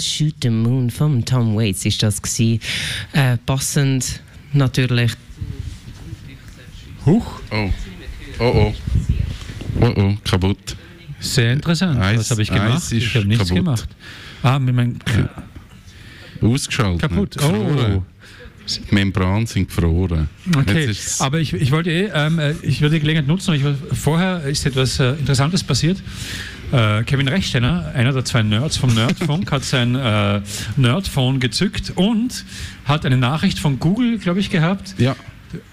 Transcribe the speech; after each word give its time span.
Shoot 0.00 0.34
the 0.42 0.50
Moon 0.50 0.90
von 0.90 1.24
Tom 1.24 1.56
Waits 1.56 1.84
ist 1.84 2.02
das 2.02 2.20
gewesen. 2.20 2.60
Äh, 3.12 3.36
passend 3.46 4.20
natürlich. 4.52 5.12
Huch. 7.06 7.40
Oh. 7.50 7.70
Oh 8.38 8.44
oh. 8.44 8.74
Oh 9.80 9.92
oh, 9.96 10.14
kaputt. 10.24 10.76
Sehr 11.20 11.52
interessant. 11.52 12.00
Eis- 12.00 12.18
Was 12.18 12.30
habe 12.30 12.42
ich 12.42 12.48
gemacht? 12.50 12.92
Ich 12.92 13.14
habe 13.14 13.26
nichts 13.26 13.48
kaputt. 13.48 13.64
gemacht. 13.64 13.88
Ah, 14.42 14.58
mit 14.58 14.74
meinem 14.74 14.98
Ausgeschaltet. 16.42 17.00
kaputt. 17.00 17.36
Oh. 17.42 18.02
Die 18.88 18.94
Membranen 18.94 19.46
sind 19.46 19.66
gefroren. 19.68 20.28
Okay, 20.56 20.94
aber 21.18 21.40
ich, 21.40 21.52
ich 21.54 21.72
wollte 21.72 21.90
eh, 21.90 22.08
ähm, 22.14 22.38
äh, 22.38 22.54
ich 22.62 22.80
würde 22.80 22.94
die 22.96 23.00
Gelegenheit 23.00 23.26
nutzen, 23.26 23.54
ich, 23.54 23.64
vorher 23.98 24.44
ist 24.44 24.64
etwas 24.64 25.00
äh, 25.00 25.12
Interessantes 25.14 25.64
passiert. 25.64 26.00
Äh, 26.72 27.02
Kevin 27.04 27.28
Rechtsteiner, 27.28 27.90
einer 27.94 28.12
der 28.12 28.24
zwei 28.24 28.42
Nerds 28.42 28.76
vom 28.76 28.94
Nerdfunk, 28.94 29.50
hat 29.50 29.64
sein 29.64 29.94
äh, 29.96 30.40
Nerdphone 30.76 31.40
gezückt 31.40 31.92
und 31.96 32.44
hat 32.84 33.04
eine 33.04 33.16
Nachricht 33.16 33.58
von 33.58 33.78
Google, 33.80 34.18
glaube 34.18 34.40
ich, 34.40 34.50
gehabt. 34.50 34.94
ja. 34.98 35.16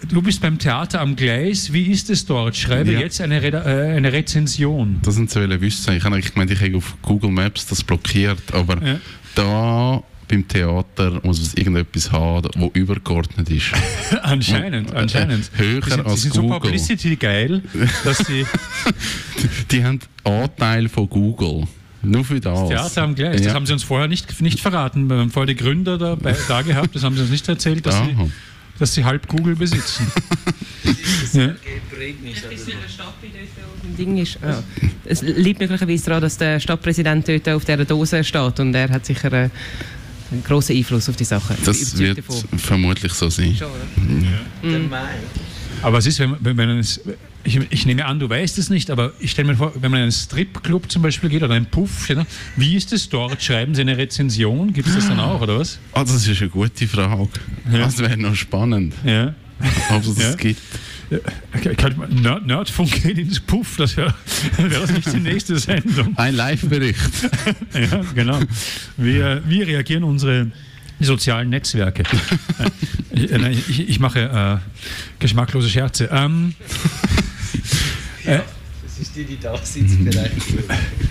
Du 0.10 0.24
bist 0.24 0.42
beim 0.42 0.58
Theater 0.58 1.02
am 1.02 1.16
Gleis, 1.16 1.72
wie 1.72 1.84
ist 1.92 2.10
es 2.10 2.26
dort? 2.26 2.56
Schreibe 2.56 2.94
Ja. 2.94 3.00
jetzt 3.00 3.22
eine, 3.22 3.44
Reda 3.44 3.64
äh, 3.64 3.96
eine 3.96 4.12
Rezension. 4.12 5.00
Das 5.04 5.14
sind 5.14 5.30
sie 5.30 5.40
wollen 5.40 5.62
wissen. 5.62 5.94
Ich 5.96 6.04
habe 6.04 6.16
eigentlich 6.16 6.34
gemeint, 6.34 6.50
ich 6.50 6.60
habe 6.62 6.76
auf 6.78 6.96
Google 7.04 7.30
Maps 7.30 7.68
das 7.68 7.84
blockiert, 7.84 8.42
aber 8.56 8.84
Ja. 8.84 8.96
da 9.36 10.02
beim 10.28 10.48
Theater 10.48 11.20
muss 11.24 11.40
es 11.40 11.54
irgendetwas 11.54 12.12
haben, 12.12 12.50
das 12.54 12.70
übergeordnet 12.74 13.50
ist. 13.50 13.72
anscheinend, 14.24 14.94
anscheinend. 14.94 15.50
Höher 15.56 15.82
die 15.82 15.90
sind, 15.90 16.06
die 16.08 16.18
sind 16.18 16.34
so 16.34 16.48
publicity 16.48 17.16
geil, 17.16 17.62
dass 18.04 18.18
sie 18.20 18.46
Die 19.72 19.84
haben 19.84 20.00
Anteil 20.24 20.90
von 20.90 21.08
Google. 21.10 21.64
Nur 22.04 22.24
für 22.24 22.40
das. 22.40 22.70
Theater 22.70 23.04
am 23.04 23.16
Gleis, 23.16 23.38
das 23.38 23.46
Ja. 23.48 23.54
haben 23.54 23.66
sie 23.66 23.74
uns 23.74 23.84
vorher 23.84 24.08
nicht, 24.08 24.40
nicht 24.42 24.60
verraten. 24.60 25.10
Wir 25.10 25.18
haben 25.18 25.32
vorher 25.32 25.54
die 25.54 25.62
Gründer 25.62 25.98
dabei, 25.98 26.36
da 26.48 26.62
gehabt, 26.62 26.96
das 26.96 27.04
haben 27.04 27.16
sie 27.16 27.22
uns 27.22 27.32
nicht 27.32 27.48
erzählt, 27.48 27.86
dass, 27.86 27.96
sie, 27.96 28.16
dass 28.80 28.94
sie 28.94 29.04
halb 29.04 29.28
Google 29.28 29.56
besitzen. 29.56 30.06
ja. 31.34 31.56
Ding 33.98 34.18
ist, 34.18 34.38
ja. 34.42 34.64
Es 35.06 35.22
liegt 35.22 35.60
möglicherweise 35.60 36.06
daran, 36.06 36.22
dass 36.22 36.38
der 36.38 36.60
Stadtpräsident 36.60 37.28
dort 37.28 37.50
auf 37.50 37.66
dieser 37.66 37.86
Dose 37.86 38.24
steht 38.24 38.60
und 38.60 38.74
er 38.76 38.90
hat 38.90 39.06
sicher 39.06 39.32
äh, 39.34 39.50
einen 40.32 40.44
grossen 40.44 40.76
Einfluss 40.76 41.08
auf 41.10 41.16
die 41.16 41.24
Sache. 41.24 41.54
Ich 41.54 41.60
bin 41.60 41.66
Das 41.66 41.98
wird 41.98 42.18
davon. 42.18 42.60
vermutlich 42.60 43.14
so 43.14 43.30
sein. 43.30 43.56
Schon, 43.56 43.68
oder? 43.68 44.88
Aber 45.84 45.98
es 46.00 46.08
ist, 46.08 46.20
wenn, 46.20 46.32
man- 46.32 46.40
wenn 46.42 46.56
man 46.56 46.80
es, 46.80 47.00
ich, 47.44 47.60
ich 47.70 47.86
nehme 47.86 48.06
an, 48.06 48.20
du 48.20 48.30
weißt 48.30 48.58
es 48.58 48.70
nicht, 48.70 48.90
aber 48.90 49.14
ich 49.20 49.32
stelle 49.32 49.48
mir 49.50 49.56
vor, 49.56 49.72
wenn 49.76 49.92
man 49.92 50.00
in 50.00 50.04
einen 50.04 50.12
Stripclub 50.12 50.92
zum 50.92 51.02
Beispiel 51.04 51.30
geht 51.30 51.44
oder 51.44 51.54
einen 51.54 51.68
Puff, 51.68 52.10
wie 52.56 52.76
ist 52.76 52.92
es 52.94 53.08
dort? 53.10 53.42
Schreiben 53.44 53.76
sie 53.76 53.82
eine 53.82 53.96
Rezension? 53.98 54.74
Gibt 54.74 54.88
es 54.88 54.96
das 54.96 55.08
dann 55.08 55.20
auch, 55.20 55.40
oder 55.42 55.60
was? 55.60 55.78
Ah, 55.94 56.04
das 56.04 56.28
ist 56.28 56.42
eine 56.42 56.50
gute 56.50 56.88
Frage. 56.88 57.30
Ja. 57.72 57.78
Das 57.80 58.00
wäre 58.00 58.18
noch 58.18 58.36
spannend, 58.36 58.94
Ja. 59.06 59.36
ob 59.92 60.02
es 60.02 60.16
das 60.16 60.24
Ja. 60.24 60.36
gibt. 60.36 60.62
Mal- 61.10 62.10
Nerd, 62.10 62.46
Nerdfunk 62.46 63.02
geht 63.04 63.18
ins 63.18 63.40
Puff, 63.40 63.78
das 63.78 63.96
wäre 63.98 64.14
wär 64.58 64.80
das 64.82 64.92
nicht 64.92 65.12
die 65.14 65.20
nächste 65.20 65.58
Sendung. 65.60 66.18
Ein 66.18 66.36
Live-Bericht. 66.36 67.00
Ja, 67.74 68.02
genau. 68.14 68.40
Wie, 68.98 69.18
äh, 69.20 69.42
wie 69.48 69.62
reagieren 69.64 70.04
unsere 70.04 70.52
sozialen 71.00 71.50
Netzwerke? 71.50 72.04
Äh, 73.10 73.24
ich, 73.24 73.32
äh, 73.32 73.50
ich, 73.52 73.90
ich 73.90 74.00
mache 74.00 74.20
äh, 74.20 74.58
geschmacklose 75.20 75.70
Scherze. 75.70 76.10
Ähm, 76.12 76.54
äh, 78.26 78.40
Das 78.84 79.00
ist 79.00 79.16
die, 79.16 79.24
die 79.24 79.40
da 79.40 79.56
sitzt, 79.58 79.98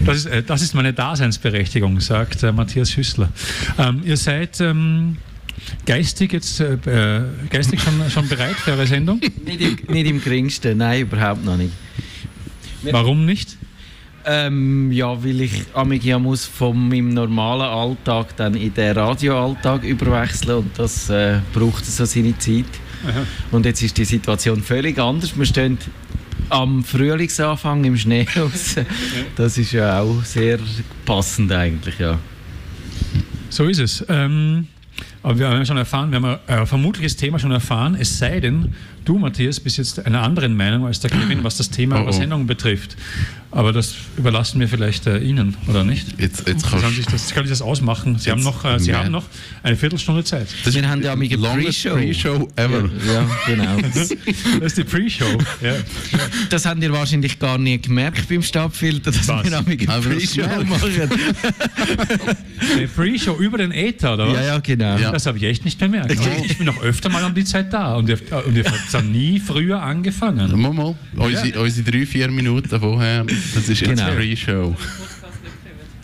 das, 0.05 0.17
ist, 0.19 0.27
äh, 0.27 0.43
das 0.43 0.63
ist 0.63 0.75
meine 0.75 0.93
Daseinsberechtigung, 0.93 1.99
sagt 2.01 2.43
äh, 2.43 2.53
Matthias 2.53 2.97
Hüssler. 2.97 3.31
Ähm, 3.79 4.03
ihr 4.05 4.17
seid 4.17 4.61
ähm, 4.61 5.17
geistig 5.85 6.33
jetzt 6.33 6.61
äh, 6.61 6.75
äh, 6.75 7.23
geistig 7.51 7.81
schon, 7.81 7.95
schon 8.11 8.29
bereit 8.29 8.57
für 8.57 8.73
eure 8.73 8.87
Sendung? 8.87 9.19
nicht, 9.19 9.61
im, 9.61 9.79
nicht 9.89 10.07
im 10.07 10.23
geringsten, 10.23 10.79
nein, 10.79 11.03
überhaupt 11.03 11.45
noch 11.45 11.57
nicht. 11.57 11.73
Warum 12.83 13.25
nicht? 13.25 13.57
Ähm, 14.29 14.91
ja, 14.91 15.23
weil 15.23 15.41
ich 15.41 15.67
amig 15.73 16.05
ja 16.05 16.19
muss 16.19 16.47
von 16.47 16.89
meinem 16.89 17.11
normalen 17.11 17.63
Alltag 17.63 18.37
dann 18.37 18.55
in 18.55 18.75
den 18.75 18.97
Radioalltag 18.97 19.85
überwechseln 19.85 20.59
und 20.59 20.79
das 20.79 21.09
äh, 21.11 21.39
braucht 21.53 21.87
so 21.87 22.05
seine 22.05 22.37
Zeit. 22.39 22.65
Und 23.53 23.67
jetzt 23.67 23.83
ist 23.83 23.97
die 23.97 24.05
Situation 24.05 24.63
völlig 24.63 24.99
anders. 24.99 25.37
Wir 25.39 25.47
stehen 25.47 25.79
am 26.49 26.85
Frühlingsanfang 26.85 27.85
im 27.85 27.97
Schnee 27.97 28.27
raus. 28.37 28.77
Das 29.37 29.59
ist 29.59 29.73
ja 29.73 30.01
auch 30.01 30.25
sehr 30.25 30.59
passend 31.05 31.53
eigentlich, 31.53 31.99
ja. 31.99 32.19
So 33.49 33.67
ist 33.67 33.79
es. 33.79 34.05
Ähm, 34.09 34.67
aber 35.23 35.39
wir 35.39 35.49
haben 35.49 35.67
schon 35.67 35.77
erfahren, 35.77 36.11
wir 36.11 36.17
haben 36.17 36.39
ein 36.47 36.59
äh, 36.63 36.67
vermutliches 36.67 37.17
Thema 37.17 37.39
schon 37.39 37.53
erfahren, 37.53 37.97
es 37.99 38.19
sei 38.19 38.41
denn, 38.41 38.75
du, 39.07 39.19
Matthias, 39.19 39.59
bist 39.61 39.79
jetzt 39.79 40.05
einer 40.05 40.23
anderen 40.23 40.55
Meinung 40.57 40.85
als 40.87 41.01
der 41.01 41.11
Kevin, 41.11 41.43
was 41.45 41.57
das 41.57 41.71
Thema 41.71 42.03
Oh, 42.03 42.09
oh. 42.09 42.13
Sendung 42.13 42.47
betrifft. 42.47 42.97
Aber 43.53 43.73
das 43.73 43.95
überlassen 44.19 44.61
wir 44.61 44.69
vielleicht 44.69 45.07
äh, 45.07 45.19
Ihnen, 45.19 45.57
oder 45.69 45.83
nicht? 45.83 46.21
Jetzt, 46.21 46.47
jetzt 46.47 46.69
kannst 46.69 46.95
sich 46.95 47.07
das, 47.07 47.29
Sie 47.29 47.33
können 47.35 47.47
sich 47.47 47.57
das 47.57 47.63
ausmachen. 47.63 48.19
Sie, 48.19 48.31
haben 48.31 48.43
noch, 48.43 48.65
äh, 48.67 48.79
Sie 48.79 48.91
Ja. 48.91 48.99
haben 49.05 49.13
noch 49.13 49.25
eine 49.63 49.77
Viertelstunde 49.77 50.25
Zeit. 50.25 50.49
Das 50.65 50.75
Wir 50.75 50.83
ist 50.83 50.89
haben 50.89 51.03
ja 51.03 51.17
die 51.17 51.35
longest 51.37 51.83
Pre-Show. 51.85 51.95
Pre-Show 51.95 52.49
ever. 52.57 52.91
Ja, 53.11 53.27
genau. 53.47 53.77
Das 53.95 54.11
ist 54.11 54.77
die 54.79 54.85
Pre-Show. 54.85 55.39
Ja. 55.63 55.73
Das 56.51 56.67
habt 56.67 56.83
ihr 56.83 56.93
wahrscheinlich 56.93 57.39
gar 57.39 57.57
nie 57.57 57.79
gemerkt 57.81 58.29
beim 58.29 58.43
Stadtfilter, 58.43 59.11
dass 59.13 59.27
Was? 59.29 59.45
wir 59.45 59.57
amig 59.59 59.89
eine 59.89 59.93
Aber 59.99 60.15
das 60.15 60.35
Pre-Show 60.35 60.65
machen. 60.65 61.11
Eine 62.75 62.89
Pre-Show 62.89 63.37
über 63.39 63.59
den 63.59 63.73
Äther, 63.73 64.15
oder 64.15 64.29
was? 64.29 64.35
Ja, 64.35 64.43
ja, 64.43 64.59
genau. 64.59 64.99
Ja. 64.99 65.13
Das 65.13 65.25
habe 65.27 65.39
ich 65.39 65.45
echt 65.45 65.65
nicht 65.65 65.79
bemerkt. 65.79 66.13
Ich 66.45 66.59
bin 66.59 66.67
noch 66.67 66.83
öfter 66.83 67.09
mal 67.09 67.25
um 67.25 67.35
die 67.35 67.45
Zeit 67.45 67.73
da 67.73 67.95
und 67.97 68.09
ihr, 68.09 68.19
und 68.47 68.55
ihr 68.57 68.65
habt 68.97 69.05
dann 69.07 69.13
nie 69.13 69.41
früher 69.41 69.83
angefangen. 69.83 70.61
Mal, 70.61 70.73
mal. 70.73 70.95
Unsere, 71.17 71.61
unsere 71.61 71.91
drei, 71.91 72.07
vier 72.07 72.31
Minuten 72.31 72.81
vorher, 72.81 73.25
das 73.25 73.69
ist 73.69 73.81
jetzt 73.81 73.97
Genau. 73.97 74.11
Pre-Show. 74.15 74.75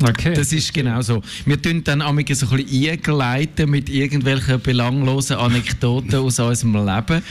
Okay. 0.02 0.34
Das 0.34 0.52
ist 0.52 0.74
genau 0.74 1.00
so. 1.00 1.22
Wir 1.44 1.60
tun 1.60 1.84
dann 1.84 2.02
amig 2.02 2.34
so 2.34 2.46
ein 2.46 2.56
bisschen 2.64 2.90
eingleiten 2.90 3.70
mit 3.70 3.88
irgendwelchen 3.88 4.60
belanglosen 4.60 5.36
Anekdoten 5.36 6.16
aus 6.16 6.40
unserem 6.40 6.74
Leben. 6.84 7.22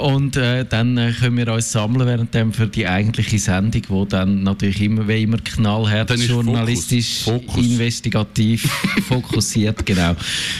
Und 0.00 0.36
äh, 0.36 0.64
dann 0.64 0.96
äh, 0.98 1.12
können 1.18 1.36
wir 1.36 1.52
uns 1.52 1.72
sammeln 1.72 2.06
während 2.06 2.54
für 2.54 2.66
die 2.68 2.86
eigentliche 2.86 3.38
Sendung, 3.38 3.82
wo 3.88 4.04
dann 4.04 4.42
natürlich 4.42 4.80
immer, 4.82 5.08
wie 5.08 5.24
immer 5.24 5.38
knallhart 5.38 6.16
journalistisch, 6.16 7.24
Fokus. 7.24 7.54
Fokus. 7.54 7.66
investigativ, 7.66 8.62
fokussiert 9.08 9.84
genau 9.84 10.14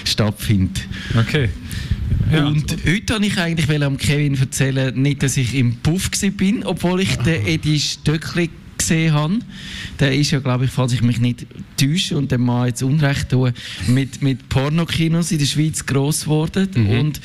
stattfindet. 0.05 0.83
okay. 1.17 1.49
Ja. 2.33 2.47
Und 2.47 2.73
heute 2.87 3.15
wollte 3.15 3.27
ich 3.27 3.39
eigentlich 3.39 3.83
am 3.83 3.97
Kevin 3.97 4.39
erzählen, 4.39 4.95
nicht, 5.01 5.23
dass 5.23 5.37
ich 5.37 5.55
im 5.55 5.77
Puff 5.77 6.11
bin, 6.37 6.65
obwohl 6.65 7.01
ich 7.01 7.17
den 7.17 7.47
Edi 7.47 7.79
Stöckli 7.79 8.51
gesehen 8.79 9.13
habe. 9.13 9.39
Der 10.01 10.15
ist 10.15 10.31
ja, 10.31 10.41
glaube 10.41 10.65
ich, 10.65 10.71
falls 10.71 10.93
ich 10.93 11.03
mich 11.03 11.21
nicht 11.21 11.47
täusche 11.77 12.17
und 12.17 12.33
dem 12.33 12.43
mal 12.43 12.69
jetzt 12.69 12.83
Unrecht 12.83 13.29
tue, 13.29 13.53
mit, 13.87 14.23
mit 14.23 14.49
Pornokinos 14.49 15.31
in 15.31 15.39
der 15.39 15.47
Schweiz 15.47 15.85
gross 15.87 16.25
geworden. 16.25 16.69
Und 16.89 17.21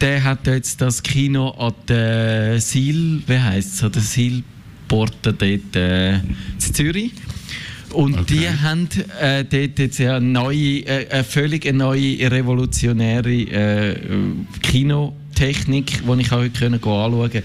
der 0.00 0.24
hat 0.24 0.46
jetzt 0.46 0.80
das 0.80 1.02
Kino 1.02 1.50
an 1.50 1.74
der 1.88 2.60
Sil, 2.60 3.22
wie 3.26 3.38
heisst 3.38 3.74
es, 3.74 3.84
an 3.84 3.92
der 3.92 4.02
Silporte 4.02 5.32
dort 5.32 5.76
äh, 5.76 6.14
in 6.16 6.24
Zürich. 6.58 7.12
Und 7.92 8.14
Okay. 8.18 8.24
die 8.28 8.48
haben 8.48 8.88
äh, 9.20 9.44
dort 9.44 9.78
jetzt 9.78 10.00
eine 10.00 10.20
neue, 10.20 10.86
äh, 10.86 11.08
eine 11.10 11.24
völlig 11.24 11.66
eine 11.66 11.78
neue 11.78 12.30
revolutionäre 12.30 13.32
äh, 13.32 13.96
Kinotechnik, 14.62 16.02
die 16.06 16.20
ich 16.20 16.32
auch 16.32 16.38
heute 16.38 16.66
anschauen 16.66 16.80
konnte, 16.80 17.42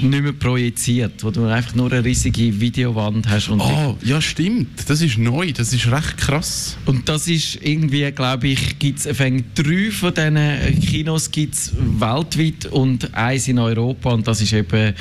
nicht 0.00 0.22
mehr 0.22 0.32
projiziert, 0.32 1.22
wo 1.24 1.30
du 1.30 1.44
einfach 1.46 1.74
nur 1.74 1.90
eine 1.92 2.04
riesige 2.04 2.60
Videowand 2.60 3.28
hast. 3.28 3.48
Und, 3.48 3.60
Oh, 3.60 3.96
ja, 4.04 4.20
stimmt. 4.20 4.68
Das 4.88 5.00
ist 5.02 5.18
neu. 5.18 5.52
Das 5.52 5.72
ist 5.72 5.90
recht 5.90 6.16
krass. 6.18 6.76
und 6.86 7.08
das 7.08 7.28
ist 7.28 7.58
irgendwie, 7.62 8.10
glaube 8.12 8.48
ich, 8.48 8.78
gibt 8.78 8.98
es 8.98 9.04
drei 9.04 9.90
von 9.90 10.14
diesen 10.14 10.80
Kinos 10.80 11.30
gibt's 11.30 11.72
weltweit 11.98 12.66
und 12.66 13.14
eins 13.14 13.48
in 13.48 13.58
Europa 13.58 14.10
und 14.10 14.26
das 14.26 14.40
ist 14.40 14.52
eben 14.52 14.94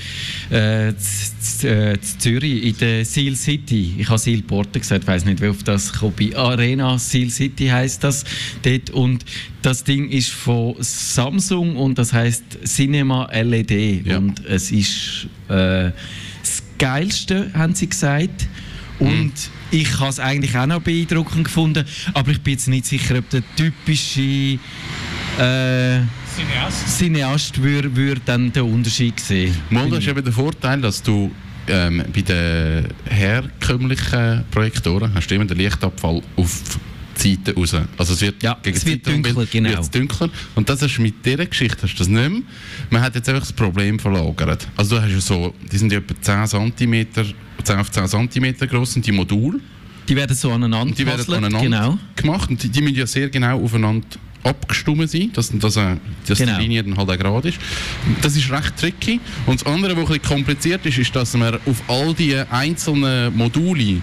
äh, 0.52 0.90
äh, 0.90 0.94
Zürich 2.20 2.64
in 2.64 2.78
der 2.78 3.06
Seal 3.06 3.36
City. 3.36 3.94
Ich 3.98 4.08
habe 4.10 4.20
Seal 4.20 4.42
Porte 4.42 4.80
gesagt, 4.80 5.04
ich 5.04 5.08
weiß 5.08 5.26
nicht, 5.26 5.42
wie 5.42 5.48
auf 5.48 5.64
das 5.64 5.94
kommt. 5.94 6.18
Arena 6.36 6.98
Seal 6.98 7.30
City 7.30 7.68
heißt 7.68 8.04
das 8.04 8.24
dort 8.64 8.90
und 8.92 9.24
das 9.62 9.84
Ding 9.84 10.10
ist 10.10 10.30
von 10.30 10.76
Samsung 10.80 11.76
und 11.76 11.98
das 11.98 12.14
heißt 12.14 12.44
Cinema 12.66 13.30
LED 13.34 14.06
Ja. 14.06 14.18
und 14.18 14.44
es 14.46 14.72
ist 14.72 14.87
äh, 15.50 15.92
das 16.42 16.64
Geilste, 16.78 17.52
haben 17.54 17.76
sie 17.76 17.90
gesagt. 17.90 18.48
Und 19.00 19.34
ich 19.70 20.00
habe 20.00 20.10
es 20.10 20.20
eigentlich 20.20 20.58
auch 20.58 20.66
noch 20.66 20.82
beeindruckend 20.82 21.44
gefunden, 21.44 21.86
aber 22.14 22.32
ich 22.32 22.42
bin 22.42 22.54
jetzt 22.54 22.68
nicht 22.68 22.86
sicher, 22.86 23.20
ob 23.20 23.30
der 23.30 23.44
typische 23.56 24.60
äh, 25.38 26.00
Cineast. 26.36 26.98
Cineast 26.98 27.62
würde 27.62 27.96
würd 27.96 28.22
dann 28.26 28.52
den 28.52 28.64
Unterschied 28.64 29.20
sehen. 29.20 29.56
Mal, 29.70 29.90
das 29.90 30.00
ist 30.00 30.08
eben 30.08 30.24
der 30.24 30.34
Vorteil, 30.34 30.82
dass 30.82 31.04
du 31.04 31.32
ähm, 31.68 32.04
bei 32.14 32.22
den 32.22 32.88
herkömmlichen 33.10 34.46
Projektoren 34.52 35.14
hast 35.14 35.28
du 35.28 35.36
immer 35.36 35.46
den 35.46 35.58
Lichtabfall 35.58 36.22
auf 36.36 36.80
Zeiten 37.18 37.52
raus. 37.58 37.76
Also 37.98 38.14
es 38.14 38.22
wird 38.22 38.42
Ja, 38.44 38.58
es 38.64 38.86
wird 38.86 39.06
dunkler, 39.08 39.46
genau. 39.46 39.70
wird's 39.70 39.90
dunkler. 39.90 40.30
Und 40.56 40.70
das 40.70 40.82
ist 40.82 41.00
mit 41.00 41.26
dieser 41.26 41.46
Geschichte 41.46 41.84
hast 41.84 41.94
du 41.96 41.98
das 42.00 42.08
nicht 42.08 42.30
mehr. 42.30 42.42
Man 42.90 43.02
hat 43.02 43.16
jetzt 43.16 43.28
einfach 43.30 43.42
das 43.42 43.54
Problem 43.54 44.00
verlagert. 44.00 44.68
Also 44.78 44.96
du 44.98 45.02
hast 45.02 45.12
ja 45.12 45.20
so, 45.20 45.54
die 45.72 45.78
sind 45.78 45.92
ja 45.92 46.00
etwa 46.00 46.48
10 46.48 46.74
cm, 46.78 47.08
10 47.64 47.78
auf 47.80 47.92
10 47.92 48.08
cm 48.32 48.56
groß 48.68 48.94
sind 48.94 49.06
die 49.06 49.12
Module. 49.12 49.60
Die 50.08 50.16
werden 50.16 50.36
so 50.36 50.52
aneinander 50.52 50.96
die 50.96 51.06
werden 51.06 51.34
aneinander 51.34 51.60
Genau. 51.62 52.00
gemacht 52.16 52.50
und 52.50 52.64
die, 52.64 52.70
die 52.70 52.82
müssen 52.82 52.96
ja 52.96 53.06
sehr 53.08 53.30
genau 53.30 53.62
aufeinander 53.62 54.08
abgestimmt 54.44 55.10
sein, 55.10 55.32
dass, 55.34 55.50
dass, 55.58 55.76
äh, 55.76 55.98
dass 56.26 56.38
Genau. 56.38 56.56
die 56.56 56.62
Linie 56.64 56.84
dann 56.84 56.96
halt 56.96 57.10
auch 57.10 57.18
gerade 57.18 57.50
ist. 57.50 57.58
Das 58.22 58.38
ist 58.38 58.50
recht 58.50 58.78
tricky. 58.78 59.20
Und 59.46 59.60
das 59.60 59.68
andere, 59.68 59.98
was 59.98 60.04
ein 60.04 60.08
bisschen 60.08 60.22
kompliziert 60.22 60.86
ist, 60.86 60.98
ist, 60.98 61.14
dass 61.14 61.34
man 61.36 61.56
auf 61.66 61.84
all 61.90 62.14
die 62.14 62.36
einzelnen 62.36 63.36
Module 63.36 64.02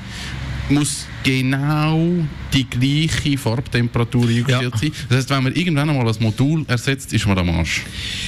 muss 0.71 1.07
genau 1.23 2.11
die 2.53 2.65
gleiche 2.69 3.37
Farbtemperatur 3.39 4.29
eingestellt 4.29 4.73
Ja. 4.75 4.79
sein. 4.79 4.93
Das 5.09 5.19
heißt, 5.19 5.31
wenn 5.31 5.43
man 5.45 5.55
irgendwann 5.55 5.91
einmal 5.91 6.05
das 6.07 6.21
Modul 6.21 6.65
ersetzt, 6.69 7.13
ist 7.13 7.27
man 7.27 7.39
am 7.39 7.51
Arsch. 7.51 7.83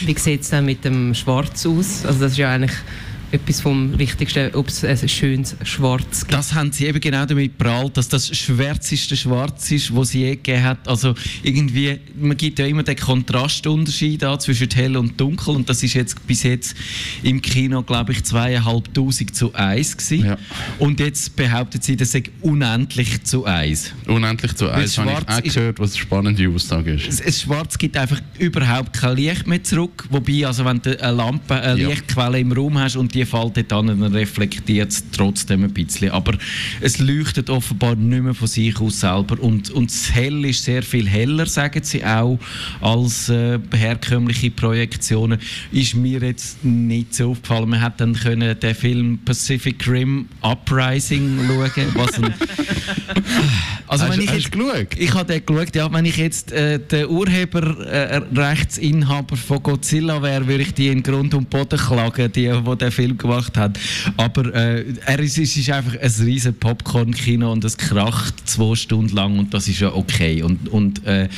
Wie 0.04 0.16
sieht 0.18 0.42
es 0.42 0.50
dann 0.50 0.64
mit 0.66 0.84
dem 0.84 1.14
Schwarz 1.14 1.64
aus? 1.66 2.04
Also 2.04 2.20
das 2.20 2.32
ist 2.32 2.38
ja 2.38 2.50
eigentlich 2.50 2.72
etwas 3.36 3.60
vom 3.60 3.98
Wichtigsten, 3.98 4.54
ob 4.54 4.68
es 4.68 4.84
ein 4.84 5.08
schönes 5.08 5.56
Schwarz 5.62 6.20
gibt. 6.20 6.32
Das 6.32 6.54
haben 6.54 6.72
sie 6.72 6.86
eben 6.86 7.00
genau 7.00 7.24
damit 7.26 7.56
prallt, 7.58 7.96
dass 7.96 8.08
das 8.08 8.36
schwärzeste 8.36 9.16
Schwarz 9.16 9.70
ist, 9.70 9.94
was 9.94 10.10
sie 10.10 10.20
je 10.20 10.30
gegeben 10.36 10.62
hat. 10.64 10.88
Also 10.88 11.14
irgendwie, 11.42 11.98
man 12.18 12.36
gibt 12.36 12.58
ja 12.58 12.66
immer 12.66 12.82
den 12.82 12.96
Kontrastunterschied 12.96 14.24
an 14.24 14.40
zwischen 14.40 14.68
hell 14.70 14.96
und 14.96 15.20
dunkel 15.20 15.54
und 15.54 15.68
das 15.68 15.82
ist 15.82 15.94
jetzt 15.94 16.26
bis 16.26 16.42
jetzt 16.42 16.74
im 17.22 17.40
Kino, 17.42 17.82
glaube 17.82 18.12
ich, 18.12 18.24
zweieinhalbtausend 18.24 19.34
zu 19.36 19.52
eins 19.54 19.96
gewesen. 19.96 20.24
Ja. 20.26 20.38
Und 20.78 20.98
jetzt 21.00 21.36
behauptet 21.36 21.84
sie, 21.84 21.96
das 21.96 22.12
sei 22.12 22.24
unendlich 22.40 23.22
zu 23.24 23.44
eins. 23.44 23.92
Unendlich 24.06 24.54
zu 24.54 24.68
eins 24.70 24.96
habe 24.98 25.10
ich 25.10 25.28
auch 25.28 25.54
gehört, 25.54 25.78
was 25.78 25.92
eine 25.92 26.00
spannende 26.00 26.48
Aussage 26.48 26.94
ist. 26.94 27.06
Es- 27.08 27.20
Es 27.20 27.42
Schwarz 27.42 27.76
gibt 27.76 27.96
einfach 27.98 28.20
überhaupt 28.38 28.94
kein 28.94 29.16
Licht 29.16 29.46
mehr 29.46 29.62
zurück. 29.62 30.06
Wobei, 30.10 30.46
also 30.46 30.64
wenn 30.64 30.80
du 30.80 30.98
eine 31.02 31.16
Lampe, 31.16 31.54
eine 31.54 31.80
Ja. 31.82 31.88
Lichtquelle 31.88 32.40
im 32.40 32.52
Raum 32.52 32.78
hast 32.78 32.96
und 32.96 33.14
die 33.14 33.25
fällt 33.26 33.56
dort 33.56 33.72
an, 33.72 33.86
dann 33.88 34.02
reflektiert 34.14 34.90
es 34.90 35.04
trotzdem 35.12 35.64
ein 35.64 35.72
bisschen. 35.72 36.10
Aber 36.10 36.32
es 36.80 36.98
leuchtet 36.98 37.50
offenbar 37.50 37.96
nicht 37.96 38.22
mehr 38.22 38.34
von 38.34 38.48
sich 38.48 38.78
aus 38.80 39.00
selber. 39.00 39.40
Und, 39.40 39.70
und 39.70 39.90
das 39.90 40.12
Hell 40.14 40.44
ist 40.44 40.64
sehr 40.64 40.82
viel 40.82 41.08
heller, 41.08 41.46
sagen 41.46 41.82
sie 41.82 42.04
auch, 42.04 42.38
als 42.80 43.28
äh, 43.28 43.58
herkömmliche 43.74 44.50
Projektionen. 44.50 45.38
Ist 45.72 45.94
mir 45.94 46.20
jetzt 46.20 46.64
nicht 46.64 47.14
so 47.14 47.30
aufgefallen. 47.32 47.68
Man 47.68 47.80
hat 47.80 48.00
dann 48.00 48.14
können 48.14 48.58
den 48.58 48.74
Film 48.74 49.18
Pacific 49.24 49.86
Rim 49.88 50.26
Uprising 50.42 51.38
schauen, 51.46 51.86
was 51.94 52.14
ein 52.14 52.34
also 53.86 54.04
Hast- 54.04 54.12
wenn 54.12 54.20
ich 54.20 54.30
jetzt, 54.30 54.52
geschaut? 54.52 54.88
ich 54.96 55.14
habe 55.14 55.32
den 55.32 55.44
geschaut, 55.46 55.74
ja, 55.76 55.92
wenn 55.92 56.04
ich 56.04 56.16
jetzt 56.16 56.52
äh, 56.52 56.78
der 56.78 57.10
Urheberrechtsinhaber 57.10 59.36
von 59.36 59.62
Godzilla 59.62 60.22
wäre, 60.22 60.46
würde 60.46 60.62
ich 60.62 60.74
die 60.74 60.88
in 60.88 61.02
Grund 61.02 61.34
und 61.34 61.50
Boden 61.50 61.78
klagen, 61.78 62.30
die, 62.32 62.50
die 62.50 62.76
den 62.76 62.90
Film 62.90 63.05
gemacht 63.14 63.56
haben. 63.56 63.74
Aber 64.16 64.54
äh, 64.54 64.84
er 65.04 65.18
ist, 65.18 65.38
ist 65.38 65.70
einfach 65.70 65.98
ein 66.00 66.12
riesen 66.24 66.54
Popcorn-Kino 66.54 67.50
und 67.52 67.64
es 67.64 67.76
kracht 67.76 68.48
zwei 68.48 68.74
Stunden 68.74 69.14
lang 69.14 69.38
und 69.38 69.54
das 69.54 69.68
ist 69.68 69.80
ja 69.80 69.92
okay. 69.92 70.42
Und, 70.42 70.68
und 70.68 71.04
äh, 71.06 71.28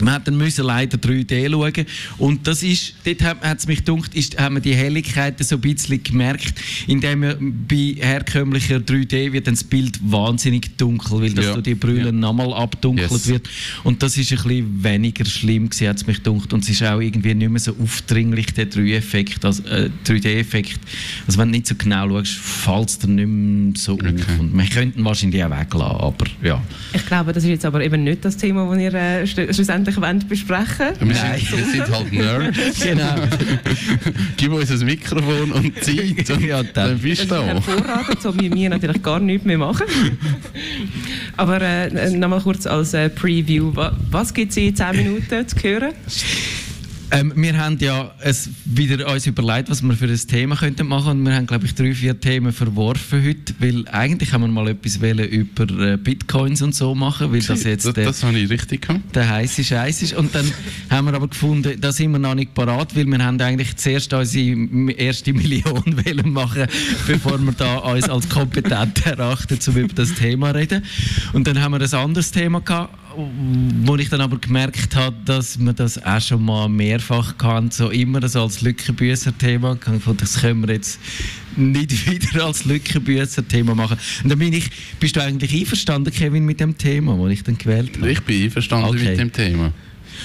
man 0.00 0.14
hat 0.14 0.26
dann 0.28 0.36
müssen 0.36 0.64
leider 0.64 0.96
3D 0.98 1.50
schauen 1.50 1.86
und 2.18 2.46
das 2.46 2.62
ist, 2.62 2.94
dort 3.04 3.22
hat 3.22 3.58
es 3.58 3.66
mich 3.66 3.84
gedacht, 3.84 4.14
ist, 4.14 4.38
haben 4.38 4.56
wir 4.56 4.60
die 4.60 4.74
Helligkeiten 4.74 5.44
so 5.44 5.56
ein 5.56 5.60
bisschen 5.60 6.02
gemerkt, 6.02 6.54
indem 6.86 7.22
wir 7.22 7.38
bei 7.40 7.94
herkömmlicher 7.98 8.76
3D 8.76 9.32
wird 9.32 9.46
dann 9.46 9.54
das 9.54 9.64
Bild 9.64 9.98
wahnsinnig 10.02 10.76
dunkel, 10.76 11.20
weil 11.20 11.32
das 11.32 11.46
Ja. 11.46 11.52
durch 11.54 11.64
die 11.64 11.74
Brille 11.74 12.06
Ja. 12.06 12.12
nochmal 12.12 12.52
abdunkelt 12.54 13.10
Yes. 13.10 13.26
wird 13.28 13.48
und 13.84 14.02
das 14.02 14.16
ist 14.16 14.30
ein 14.32 14.38
bisschen 14.42 14.84
weniger 14.84 15.24
schlimm 15.24 15.68
gewesen, 15.70 15.88
hat 15.88 15.96
es 15.96 16.06
mich 16.06 16.22
gedacht 16.22 16.52
und 16.52 16.62
es 16.64 16.70
ist 16.70 16.82
auch 16.82 17.00
irgendwie 17.00 17.34
nicht 17.34 17.50
mehr 17.50 17.60
so 17.60 17.74
aufdringlich, 17.82 18.52
der 18.54 18.66
3D-Effekt, 18.70 19.44
also, 19.44 19.62
äh, 19.64 19.90
3D-Effekt. 20.04 20.80
Also 21.26 21.38
wenn 21.38 21.48
du 21.48 21.52
nicht 21.58 21.66
so 21.66 21.74
genau 21.74 22.08
schaust, 22.08 22.32
fällt 22.34 22.88
es 22.88 22.98
dir 22.98 23.08
nicht 23.08 23.26
mehr 23.28 23.72
so 23.76 23.92
Okay. 23.94 24.14
auf 24.14 24.38
und 24.40 24.56
wir 24.56 24.66
könnten 24.66 25.00
ihn 25.00 25.04
wahrscheinlich 25.04 25.42
auch 25.44 25.50
weglassen, 25.50 25.96
aber 26.00 26.26
ja. 26.42 26.62
Ich 26.92 27.04
glaube, 27.08 27.32
das 27.32 27.42
ist 27.44 27.50
jetzt 27.50 27.64
aber 27.64 27.82
eben 27.82 28.04
nicht 28.04 28.24
das 28.24 28.36
Thema, 28.36 28.70
das 28.70 28.78
ihr 28.80 28.94
äh, 28.94 29.22
sch- 29.24 29.52
schlussendlich 29.54 29.96
wollt 30.00 30.28
besprechen 30.28 30.88
Wir 31.00 31.06
Nein. 31.14 31.40
sind, 31.40 31.58
wir 31.58 31.64
sind 31.84 31.90
halt 31.94 32.12
Nerds. 32.12 32.80
Genau. 32.80 33.14
Gib 34.36 34.52
uns 34.52 34.70
ein 34.70 34.84
Mikrofon 34.86 35.52
und 35.52 35.82
Zeit 35.84 36.30
und 36.30 36.44
Ja, 36.44 36.62
dann, 36.62 36.72
dann. 36.74 36.98
bist 36.98 37.22
Das 37.22 37.28
du 37.28 37.34
ist 37.34 37.40
da. 37.42 37.44
hervorragend, 37.46 38.22
so 38.22 38.38
wie 38.40 38.52
wir 38.52 38.70
natürlich 38.70 39.02
gar 39.02 39.18
nichts 39.20 39.44
mehr 39.46 39.58
machen. 39.58 39.86
Aber 41.36 41.60
äh, 41.62 42.10
nochmal 42.10 42.40
kurz 42.40 42.66
als 42.66 42.94
äh, 42.94 43.08
Preview. 43.08 43.74
Wa- 43.74 43.96
Was 44.10 44.32
gibt 44.34 44.50
es 44.52 44.56
in 44.58 44.74
10 44.74 44.96
Minuten 44.96 45.46
zu 45.48 45.56
hören? 45.62 45.92
Ähm, 47.10 47.32
wir 47.36 47.56
haben 47.56 47.78
ja 47.78 48.12
es 48.20 48.50
wieder 48.66 49.10
uns 49.10 49.26
überlegt, 49.26 49.70
was 49.70 49.82
wir 49.82 49.94
für 49.94 50.06
ein 50.06 50.16
Thema 50.16 50.56
könnten 50.56 50.86
machen 50.86 51.12
und 51.12 51.22
wir 51.24 51.34
haben 51.34 51.46
glaube 51.46 51.64
ich 51.64 51.74
drei, 51.74 51.94
vier 51.94 52.20
Themen 52.20 52.52
verworfen 52.52 53.24
heute, 53.24 53.54
weil 53.60 53.88
eigentlich 53.88 54.32
haben 54.32 54.42
wir 54.42 54.48
mal 54.48 54.68
etwas 54.68 55.00
wollen 55.00 55.26
über 55.26 55.64
äh, 55.80 55.96
Bitcoins 55.96 56.60
und 56.60 56.74
so 56.74 56.94
machen, 56.94 57.32
weil 57.32 57.40
das 57.40 57.64
jetzt 57.64 57.86
das, 57.86 57.94
der, 57.94 58.04
das 58.04 58.22
habe 58.22 58.38
ich 58.38 58.50
richtig 58.50 58.82
gehabt. 58.82 59.16
der 59.16 59.28
heiße 59.28 59.64
Scheiß 59.64 60.02
ist 60.02 60.14
und 60.14 60.34
dann 60.34 60.44
haben 60.90 61.06
wir 61.06 61.14
aber 61.14 61.28
gefunden, 61.28 61.80
da 61.80 61.92
sind 61.92 62.12
wir 62.12 62.18
noch 62.18 62.34
nicht 62.34 62.52
parat, 62.52 62.94
weil 62.94 63.06
wir 63.06 63.18
haben 63.24 63.40
eigentlich 63.40 63.76
zuerst 63.76 64.12
unsere 64.12 64.92
erste 64.92 65.32
Million 65.32 65.84
wollen 66.04 66.30
machen, 66.30 66.66
bevor 67.06 67.38
wir 67.38 67.52
da 67.52 67.78
uns 67.78 68.08
als 68.08 68.28
kompetent 68.28 69.06
erachten, 69.06 69.58
um 69.66 69.76
über 69.76 69.94
das 69.94 70.12
Thema 70.14 70.52
zu 70.52 70.58
reden. 70.58 70.84
Und 71.32 71.46
dann 71.46 71.60
haben 71.60 71.72
wir 71.72 71.80
ein 71.80 71.94
anderes 71.94 72.30
Thema 72.30 72.60
gehabt, 72.60 72.94
wo 73.84 73.96
ich 73.96 74.08
dann 74.08 74.20
aber 74.20 74.38
gemerkt 74.38 74.94
habe, 74.94 75.16
dass 75.24 75.58
wir 75.58 75.72
das 75.72 76.00
auch 76.04 76.20
schon 76.20 76.44
mal 76.44 76.68
mehrfach 76.68 77.34
hatten, 77.42 77.70
so 77.70 77.90
immer 77.90 78.26
so 78.28 78.42
als 78.42 78.60
Lückenbüßer-Thema. 78.60 79.76
Das 80.16 80.40
können 80.40 80.66
wir 80.66 80.74
jetzt 80.74 81.00
nicht 81.56 82.08
wieder 82.10 82.46
als 82.46 82.64
Lückenbüßer-Thema 82.64 83.74
machen. 83.74 83.98
Und 84.22 84.30
dann 84.30 84.38
bin 84.38 84.52
ich, 84.52 84.70
bist 85.00 85.16
du 85.16 85.22
eigentlich 85.22 85.52
einverstanden, 85.52 86.12
Kevin, 86.12 86.44
mit 86.44 86.60
dem 86.60 86.78
Thema, 86.78 87.16
das 87.20 87.32
ich 87.32 87.42
dann 87.42 87.58
gewählt 87.58 87.96
habe? 87.96 88.10
Ich 88.10 88.20
bin 88.22 88.44
einverstanden 88.44 88.88
Okay. 88.90 89.10
mit 89.10 89.18
dem 89.18 89.32
Thema. 89.32 89.72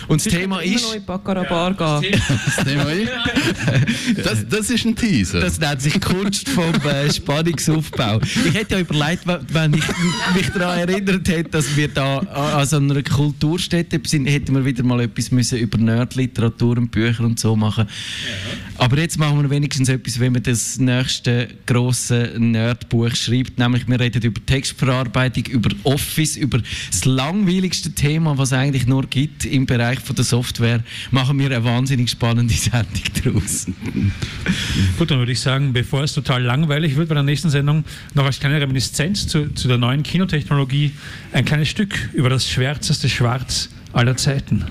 Und 0.08 0.26
das 0.26 0.34
Thema 0.34 0.60
ist... 0.62 0.84
noch 0.84 0.96
in 0.96 1.06
Baccarat 1.06 1.50
Bar 1.50 1.74
gehen. 2.02 2.20
Das, 2.56 2.66
Thema 2.66 2.92
ist 2.92 3.12
das, 4.26 4.48
das 4.50 4.70
ist 4.70 4.86
ein 4.86 4.96
Teaser. 4.96 5.40
Das 5.42 5.60
nennt 5.60 5.82
sich 5.82 6.00
Kunst 6.00 6.50
vom 6.50 6.74
äh, 6.86 7.12
Spannungsaufbau. 7.12 8.20
Ich 8.46 8.54
hätte 8.54 8.76
ja 8.76 8.82
überlegt, 8.82 9.22
wenn- 9.26 9.74
ich 9.74 9.84
mich 10.36 10.50
daran 10.50 10.80
erinnert 10.80 11.28
hätte, 11.28 11.50
dass 11.50 11.76
wir 11.76 11.88
da 11.88 12.20
an 12.20 12.66
so 12.66 12.78
einer 12.78 13.02
Kulturstätte 13.02 14.00
sind, 14.06 14.26
hätten 14.26 14.54
wir 14.56 14.66
wieder 14.66 14.84
mal 14.84 15.02
etwas 15.02 15.32
müssen 15.32 15.58
über 15.58 15.78
Nerdliteratur 15.78 16.78
und 16.78 16.92
Bücher 16.92 17.24
und 17.24 17.40
so 17.40 17.56
machen. 17.56 17.88
Aber 18.78 18.98
jetzt 18.98 19.20
machen 19.20 19.42
wir 19.42 19.50
wenigstens 19.50 19.88
etwas, 19.88 20.20
wenn 20.20 20.34
man 20.34 20.44
das 20.44 20.80
nächste 20.80 21.48
grosse 21.66 22.34
Nerdbuch 22.38 23.16
schreibt, 23.16 23.60
nämlich 23.60 23.88
wir 23.88 24.00
reden 24.00 24.22
über 24.22 24.44
Textverarbeitung, 24.46 25.46
über 25.46 25.70
Office, 25.84 26.36
über 26.38 26.60
das 26.90 27.06
langweiligste 27.06 27.92
Thema, 27.92 28.38
was 28.38 28.50
es 28.50 28.54
eigentlich 28.54 28.88
nur 28.88 29.06
gibt 29.06 29.46
im 29.46 29.66
Bereich 29.66 30.00
von 30.00 30.16
der 30.16 30.26
Software, 30.26 30.84
machen 31.12 31.38
wir 31.40 31.48
eine 31.48 31.64
wahnsinnig 31.64 32.10
spannende 32.10 32.54
Sendung 32.56 33.04
daraus. 33.24 33.68
Gut, 34.98 35.12
dann 35.12 35.20
würde 35.20 35.32
ich 35.32 35.40
sagen, 35.40 35.72
bevor 35.72 36.04
es 36.04 36.14
total 36.14 36.42
langweilig 36.42 36.96
wird 36.96 37.10
bei 37.10 37.16
der 37.16 37.24
nächsten 37.24 37.50
Sendung, 37.50 37.84
noch 38.14 38.26
als 38.26 38.40
kleine 38.40 38.60
Reminiszenz 38.60 39.28
zu, 39.28 39.54
zu 39.54 39.68
der 39.68 39.78
neuen 39.78 40.04
Kinotechnologie 40.04 40.92
ein 41.32 41.46
kleines 41.46 41.70
Stück 41.70 42.10
über 42.14 42.30
das 42.30 42.50
schwärzeste 42.50 43.08
Schwarz 43.08 43.70
aller 43.94 44.18
Zeiten. 44.18 44.66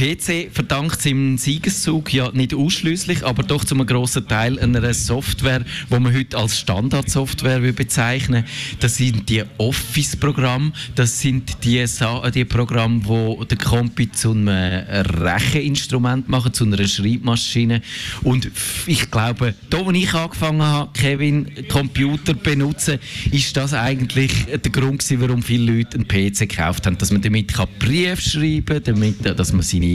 PC 0.00 0.48
verdankt 0.50 1.02
seinem 1.02 1.36
Siegeszug 1.36 2.14
ja 2.14 2.30
nicht 2.32 2.54
ausschließlich, 2.54 3.26
aber 3.26 3.42
doch 3.42 3.64
zum 3.64 3.84
grossen 3.84 4.26
Teil 4.26 4.58
einer 4.58 4.94
Software, 4.94 5.62
wo 5.90 6.00
man 6.00 6.16
heute 6.16 6.38
als 6.38 6.58
Standardsoftware 6.58 7.60
bezeichnen. 7.74 8.46
Das 8.78 8.96
sind 8.96 9.28
die 9.28 9.42
Office-Programme, 9.58 10.72
das 10.94 11.20
sind 11.20 11.62
die, 11.64 11.84
die 12.34 12.44
Programme, 12.46 13.02
wo 13.04 13.44
der 13.44 13.58
Compi 13.58 14.10
zu 14.10 14.30
einem 14.30 14.48
Recheninstrument 14.48 16.30
machen, 16.30 16.54
zu 16.54 16.64
einer 16.64 16.88
Schreibmaschine. 16.88 17.82
Und 18.22 18.50
ich 18.86 19.10
glaube, 19.10 19.54
da, 19.68 19.84
wo 19.84 19.90
ich 19.90 20.14
angefangen 20.14 20.62
habe, 20.62 20.90
Kevin, 20.94 21.46
Computer 21.68 22.32
benutzen, 22.32 22.98
ist 23.32 23.54
das 23.54 23.74
eigentlich 23.74 24.32
der 24.46 24.72
Grund 24.72 25.04
warum 25.20 25.42
viele 25.42 25.72
Leute 25.72 25.98
einen 25.98 26.08
PC 26.08 26.48
gekauft 26.48 26.86
haben, 26.86 26.96
dass 26.96 27.10
man 27.12 27.20
damit 27.20 27.52
Briefe 27.78 28.22
schreiben 28.22 28.64
kann, 28.64 28.82
damit, 28.84 29.38
dass 29.38 29.52
man 29.52 29.60
seine 29.60 29.89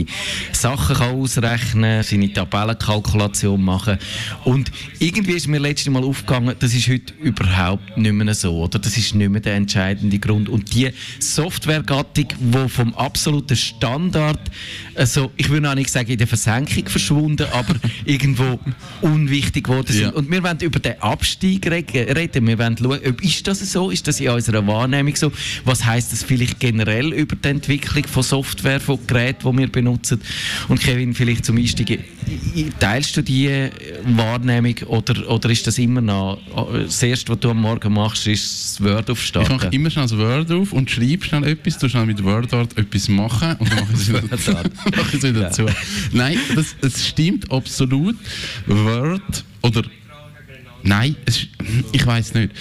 Sachen 0.52 0.96
kann 0.96 1.14
ausrechnen 1.14 1.96
kann, 1.96 2.02
seine 2.02 2.32
Tabellenkalkulation 2.32 3.62
machen 3.62 3.98
Und 4.44 4.70
irgendwie 4.98 5.32
ist 5.32 5.46
mir 5.46 5.58
letztes 5.58 5.92
Mal 5.92 6.04
aufgegangen, 6.04 6.54
das 6.58 6.74
ist 6.74 6.88
heute 6.88 7.14
überhaupt 7.22 7.96
nicht 7.96 8.12
mehr 8.12 8.34
so, 8.34 8.62
oder? 8.62 8.78
Das 8.78 8.96
ist 8.96 9.14
nicht 9.14 9.30
mehr 9.30 9.40
der 9.40 9.54
entscheidende 9.54 10.18
Grund. 10.18 10.48
Und 10.48 10.74
die 10.74 10.90
Softwaregattung, 11.18 12.26
die 12.38 12.68
vom 12.68 12.94
absoluten 12.94 13.56
Standard, 13.56 14.40
also 14.94 15.30
ich 15.36 15.48
würde 15.48 15.70
auch 15.70 15.74
nicht 15.74 15.90
sagen 15.90 16.10
in 16.10 16.18
der 16.18 16.26
Versenkung 16.26 16.86
verschwunden, 16.88 17.46
aber 17.52 17.74
irgendwo 18.04 18.58
unwichtig 19.00 19.64
geworden 19.64 19.92
sind. 19.92 20.02
Ja. 20.02 20.10
Und 20.10 20.30
wir 20.30 20.42
wollen 20.42 20.58
über 20.60 20.78
den 20.78 21.00
Abstieg 21.00 21.66
reden. 21.66 22.46
Wir 22.46 22.58
wollen 22.58 22.76
schauen, 22.78 23.00
ob 23.06 23.22
ist 23.22 23.46
das 23.46 23.60
so, 23.72 23.90
ist 23.90 24.06
das 24.06 24.20
in 24.20 24.28
unserer 24.28 24.66
Wahrnehmung 24.66 25.14
so, 25.16 25.32
was 25.64 25.84
heißt 25.84 26.12
das 26.12 26.22
vielleicht 26.22 26.60
generell 26.60 27.12
über 27.12 27.36
die 27.36 27.48
Entwicklung 27.48 28.04
von 28.04 28.22
Software, 28.22 28.80
von 28.80 28.98
Geräten, 29.06 29.50
die 29.50 29.58
wir 29.58 29.68
benutzen. 29.68 29.85
Und 29.86 30.80
Kevin, 30.80 31.14
vielleicht 31.14 31.44
zum 31.44 31.56
Einstieg, 31.56 32.00
teilst 32.78 33.16
du 33.16 33.22
diese 33.22 33.70
Wahrnehmung 34.04 34.74
oder, 34.86 35.28
oder 35.30 35.50
ist 35.50 35.66
das 35.66 35.78
immer 35.78 36.00
noch, 36.00 36.38
das 36.72 37.02
Erste, 37.02 37.32
was 37.32 37.40
du 37.40 37.50
am 37.50 37.60
Morgen 37.60 37.92
machst, 37.92 38.26
ist 38.26 38.78
das 38.80 38.84
Word 38.84 39.10
aufstarten? 39.10 39.56
Ich 39.56 39.62
mache 39.62 39.74
immer 39.74 39.90
schnell 39.90 40.04
das 40.04 40.16
Word 40.16 40.50
auf 40.50 40.72
und 40.72 40.90
schreibe 40.90 41.24
schnell 41.24 41.44
etwas, 41.44 41.78
du 41.78 41.88
schnell 41.88 42.06
mit 42.06 42.22
WordArt 42.22 42.76
etwas 42.76 43.08
machen 43.08 43.56
und 43.58 43.70
dann 43.70 43.78
mache 43.80 43.92
ich 43.92 44.00
es 44.00 44.08
wieder, 44.08 44.22
ich 45.08 45.14
es 45.14 45.22
wieder 45.22 45.42
ja. 45.42 45.50
zu. 45.50 45.66
Nein, 46.12 46.38
das, 46.54 46.76
das 46.80 47.06
stimmt 47.06 47.50
absolut. 47.50 48.16
Word 48.66 49.44
oder 49.62 49.82
Nein, 50.86 51.16
es, 51.24 51.46
ich 51.92 52.06
weiß 52.06 52.34
nicht. 52.34 52.52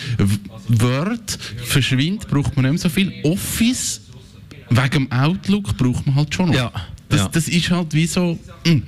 Word 0.67 1.37
verschwindet, 1.63 2.27
braucht 2.27 2.55
man 2.55 2.65
nicht 2.65 2.71
mehr 2.71 2.79
so 2.79 2.89
viel. 2.89 3.13
Office, 3.23 4.01
wegen 4.69 4.89
dem 4.89 5.11
Outlook, 5.11 5.77
braucht 5.77 6.07
man 6.07 6.15
halt 6.15 6.33
schon 6.33 6.47
noch. 6.47 6.55
Ja. 6.55 6.71
Das, 7.09 7.21
ja. 7.21 7.27
das 7.29 7.47
ist 7.47 7.69
halt 7.69 7.93
wie 7.93 8.07
so. 8.07 8.39
Mh, 8.65 8.73
mm, 8.73 8.83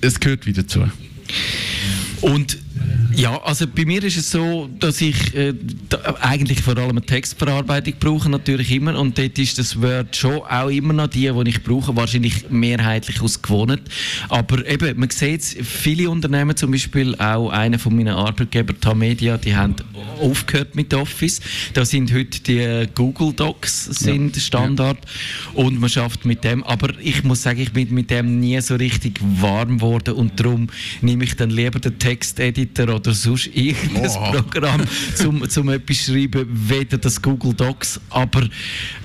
es 0.00 0.20
gehört 0.20 0.46
wieder 0.46 0.66
zu. 0.66 0.84
Und 2.20 2.58
ja, 3.14 3.40
also 3.42 3.66
bei 3.66 3.84
mir 3.84 4.02
ist 4.04 4.16
es 4.16 4.30
so, 4.30 4.68
dass 4.78 5.00
ich 5.00 5.34
äh, 5.34 5.54
da, 5.88 5.98
eigentlich 6.20 6.62
vor 6.62 6.76
allem 6.76 6.90
eine 6.90 7.02
Textverarbeitung 7.02 7.94
brauche, 7.98 8.30
natürlich 8.30 8.70
immer. 8.70 8.98
Und 8.98 9.18
dort 9.18 9.38
ist 9.38 9.58
das 9.58 9.80
Word 9.80 10.14
schon 10.16 10.38
auch 10.42 10.68
immer 10.68 10.92
noch 10.92 11.08
die, 11.08 11.30
die 11.30 11.48
ich 11.48 11.62
brauche, 11.62 11.94
wahrscheinlich 11.96 12.50
mehrheitlich 12.50 13.20
aus 13.20 13.40
gewohnt. 13.40 13.82
Aber 14.28 14.66
eben, 14.66 14.98
man 14.98 15.10
sieht 15.10 15.40
es, 15.40 15.56
viele 15.62 16.10
Unternehmen, 16.10 16.56
zum 16.56 16.70
Beispiel 16.70 17.14
auch 17.16 17.50
einer 17.50 17.78
von 17.78 17.96
meinen 17.96 18.14
Arbeitgebern, 18.14 18.80
Tamedia, 18.80 19.36
die 19.36 19.54
haben 19.54 19.76
aufgehört 20.20 20.74
mit 20.74 20.92
Office. 20.94 21.40
Da 21.74 21.84
sind 21.84 22.12
heute 22.12 22.40
die 22.40 22.88
Google 22.94 23.32
Docs 23.32 23.86
sind 23.86 24.36
ja. 24.36 24.42
Standard 24.42 24.98
ja. 25.54 25.62
und 25.62 25.80
man 25.80 25.90
schafft 25.90 26.24
mit 26.24 26.44
dem. 26.44 26.62
Aber 26.64 26.88
ich 27.00 27.24
muss 27.24 27.42
sagen, 27.42 27.60
ich 27.60 27.72
bin 27.72 27.92
mit 27.94 28.10
dem 28.10 28.40
nie 28.40 28.60
so 28.60 28.76
richtig 28.76 29.18
warm 29.20 29.78
geworden 29.78 30.14
und 30.14 30.38
darum 30.38 30.68
nehme 31.00 31.24
ich 31.24 31.36
dann 31.36 31.50
lieber 31.50 31.78
den 31.78 31.98
Texteditor 31.98 32.99
oder 33.00 33.14
sonst 33.14 33.46
irgendein 33.46 34.10
oh. 34.10 34.32
Programm 34.32 34.82
zum, 35.14 35.48
zum 35.48 35.68
etwas 35.70 35.96
schreiben, 35.96 36.46
weder 36.50 36.98
das 36.98 37.20
Google 37.20 37.54
Docs. 37.54 38.00
Aber 38.10 38.42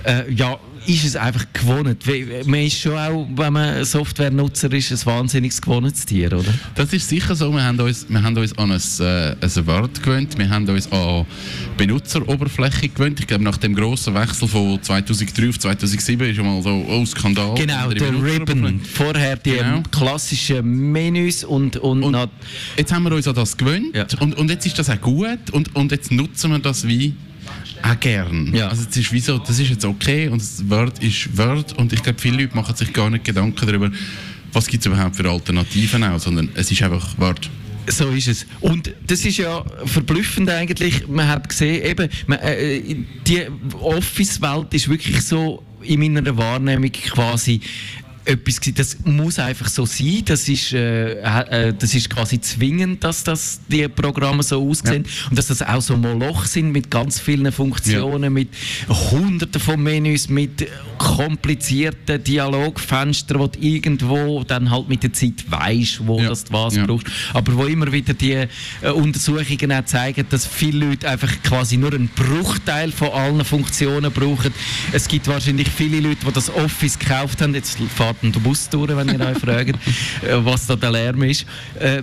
äh, 0.04 0.30
ja, 0.32 0.58
ist 0.86 1.04
es 1.04 1.16
einfach 1.16 1.44
gewohnt. 1.52 2.04
Man 2.46 2.60
ist 2.60 2.78
schon 2.78 2.96
auch, 2.96 3.26
wenn 3.34 3.52
man 3.52 3.84
Softwarenutzer 3.84 4.72
ist, 4.72 4.92
ein 4.92 5.06
wahnsinnig 5.06 5.60
gewohntes 5.60 6.06
Tier, 6.06 6.32
oder? 6.32 6.52
Das 6.74 6.92
ist 6.92 7.08
sicher 7.08 7.34
so. 7.34 7.52
Wir 7.52 7.64
haben 7.64 7.78
uns, 7.80 8.06
wir 8.08 8.22
haben 8.22 8.36
uns 8.36 8.56
an 8.58 8.72
ein, 8.72 8.80
äh, 9.00 9.36
ein 9.40 9.66
Wort 9.66 10.02
gewöhnt. 10.02 10.38
Wir 10.38 10.48
haben 10.48 10.68
uns 10.68 10.90
an 10.92 11.26
Benutzeroberfläche 11.76 12.88
gewöhnt. 12.88 13.20
Ich 13.20 13.26
glaube, 13.26 13.44
nach 13.44 13.56
dem 13.56 13.74
grossen 13.74 14.14
Wechsel 14.14 14.48
von 14.48 14.82
2003 14.82 15.48
auf 15.48 15.58
2007 15.58 16.30
ist 16.30 16.36
schon 16.36 16.46
mal 16.46 16.62
so, 16.62 16.84
oh, 16.88 17.04
Skandal. 17.04 17.54
Genau, 17.54 17.90
der 17.90 18.22
Ribbon. 18.22 18.80
Vorher 18.80 19.36
die 19.36 19.52
genau. 19.52 19.82
klassischen 19.90 20.92
Menüs 20.92 21.44
und, 21.44 21.76
und, 21.76 22.02
und 22.02 22.16
Jetzt 22.76 22.92
haben 22.92 23.04
wir 23.04 23.12
uns 23.12 23.26
an 23.28 23.34
das 23.34 23.56
gewöhnt 23.56 23.94
ja. 23.94 24.06
und, 24.20 24.36
und 24.36 24.50
jetzt 24.50 24.66
ist 24.66 24.78
das 24.78 24.90
auch 24.90 25.00
gut 25.00 25.50
und, 25.52 25.74
und 25.74 25.92
jetzt 25.92 26.10
nutzen 26.10 26.50
wir 26.50 26.58
das 26.58 26.86
wie 26.86 27.14
auch 27.82 28.00
gern. 28.00 28.54
Ja. 28.54 28.68
Also 28.68 28.86
es 28.88 28.96
ist 28.96 29.12
wie 29.12 29.20
so, 29.20 29.38
das 29.38 29.58
ist 29.58 29.70
jetzt 29.70 29.84
okay 29.84 30.28
und 30.28 30.40
das 30.40 30.68
Word 30.68 31.02
ist 31.02 31.36
Word 31.36 31.76
und 31.78 31.92
ich 31.92 32.02
glaube, 32.02 32.18
viele 32.18 32.42
Leute 32.42 32.56
machen 32.56 32.74
sich 32.74 32.92
gar 32.92 33.10
nicht 33.10 33.24
Gedanken 33.24 33.66
darüber, 33.66 33.90
was 34.52 34.66
gibt 34.66 34.82
es 34.82 34.86
überhaupt 34.86 35.16
für 35.16 35.28
Alternativen 35.28 36.04
auch, 36.04 36.18
sondern 36.18 36.48
es 36.54 36.70
ist 36.70 36.82
einfach 36.82 37.18
Word. 37.18 37.50
So 37.88 38.08
ist 38.08 38.28
es. 38.28 38.46
Und 38.60 38.92
das 39.06 39.24
ist 39.24 39.36
ja 39.36 39.64
verblüffend 39.84 40.50
eigentlich. 40.50 41.06
Man 41.06 41.28
hat 41.28 41.48
gesehen, 41.48 41.84
eben, 41.84 42.08
man, 42.26 42.38
äh, 42.40 42.96
die 43.26 43.46
Office-Welt 43.80 44.74
ist 44.74 44.88
wirklich 44.88 45.20
so 45.22 45.62
in 45.82 46.00
meiner 46.00 46.36
Wahrnehmung 46.36 46.90
quasi 46.90 47.60
etwas 48.26 48.60
gewesen. 48.60 48.74
Das 48.76 48.96
muss 49.04 49.38
einfach 49.38 49.68
so 49.68 49.86
sein. 49.86 50.22
Das 50.24 50.48
ist, 50.48 50.72
äh, 50.72 51.20
äh, 51.20 51.74
das 51.78 51.94
ist 51.94 52.10
quasi 52.10 52.40
zwingend, 52.40 53.02
dass 53.04 53.24
das 53.24 53.60
die 53.68 53.86
Programme 53.88 54.42
so 54.42 54.68
aussehen 54.68 55.04
ja. 55.04 55.28
und 55.30 55.38
dass 55.38 55.46
das 55.46 55.62
auch 55.62 55.80
so 55.80 55.96
Moloch 55.96 56.44
sind 56.44 56.72
mit 56.72 56.90
ganz 56.90 57.20
vielen 57.20 57.50
Funktionen, 57.52 58.24
ja. 58.24 58.30
mit 58.30 58.48
Hunderten 58.88 59.60
von 59.60 59.82
Menüs, 59.82 60.28
mit 60.28 60.68
komplizierten 60.98 62.22
Dialogfenstern, 62.22 63.38
wo 63.38 63.46
du 63.46 63.58
irgendwo 63.60 64.42
dann 64.44 64.70
halt 64.70 64.88
mit 64.88 65.02
der 65.02 65.12
Zeit 65.12 65.44
weißt, 65.48 66.06
wo 66.06 66.20
ja. 66.20 66.28
das 66.28 66.44
was 66.50 66.76
brauchst. 66.76 67.06
Aber 67.32 67.54
wo 67.56 67.64
immer 67.64 67.90
wieder 67.92 68.14
die 68.14 68.32
äh, 68.32 68.90
Untersuchungen 68.90 69.72
auch 69.72 69.84
zeigen, 69.84 70.26
dass 70.28 70.46
viele 70.46 70.86
Leute 70.86 71.08
einfach 71.08 71.30
quasi 71.42 71.76
nur 71.76 71.92
einen 71.92 72.08
Bruchteil 72.08 72.92
von 72.92 73.10
allen 73.10 73.44
Funktionen 73.44 74.10
brauchen. 74.12 74.52
Es 74.92 75.06
gibt 75.08 75.28
wahrscheinlich 75.28 75.68
viele 75.68 76.00
Leute, 76.00 76.26
die 76.26 76.32
das 76.32 76.50
Office 76.50 76.98
gekauft 76.98 77.40
haben. 77.40 77.54
Jetzt 77.54 77.78
fährt 77.94 78.15
ein 78.22 78.32
Bus 78.32 78.68
durch, 78.68 78.96
wenn 78.96 79.08
ihr 79.08 79.20
euch 79.20 79.38
fragt, 79.38 79.70
äh, 80.22 80.44
was 80.44 80.66
da 80.66 80.76
der 80.76 80.90
Lärm 80.90 81.22
ist. 81.22 81.46
Äh, 81.78 82.02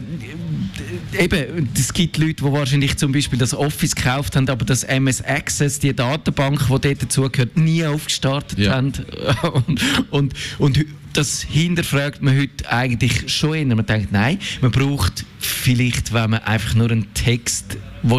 eben, 1.18 1.70
es 1.76 1.94
gibt 1.94 2.18
Leute, 2.18 2.44
die 2.44 2.52
wahrscheinlich 2.52 2.98
zum 2.98 3.12
Beispiel 3.12 3.40
das 3.40 3.54
Office 3.54 3.96
gekauft 3.96 4.36
haben, 4.36 4.50
aber 4.50 4.66
das 4.66 4.84
MS 4.84 5.22
Access, 5.22 5.80
die 5.80 5.96
Datenbank, 5.96 6.60
die 6.60 6.68
dort 6.68 7.04
dazugehört, 7.04 7.58
nie 7.58 7.86
aufgestartet 7.86 8.60
ja. 8.60 8.72
haben. 8.74 8.94
und, 9.52 9.82
und, 10.12 10.34
und 10.60 10.86
das 11.14 11.44
hinterfragt 11.44 12.22
man 12.22 12.38
heute 12.38 12.70
eigentlich 12.70 13.32
schon 13.32 13.54
eher. 13.54 13.76
Man 13.76 13.86
denkt, 13.86 14.12
nein, 14.12 14.40
man 14.62 14.72
braucht 14.72 15.26
vielleicht, 15.46 16.14
wenn 16.14 16.32
man 16.32 16.42
einfach 16.42 16.76
nur 16.76 16.92
einen 16.92 17.14
Text 17.14 17.78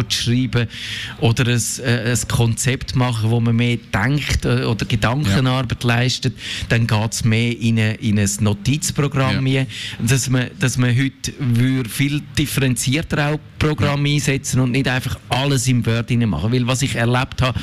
schreiben 0.09 0.67
oder 1.19 1.47
ein, 1.47 1.61
äh, 1.83 2.11
ein 2.11 2.27
Konzept 2.27 2.95
machen, 2.95 3.29
wo 3.29 3.39
man 3.39 3.55
mehr 3.55 3.77
denkt 3.93 4.45
äh, 4.45 4.63
oder 4.63 4.85
Gedankenarbeit 4.85 5.83
ja. 5.83 5.89
leistet, 5.89 6.33
dann 6.69 6.87
geht 6.87 7.13
es 7.13 7.23
mehr 7.23 7.57
in, 7.59 7.79
eine, 7.79 7.93
in 7.95 8.19
ein 8.19 8.29
Notizprogramm. 8.39 9.45
Ja. 9.47 9.65
Dass, 9.99 10.29
man, 10.29 10.49
dass 10.59 10.77
man 10.77 10.95
heute 10.97 11.33
viel 11.89 12.21
differenzierter 12.37 13.29
auch 13.29 13.39
Programme 13.59 14.09
ja. 14.09 14.15
einsetzen 14.15 14.59
und 14.59 14.71
nicht 14.71 14.87
einfach 14.87 15.17
alles 15.29 15.67
im 15.67 15.85
Word 15.85 16.11
machen. 16.11 16.51
Weil 16.51 16.67
was 16.67 16.81
ich 16.81 16.95
erlebt 16.95 17.41
habe, 17.41 17.59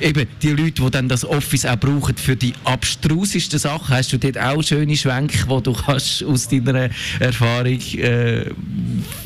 eben 0.00 0.26
die 0.42 0.50
Leute, 0.50 0.82
die 0.82 0.90
dann 0.90 1.08
das 1.08 1.24
Office 1.24 1.64
auch 1.66 1.76
brauchen 1.76 2.16
für 2.16 2.36
die 2.36 2.52
abstrusesten 2.64 3.58
Sachen, 3.58 3.94
hast 3.94 4.12
du 4.12 4.18
dort 4.18 4.38
auch 4.38 4.62
schöne 4.62 4.96
Schwenke, 4.96 5.44
wo 5.48 5.60
du 5.60 5.72
kannst 5.72 6.24
aus 6.24 6.48
deiner 6.48 6.90
Erfahrung 7.20 7.80
äh, 7.96 8.50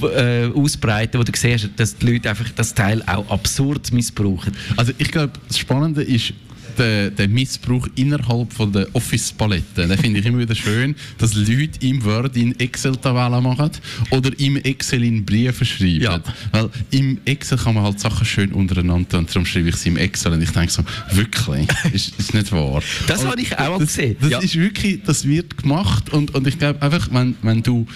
äh, 0.02 0.46
ausbreiten, 0.46 1.20
wo 1.20 1.24
du 1.24 1.32
siehst, 1.34 1.70
dass 1.76 1.96
die 1.96 2.12
Leute 2.12 2.30
einfach 2.30 2.48
das 2.56 2.74
Teil 2.74 3.02
auch 3.06 3.28
absurd 3.30 3.92
missbrauchen. 3.92 4.52
Also 4.76 4.92
ich 4.98 5.10
glaube, 5.10 5.32
das 5.48 5.58
Spannende 5.58 6.02
ist, 6.02 6.32
der, 6.78 7.10
der, 7.10 7.28
Missbrauch 7.28 7.86
innerhalb 7.94 8.52
von 8.52 8.72
der 8.72 8.86
Office-Palette. 8.94 9.86
Den 9.86 9.98
finde 9.98 10.20
ich 10.20 10.26
immer 10.26 10.38
wieder 10.38 10.54
schön, 10.54 10.94
dass 11.18 11.34
Leute 11.34 11.86
im 11.86 12.02
Word 12.04 12.36
in 12.36 12.58
Excel-Tabellen 12.58 13.42
machen 13.42 13.70
oder 14.10 14.30
im 14.38 14.56
Excel 14.56 15.04
in 15.04 15.24
Briefe 15.24 15.64
schreiben. 15.64 16.00
Ja. 16.00 16.20
Weil 16.52 16.70
im 16.90 17.18
Excel 17.24 17.58
kann 17.58 17.74
man 17.74 17.84
halt 17.84 18.00
Sachen 18.00 18.24
schön 18.24 18.52
untereinander 18.52 19.18
und 19.18 19.28
darum 19.28 19.44
schreibe 19.44 19.68
ich 19.68 19.76
sie 19.76 19.90
im 19.90 19.96
Excel 19.96 20.32
und 20.32 20.42
ich 20.42 20.50
denke 20.50 20.72
so, 20.72 20.82
wirklich, 21.12 21.68
ist, 21.92 22.18
ist 22.18 22.34
nicht 22.34 22.50
wahr. 22.52 22.82
Das 23.06 23.24
habe 23.24 23.40
ich 23.40 23.58
auch 23.58 23.78
das, 23.78 23.88
gesehen. 23.88 24.16
Das 24.20 24.30
ja. 24.30 24.38
ist 24.38 24.56
wirklich, 24.56 25.00
das 25.04 25.26
wird 25.26 25.56
gemacht 25.58 26.10
und, 26.10 26.34
und 26.34 26.46
ich 26.46 26.58
glaube 26.58 26.80
einfach, 26.80 27.08
wenn, 27.12 27.36
wenn 27.42 27.62
du 27.62 27.86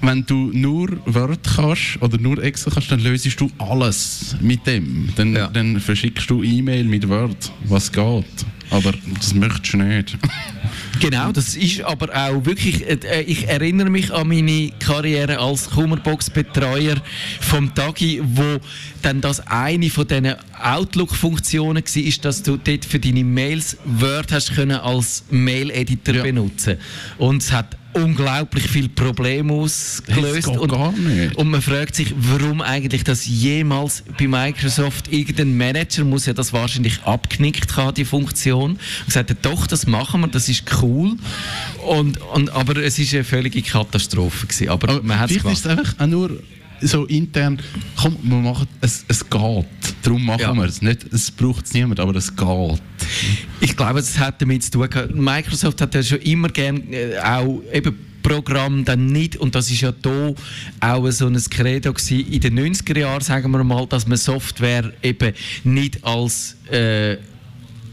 wenn 0.00 0.24
du 0.26 0.50
nur 0.52 0.88
Word 1.06 1.40
kannst 1.56 2.00
oder 2.00 2.18
nur 2.18 2.42
Excel 2.42 2.72
kannst, 2.72 2.90
dann 2.90 3.00
löst 3.00 3.40
du 3.40 3.50
alles 3.58 4.36
mit 4.40 4.66
dem. 4.66 5.08
Dann, 5.16 5.34
ja. 5.34 5.48
dann 5.48 5.80
verschickst 5.80 6.28
du 6.30 6.42
E-Mail 6.42 6.84
mit 6.84 7.08
Word, 7.08 7.52
was 7.64 7.90
geht. 7.92 8.24
Aber 8.70 8.92
das 9.18 9.34
möchtest 9.34 9.74
du 9.74 9.78
nicht. 9.78 10.18
Genau, 10.98 11.30
das 11.30 11.56
ist 11.56 11.82
aber 11.82 12.08
auch 12.14 12.46
wirklich, 12.46 12.86
äh, 12.88 13.20
ich 13.26 13.46
erinnere 13.48 13.90
mich 13.90 14.12
an 14.14 14.28
meine 14.28 14.70
Karriere 14.78 15.38
als 15.38 15.68
Kummerbox-Betreuer 15.68 16.96
vom 17.40 17.74
Tagi, 17.74 18.22
wo 18.24 18.58
dann 19.02 19.20
das 19.20 19.46
eine 19.46 19.90
von 19.90 20.06
diesen 20.06 20.34
Outlook-Funktionen 20.58 21.82
war, 21.84 22.12
dass 22.22 22.42
du 22.42 22.56
dort 22.56 22.84
für 22.84 22.98
deine 22.98 23.24
Mails 23.24 23.76
Word 23.84 24.32
hast 24.32 24.54
können 24.54 24.78
als 24.78 25.24
Mail-Editor 25.30 26.14
Ja. 26.14 26.22
benutzen. 26.22 26.78
Und 27.18 27.42
es 27.42 27.52
hat 27.52 27.76
unglaublich 27.96 28.68
viele 28.68 28.88
Probleme 28.88 29.52
ausgelöst. 29.52 30.48
Und, 30.48 30.70
und 30.70 31.50
man 31.50 31.62
fragt 31.62 31.94
sich, 31.94 32.14
warum 32.16 32.60
eigentlich 32.60 33.04
das 33.04 33.26
jemals 33.26 34.04
bei 34.18 34.26
Microsoft 34.28 35.12
irgendein 35.12 35.56
Manager 35.56 36.04
muss 36.04 36.26
ja 36.26 36.32
das 36.32 36.52
wahrscheinlich 36.52 37.02
abknickt 37.04 37.76
haben, 37.76 37.94
die 37.94 38.04
Funktion. 38.04 38.72
Und 38.72 39.06
gesagt 39.06 39.30
hat, 39.30 39.38
doch, 39.42 39.66
das 39.66 39.86
machen 39.86 40.20
wir, 40.20 40.28
das 40.28 40.48
ist 40.48 40.64
cool. 40.82 41.16
Und, 41.86 42.20
und, 42.32 42.50
aber 42.50 42.76
es 42.76 42.98
ist 42.98 43.14
eine 43.14 43.24
völlige 43.24 43.62
Katastrophe 43.62 44.46
gewesen. 44.46 44.68
Aber, 44.68 44.88
Aber 44.88 45.02
man 45.02 45.18
hat 45.18 45.30
es 45.30 45.66
einfach 45.66 45.94
auch 45.98 46.06
nur 46.06 46.38
so 46.80 47.04
intern, 47.06 47.60
komm, 47.96 48.16
wir 48.22 48.36
machen, 48.38 48.66
es, 48.80 49.04
es 49.08 49.28
geht. 49.28 49.66
Darum 50.02 50.24
machen 50.24 50.40
Ja. 50.40 50.54
wir 50.54 50.64
es. 50.64 50.82
Nicht, 50.82 51.04
es 51.12 51.30
braucht 51.30 51.66
es 51.66 51.74
niemand, 51.74 52.00
aber 52.00 52.14
es 52.16 52.34
geht. 52.34 52.82
Ich 53.60 53.76
glaube, 53.76 53.98
es 54.00 54.18
hat 54.18 54.40
damit 54.42 54.62
zu 54.64 54.70
tun. 54.72 54.88
Microsoft 55.14 55.80
hat 55.80 55.94
ja 55.94 56.02
schon 56.02 56.18
immer 56.20 56.48
gern 56.48 56.92
äh, 56.92 57.18
auch 57.22 57.62
eben 57.72 57.96
Programm 58.22 58.84
dann 58.84 59.06
nicht, 59.06 59.36
und 59.36 59.54
das 59.54 59.70
ist 59.70 59.82
ja 59.82 59.92
da 59.92 60.32
auch 60.80 61.10
so 61.12 61.28
ein 61.28 61.40
Credo 61.48 61.94
in 62.10 62.40
den 62.40 62.58
90er 62.58 62.98
Jahren, 62.98 63.20
sagen 63.20 63.52
wir 63.52 63.62
mal, 63.62 63.86
dass 63.86 64.06
man 64.08 64.18
Software 64.18 64.92
eben 65.00 65.32
nicht 65.62 66.02
als 66.04 66.56
äh, 66.70 67.18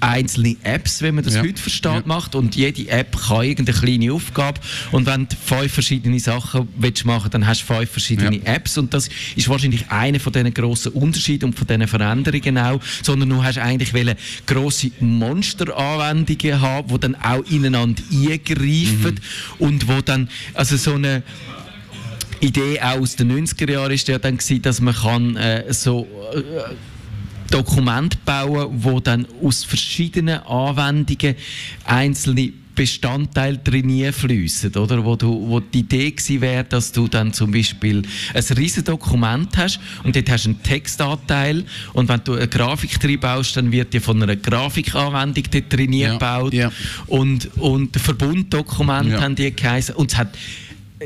einzelne 0.03 0.55
Apps, 0.63 1.01
wenn 1.01 1.15
man 1.15 1.23
das 1.23 1.35
Ja. 1.35 1.41
heute 1.41 1.61
versteht, 1.61 1.91
Ja. 1.91 2.01
macht 2.05 2.35
und 2.35 2.55
jede 2.55 2.87
App 2.89 3.15
kann 3.17 3.43
irgendeine 3.45 3.77
kleine 3.79 4.13
Aufgabe 4.13 4.59
und 4.91 5.05
wenn 5.05 5.27
du 5.27 5.35
fünf 5.43 5.71
verschiedene 5.73 6.19
Sachen 6.19 6.67
willst 6.77 7.05
machen 7.05 7.31
dann 7.31 7.47
hast 7.47 7.61
du 7.61 7.73
fünf 7.73 7.89
verschiedene 7.89 8.37
Ja. 8.37 8.53
Apps 8.55 8.77
und 8.77 8.93
das 8.93 9.09
ist 9.35 9.47
wahrscheinlich 9.49 9.89
einer 9.89 10.19
von 10.19 10.33
diesen 10.33 10.53
grossen 10.53 10.91
Unterschieden 10.93 11.45
und 11.45 11.57
von 11.57 11.65
diesen 11.67 11.87
Veränderungen 11.87 12.57
auch, 12.57 12.79
sondern 13.01 13.29
du 13.29 13.43
hast 13.43 13.57
eigentlich 13.57 13.93
wollen 13.93 14.15
grosse 14.45 14.91
Monsteranwendungen 14.99 16.61
haben, 16.61 16.87
die 16.89 16.99
dann 16.99 17.15
auch 17.15 17.43
ineinander 17.49 18.03
eingreifen 18.11 19.19
und 19.59 19.87
wo 19.87 20.01
dann, 20.01 20.29
also 20.53 20.75
so 20.77 20.95
eine 20.95 21.23
Idee 22.41 22.81
auch 22.81 22.99
aus 22.99 23.15
den 23.15 23.31
90er 23.31 23.71
Jahren 23.71 23.91
ist 23.93 24.07
ja 24.09 24.19
dann 24.19 24.37
gewesen, 24.37 24.61
dass 24.63 24.81
man 24.81 24.93
kann 24.93 25.37
äh, 25.37 25.71
so 25.73 26.07
äh, 26.33 26.73
Dokumente 27.53 28.17
bauen, 28.25 28.67
wo 28.83 28.99
dann 28.99 29.27
aus 29.43 29.63
verschiedenen 29.63 30.39
Anwendungen 30.39 31.35
einzelne 31.85 32.51
Bestandteile 32.75 33.59
drin 33.59 34.11
fließen, 34.11 34.75
oder? 34.77 35.05
Wo, 35.05 35.15
du, 35.15 35.47
wo 35.47 35.59
die 35.59 35.81
Idee 35.81 36.09
gewesen 36.09 36.41
wäre, 36.41 36.63
dass 36.63 36.91
du 36.91 37.07
dann 37.07 37.31
zum 37.31 37.51
Beispiel 37.51 38.01
ein 38.33 38.43
riesiges 38.57 38.85
Dokument 38.85 39.55
hast 39.55 39.79
und 40.03 40.15
dort 40.15 40.27
hast 40.31 40.45
du 40.45 40.49
einen 40.49 40.63
Textanteil 40.63 41.65
und 41.93 42.09
wenn 42.09 42.21
du 42.23 42.33
eine 42.33 42.47
Grafik 42.47 42.99
drin 42.99 43.19
baust, 43.19 43.55
dann 43.57 43.71
wird 43.71 43.93
die 43.93 43.99
von 43.99 44.23
einer 44.23 44.35
Grafikanwendung 44.35 45.43
dort 45.51 45.71
drin 45.71 45.93
Ja, 45.93 46.13
gebaut 46.13 46.53
ja. 46.55 46.71
und, 47.05 47.51
und 47.57 47.95
Verbunddokumente 47.95 49.11
Ja. 49.13 49.21
haben 49.21 49.35
die 49.35 49.55
geheißen 49.55 49.93
und 49.95 50.11
es 50.11 50.17
hat 50.17 50.29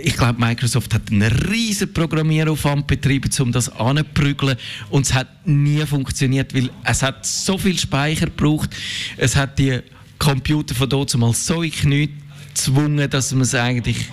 ich 0.03 0.15
glaube, 0.15 0.39
Microsoft 0.39 0.93
hat 0.93 1.11
einen 1.11 1.23
riesen 1.23 1.91
Programmieraufwand 1.93 2.87
betrieben, 2.87 3.29
um 3.39 3.51
das 3.51 3.69
anzuprügeln 3.69 4.57
und 4.89 5.05
es 5.05 5.13
hat 5.13 5.47
nie 5.47 5.85
funktioniert, 5.85 6.53
weil 6.53 6.69
es 6.83 7.03
hat 7.03 7.25
so 7.25 7.57
viel 7.57 7.77
Speicher 7.77 8.25
gebraucht, 8.25 8.69
es 9.17 9.35
hat 9.35 9.57
die 9.59 9.79
Computer 10.19 10.75
von 10.75 10.89
dort 10.89 11.15
mal 11.17 11.33
so 11.33 11.61
in 11.61 11.71
Knie 11.71 12.09
gezwungen, 12.47 13.09
dass 13.09 13.31
man 13.31 13.41
es 13.41 13.55
eigentlich 13.55 14.07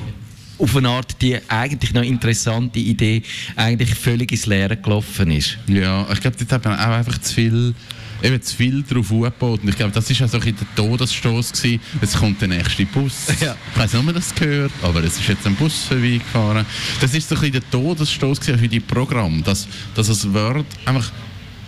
auf 0.59 0.77
eine 0.77 0.89
Art 0.89 1.21
die 1.21 1.39
eigentlich 1.49 1.93
noch 1.93 2.03
interessante 2.03 2.79
Idee 2.79 3.23
eigentlich 3.57 3.95
völlig 3.95 4.31
ins 4.31 4.47
Leere 4.47 4.77
gelaufen 4.77 5.31
ist. 5.31 5.59
Ja, 5.67 6.07
ich 6.13 6.21
glaube, 6.21 6.37
dort 6.39 6.53
hat 6.53 6.65
man 6.65 6.79
auch 6.79 6.97
einfach 6.97 7.19
zu 7.19 7.35
viel, 7.35 7.75
eben 8.23 8.41
zu 8.43 8.57
viel 8.57 8.83
drauf 8.83 9.11
aufgebaut. 9.11 9.61
Und 9.63 9.69
ich 9.69 9.77
glaube, 9.77 9.93
das 9.93 10.09
war 10.09 10.27
auch 10.27 10.31
so 10.31 10.39
ein 10.39 10.57
der 10.57 10.75
Todesstoß. 10.77 11.53
Gewesen. 11.53 11.81
Jetzt 12.01 12.19
kommt 12.19 12.41
der 12.41 12.49
nächste 12.49 12.87
Bus. 12.87 13.27
Ja. 13.41 13.57
Ich 13.73 13.79
weiß 13.79 13.93
nicht, 13.93 14.01
ob 14.01 14.07
man 14.07 14.15
das 14.15 14.35
gehört, 14.35 14.73
aber 14.81 15.03
es 15.05 15.19
ist 15.19 15.29
jetzt 15.29 15.47
ein 15.47 15.55
Bus 15.57 15.85
vorbeigefahren. 15.85 16.65
Das 17.01 17.13
ist 17.13 17.29
so 17.29 17.37
ein 17.37 17.53
der 17.53 17.69
Todesstoß 17.71 18.39
für 18.39 18.57
die 18.57 18.81
Programme, 18.81 19.43
dass, 19.43 19.67
dass 19.95 20.07
das 20.07 20.33
Word 20.33 20.67
einfach 20.87 21.11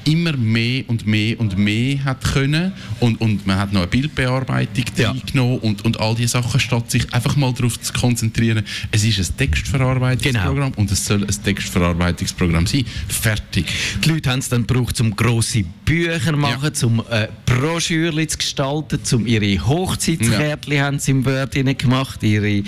immer 0.06 0.36
mehr 0.36 0.84
und 0.88 1.06
mehr 1.06 1.38
und 1.40 1.58
mehr 1.58 2.04
hat 2.04 2.22
können 2.24 2.72
und, 3.00 3.20
und 3.20 3.46
man 3.46 3.58
hat 3.58 3.72
noch 3.72 3.82
eine 3.82 3.90
Bildbearbeitung 3.90 4.84
Ja. 4.96 5.10
reingenommen 5.10 5.58
und, 5.58 5.84
und 5.84 6.00
all 6.00 6.14
diese 6.14 6.28
Sachen, 6.28 6.60
statt 6.60 6.90
sich 6.90 7.12
einfach 7.12 7.36
mal 7.36 7.52
darauf 7.52 7.80
zu 7.80 7.92
konzentrieren, 7.92 8.64
es 8.90 9.04
ist 9.04 9.18
ein 9.18 9.36
Textverarbeitungsprogramm 9.36 10.72
und 10.76 10.90
es 10.90 11.04
soll 11.04 11.22
ein 11.24 11.44
Textverarbeitungsprogramm 11.44 12.66
sein. 12.66 12.84
Fertig. 13.08 13.66
Die 14.04 14.08
Leute 14.08 14.30
haben 14.30 14.38
es 14.38 14.48
dann 14.48 14.66
gebraucht, 14.66 15.00
um 15.00 15.14
grosse 15.14 15.64
Bücher 15.84 16.36
machen, 16.36 16.72
um 16.84 17.02
äh, 17.10 17.28
Broschüren 17.44 18.28
zu 18.28 18.38
gestalten, 18.38 19.00
um 19.12 19.26
ihre 19.26 19.66
Hochzeitskärtchen 19.66 20.80
haben 20.80 20.98
sie 20.98 21.10
im 21.12 21.24
Word 21.24 21.52
gemacht, 21.78 22.22
ihre 22.22 22.62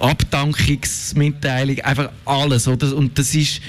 Abdankungsmitteilung, 0.00 1.78
einfach 1.80 2.10
alles. 2.24 2.66
Oder? 2.66 2.94
Und 2.96 3.18
das 3.18 3.34
ist 3.34 3.60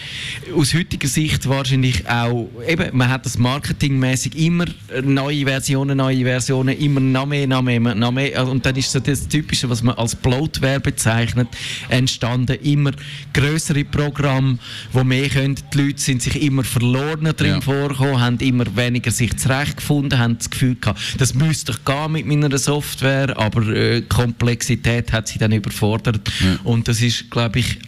aus 0.55 0.73
heutiger 0.73 1.07
Sicht 1.07 1.47
wahrscheinlich 1.47 2.07
auch, 2.09 2.49
eben, 2.67 2.97
man 3.01 3.09
hat 3.09 3.25
das 3.25 3.39
marketingmäßig 3.39 4.37
immer 4.37 4.65
neue 5.03 5.43
Versionen, 5.45 5.97
neue 5.97 6.23
Versionen, 6.23 6.77
immer 6.77 6.99
noch 6.99 7.25
mehr, 7.25 7.47
noch 7.47 7.63
mehr, 7.63 7.79
noch 7.79 8.11
mehr. 8.11 8.37
Also, 8.37 8.51
Und 8.51 8.63
dann 8.63 8.75
ist 8.75 8.91
so 8.91 8.99
das 8.99 9.27
Typische, 9.27 9.67
was 9.71 9.81
man 9.81 9.95
als 9.95 10.15
Bloatware 10.15 10.79
bezeichnet, 10.79 11.47
entstanden. 11.89 12.59
Immer 12.61 12.91
größere 13.33 13.85
Programme, 13.85 14.59
wo 14.93 15.03
mehr 15.03 15.29
können. 15.29 15.55
Die 15.73 15.81
Leute 15.81 15.99
sind 15.99 16.21
sich 16.21 16.39
immer 16.43 16.63
verlorener 16.63 17.33
drin 17.33 17.55
Ja. 17.55 17.61
vorgekommen, 17.61 18.19
haben 18.21 18.37
immer 18.37 18.65
weniger 18.75 19.09
sich 19.09 19.35
zurechtgefunden, 19.35 20.19
haben 20.19 20.37
das 20.37 20.51
Gefühl 20.51 20.75
gehabt, 20.79 20.99
das 21.17 21.33
müsste 21.33 21.71
doch 21.73 21.83
gehen 21.83 22.11
mit 22.11 22.27
meiner 22.27 22.55
Software, 22.55 23.35
aber 23.35 23.67
äh, 23.67 24.01
Komplexität 24.01 25.11
hat 25.11 25.27
sie 25.27 25.39
dann 25.39 25.51
überfordert. 25.53 26.21
Und 26.63 26.87
das 26.87 27.01
ist, 27.01 27.31
glaube 27.31 27.57
ich, 27.59 27.77
äh, 27.77 27.79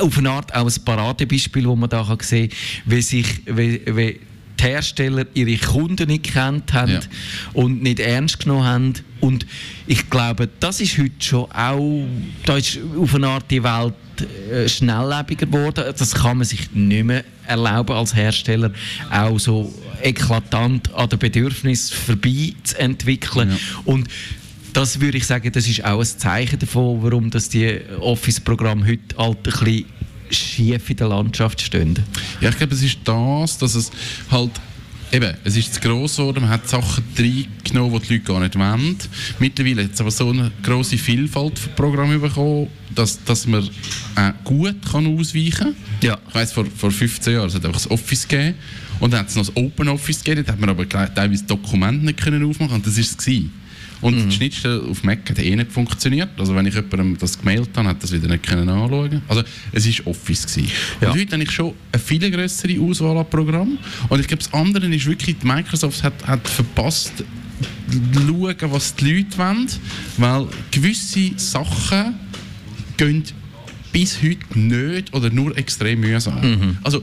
auf 0.00 0.18
eine 0.18 0.30
Art 0.30 0.54
auch 0.54 0.66
ein 0.66 0.84
Paradebeispiel, 0.84 1.66
wo 1.66 1.76
man 1.76 1.90
da 1.90 2.04
kann 2.04 2.18
sehen 2.20 2.48
kann, 2.50 2.58
wie 2.92 3.02
sich 3.02 3.26
wie, 3.46 3.82
wie 3.86 4.20
die 4.58 4.64
Hersteller 4.64 5.26
ihre 5.34 5.56
Kunden 5.56 6.06
nicht 6.08 6.32
kennt 6.32 6.72
haben 6.72 6.92
Ja. 6.92 7.00
und 7.52 7.82
nicht 7.82 7.98
ernst 7.98 8.40
genommen 8.40 8.64
haben. 8.64 8.92
Und 9.20 9.46
ich 9.86 10.08
glaube, 10.08 10.48
das 10.60 10.80
ist 10.80 10.98
heute 10.98 11.10
schon 11.20 11.50
auch, 11.52 12.06
da 12.44 12.56
ist 12.56 12.78
auf 12.96 13.14
eine 13.14 13.28
Art 13.28 13.50
die 13.50 13.62
Welt 13.62 13.94
äh, 14.52 14.68
schnelllebiger 14.68 15.46
geworden. 15.46 15.84
Das 15.96 16.14
kann 16.14 16.38
man 16.38 16.46
sich 16.46 16.70
nicht 16.72 17.04
mehr 17.04 17.24
erlauben 17.46 17.96
als 17.96 18.14
Hersteller, 18.14 18.72
auch 19.10 19.38
so 19.38 19.72
eklatant 20.00 20.92
an 20.94 21.08
den 21.08 21.18
Bedürfnissen 21.18 21.96
vorbei 21.96 22.54
zu 22.62 22.78
entwickeln. 22.78 23.50
Ja. 23.50 23.56
Und 23.84 24.08
das 24.72 25.00
würde 25.00 25.18
ich 25.18 25.26
sagen, 25.26 25.50
das 25.52 25.68
ist 25.68 25.84
auch 25.84 26.00
ein 26.00 26.06
Zeichen 26.06 26.58
davon, 26.58 27.02
warum 27.02 27.30
dass 27.30 27.48
die 27.48 27.80
Office-Programme 28.00 28.86
heute 28.86 29.16
halt 29.16 29.38
ein 29.38 29.42
bisschen 29.42 29.84
schief 30.30 30.90
in 30.90 30.96
der 30.96 31.08
Landschaft 31.08 31.60
stehen. 31.60 31.98
Ja, 32.40 32.50
ich 32.50 32.56
glaube, 32.56 32.74
es 32.74 32.82
ist 32.82 32.98
das, 33.04 33.58
dass 33.58 33.74
es 33.74 33.90
halt 34.30 34.52
Eben, 35.14 35.34
es 35.44 35.58
ist 35.58 35.74
zu 35.74 35.80
gross 35.80 36.16
geworden, 36.16 36.40
man 36.40 36.48
hat 36.48 36.66
Sachen 36.66 37.04
reingenommen, 37.18 38.00
die 38.00 38.06
die 38.06 38.12
Leute 38.14 38.24
gar 38.24 38.40
nicht 38.40 38.58
wollen. 38.58 38.96
Mittlerweile 39.38 39.84
hat 39.84 39.92
es 39.92 40.00
aber 40.00 40.10
so 40.10 40.30
eine 40.30 40.50
grosse 40.62 40.96
Vielfalt 40.96 41.58
von 41.58 41.74
Programmen 41.74 42.18
bekommen, 42.18 42.68
dass, 42.94 43.22
dass 43.22 43.46
man 43.46 43.62
äh, 44.16 44.32
gut 44.42 44.76
kann 44.90 45.06
ausweichen 45.06 45.52
kann. 45.52 45.76
Ja. 46.00 46.16
Ich 46.28 46.34
weiss, 46.34 46.52
vor, 46.52 46.64
vor 46.64 46.90
15 46.90 47.34
Jahren 47.34 47.48
es 47.48 47.54
hat 47.54 47.62
einfach 47.66 47.82
das 47.82 47.90
Office 47.90 48.26
gegeben 48.26 48.54
und 49.00 49.12
dann 49.12 49.20
hat 49.20 49.28
es 49.28 49.36
noch 49.36 49.44
das 49.44 49.54
Open 49.54 49.88
Office 49.88 50.24
gegeben, 50.24 50.46
da 50.46 50.52
hat 50.54 50.60
man 50.60 50.70
aber 50.70 50.88
teilweise 50.88 51.44
Dokumente 51.44 52.06
nicht 52.06 52.18
können 52.18 52.42
aufmachen 52.48 52.76
und 52.76 52.86
das 52.86 52.96
war 52.96 53.02
es. 53.02 53.42
Und 54.02 54.16
Mhm. 54.16 54.28
die 54.30 54.36
Schnittstelle 54.36 54.82
auf 54.82 55.02
Mac 55.04 55.30
hat 55.30 55.38
eh 55.38 55.56
nicht 55.56 55.72
funktioniert. 55.72 56.30
Also 56.38 56.54
wenn 56.54 56.66
ich 56.66 56.74
jemandem 56.74 57.16
das 57.18 57.38
gemailt 57.38 57.70
habe, 57.76 57.88
hat 57.88 58.02
das 58.02 58.12
wieder 58.12 58.28
nicht 58.28 58.42
können 58.46 58.68
anschauen. 58.68 59.22
Also 59.28 59.42
es 59.72 59.86
war 59.86 60.08
Office. 60.08 60.46
Gewesen. 60.46 60.70
Ja. 61.00 61.10
Und 61.12 61.18
heute 61.20 61.32
habe 61.32 61.42
ich 61.44 61.50
schon 61.50 61.72
eine 61.92 62.02
viel 62.02 62.30
größere 62.30 62.80
Auswahl 62.80 63.16
an 63.16 63.30
Programmen. 63.30 63.78
Und 64.08 64.20
ich 64.20 64.26
glaube, 64.26 64.42
das 64.42 64.52
andere 64.52 64.86
ist 64.94 65.06
wirklich, 65.06 65.36
die 65.38 65.46
Microsoft 65.46 66.02
hat, 66.02 66.26
hat 66.26 66.46
verpasst, 66.48 67.12
schauen, 68.14 68.56
was 68.72 68.94
die 68.96 69.12
Leute 69.12 69.38
wollen. 69.38 69.66
Weil 70.18 70.46
gewisse 70.70 71.30
Sachen 71.36 72.14
gehen 72.96 73.22
bis 73.92 74.22
heute 74.22 74.58
nicht 74.58 75.14
oder 75.14 75.30
nur 75.30 75.56
extrem 75.56 76.00
mühsam. 76.00 76.76
Also 76.82 77.02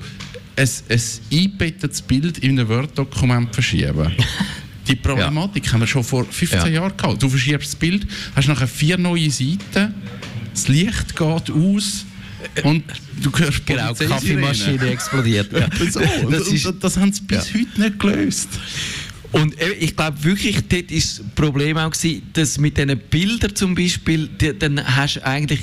ein, 0.56 0.68
ein 0.90 1.02
eingebettetes 1.32 2.02
Bild 2.02 2.40
in 2.40 2.60
einem 2.60 2.68
Word-Dokument 2.68 3.54
verschieben. 3.54 4.12
Die 4.90 4.96
Problematik 4.96 5.72
haben 5.72 5.82
wir 5.82 5.88
schon 5.88 6.04
vor 6.04 6.26
15 6.26 6.60
Ja. 6.60 6.68
Jahren 6.68 6.98
gehabt. 6.98 7.22
Du 7.22 7.30
verschiebst 7.30 7.68
das 7.70 7.76
Bild, 7.76 8.08
hast 8.36 8.48
nachher 8.48 8.68
vier 8.68 8.98
neue 8.98 9.30
Seiten, 9.30 9.94
das 10.54 10.68
Licht 10.68 11.16
geht 11.16 11.22
aus 11.52 12.06
und 12.64 12.84
du 13.22 13.32
hörst 13.38 13.66
Genau, 13.66 13.94
die. 13.94 14.06
Kaffeemaschine 14.06 14.90
explodiert. 14.90 15.52
Ja. 15.54 15.68
So, 15.92 16.00
Das 16.30 16.48
ist- 16.48 16.66
das, 16.66 16.80
das 16.80 16.98
haben 16.98 17.12
sie 17.14 17.22
bis 17.22 17.54
heute 17.54 17.82
nicht 17.82 18.00
gelöst. 18.00 18.50
Und 19.32 19.54
ich 19.80 19.96
glaube 19.96 20.24
wirklich, 20.24 20.58
dort 20.68 20.90
ist 20.92 21.20
das 21.20 21.26
Problem 21.36 21.78
auch 21.78 21.92
gewesen, 21.92 22.24
dass 22.34 22.58
mit 22.58 22.78
diesen 22.78 22.98
Bildern 22.98 23.56
zum 23.56 23.76
Beispiel, 23.76 24.28
die, 24.28 24.58
dann 24.58 24.84
hast 24.96 25.18
du 25.18 25.26
eigentlich 25.26 25.60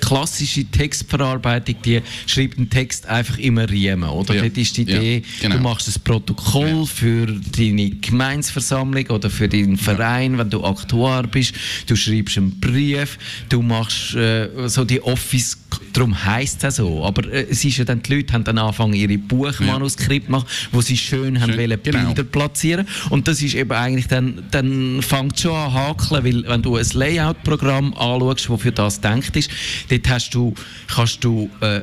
klassische 0.00 0.64
Textverarbeitung, 0.64 1.76
die 1.84 2.02
schreibt 2.26 2.58
einen 2.58 2.70
Text 2.70 3.06
einfach 3.06 3.38
immer 3.38 3.68
riemen, 3.68 4.08
oder? 4.08 4.34
Ja. 4.34 4.42
Dort 4.42 4.56
ist 4.58 4.76
die 4.76 4.82
Ja, 4.84 4.98
Idee, 4.98 5.22
genau. 5.40 5.56
du 5.56 5.62
machst 5.62 5.88
ein 5.88 6.00
Protokoll 6.02 6.86
für 6.86 7.26
deine 7.26 7.90
Gemeinsversammlung 7.90 9.06
oder 9.08 9.30
für 9.30 9.48
deinen 9.48 9.76
Verein, 9.76 10.38
wenn 10.38 10.50
du 10.50 10.64
Aktuar 10.64 11.26
bist, 11.26 11.54
du 11.86 11.96
schreibst 11.96 12.38
einen 12.38 12.58
Brief, 12.60 13.18
du 13.48 13.62
machst 13.62 14.14
äh, 14.14 14.48
so 14.68 14.84
die 14.84 15.02
Office, 15.02 15.58
darum 15.92 16.24
heisst 16.24 16.64
es 16.64 16.76
so, 16.76 17.04
aber 17.04 17.30
äh, 17.32 17.46
es 17.50 17.64
ist 17.64 17.76
ja 17.78 17.84
dann, 17.84 18.02
die 18.02 18.14
Leute 18.14 18.32
haben 18.32 18.44
dann 18.44 18.58
angefangen, 18.58 18.94
ihre 18.94 19.18
Buchmanuskripte 19.18 20.26
zu 20.26 20.32
machen, 20.32 20.46
wo 20.72 20.80
sie 20.80 20.96
schön, 20.96 21.40
haben 21.40 21.52
Schön, 21.52 21.70
wollen 21.70 21.80
genau. 21.82 22.06
Bilder 22.06 22.24
platzieren. 22.24 22.86
Und 23.10 23.28
das 23.28 23.42
ist 23.42 23.54
eben 23.54 23.72
eigentlich 23.72 24.06
dann, 24.08 24.44
dann 24.50 25.02
fängt 25.02 25.40
schon 25.40 25.54
an 25.54 25.72
hakeln, 25.72 26.24
weil 26.24 26.48
wenn 26.48 26.62
du 26.62 26.76
ein 26.76 26.86
Layout-Programm 26.92 27.94
anschaust, 27.94 28.48
das 28.48 28.60
für 28.60 28.72
das 28.72 29.00
denkt 29.00 29.36
ist, 29.36 29.47
dort 29.88 30.08
hast 30.08 30.34
du, 30.34 30.54
kannst 30.86 31.24
du 31.24 31.50
äh, 31.60 31.76
äh, 31.76 31.82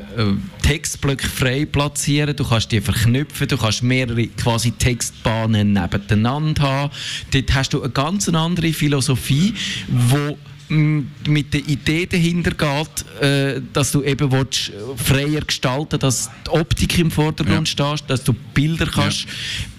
Textblöcke 0.62 1.28
frei 1.28 1.66
platzieren, 1.66 2.36
du 2.36 2.44
kannst 2.44 2.72
die 2.72 2.82
verknüpfen, 2.82 3.48
du 3.48 3.58
kannst 3.58 3.84
mehrere 3.84 4.28
quasi 4.28 4.72
Textbahnen 4.72 5.74
nebeneinander 5.74 6.62
haben. 6.62 6.92
Dort 7.32 7.54
hast 7.54 7.74
du 7.74 7.82
eine 7.82 7.92
ganz 7.92 8.30
andere 8.30 8.74
Philosophie, 8.74 9.54
wo 9.88 10.38
m, 10.70 11.12
mit 11.28 11.54
der 11.54 11.62
Idee 11.68 12.06
dahinter 12.06 12.52
geht, 12.52 13.22
äh, 13.22 13.62
dass 13.74 13.92
du 13.92 14.04
eben 14.04 14.32
willst, 14.32 14.70
äh, 14.70 14.74
freier 14.96 15.42
gestalten 15.42 16.00
dass 16.00 16.30
die 16.46 16.50
Optik 16.52 16.98
im 17.00 17.12
Vordergrund 17.12 17.68
steht, 17.68 18.04
dass 18.08 18.24
du 18.24 18.34
Bilder 18.54 18.86
kannst 18.88 19.28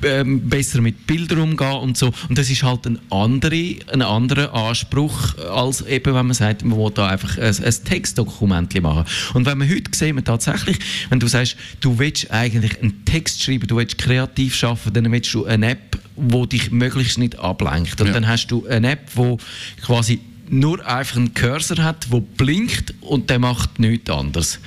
ähm, 0.02 0.48
besser 0.48 0.80
mit 0.80 1.06
Bildern 1.06 1.40
umgehen 1.40 1.76
und 1.80 1.96
so. 1.96 2.12
Und 2.28 2.38
das 2.38 2.50
ist 2.50 2.62
halt 2.62 2.86
ein, 2.86 2.98
andere, 3.10 3.76
ein 3.92 4.02
anderer 4.02 4.52
Anspruch, 4.54 5.36
als 5.38 5.82
eben, 5.82 6.14
wenn 6.14 6.26
man 6.26 6.34
sagt, 6.34 6.64
man 6.64 6.78
will 6.78 6.90
da 6.92 7.08
einfach 7.08 7.38
ein, 7.38 7.64
ein 7.64 7.74
Textdokument 7.84 8.80
machen. 8.82 9.04
Und 9.34 9.46
wenn 9.46 9.58
man 9.58 9.68
heute 9.68 9.90
sieht, 9.92 10.14
man 10.14 10.24
tatsächlich, 10.24 10.78
wenn 11.08 11.20
du 11.20 11.26
sagst, 11.26 11.56
du 11.80 11.98
willst 11.98 12.30
eigentlich 12.30 12.80
einen 12.80 13.04
Text 13.04 13.42
schreiben, 13.42 13.66
du 13.66 13.76
willst 13.76 13.98
kreativ 13.98 14.54
schaffen, 14.54 14.92
dann 14.92 15.10
willst 15.10 15.32
du 15.34 15.44
eine 15.46 15.70
App, 15.70 15.98
wo 16.16 16.46
dich 16.46 16.70
möglichst 16.70 17.18
nicht 17.18 17.38
ablenkt. 17.38 18.00
Und 18.00 18.08
Ja. 18.08 18.12
dann 18.14 18.26
hast 18.26 18.48
du 18.48 18.66
eine 18.66 18.92
App, 18.92 19.08
wo 19.14 19.38
quasi 19.82 20.20
nur 20.48 20.84
einfach 20.86 21.16
einen 21.16 21.34
Cursor 21.34 21.78
hat, 21.82 22.06
der 22.12 22.20
blinkt 22.20 22.94
und 23.00 23.30
der 23.30 23.38
macht 23.38 23.78
nichts 23.78 24.10
anderes. 24.10 24.58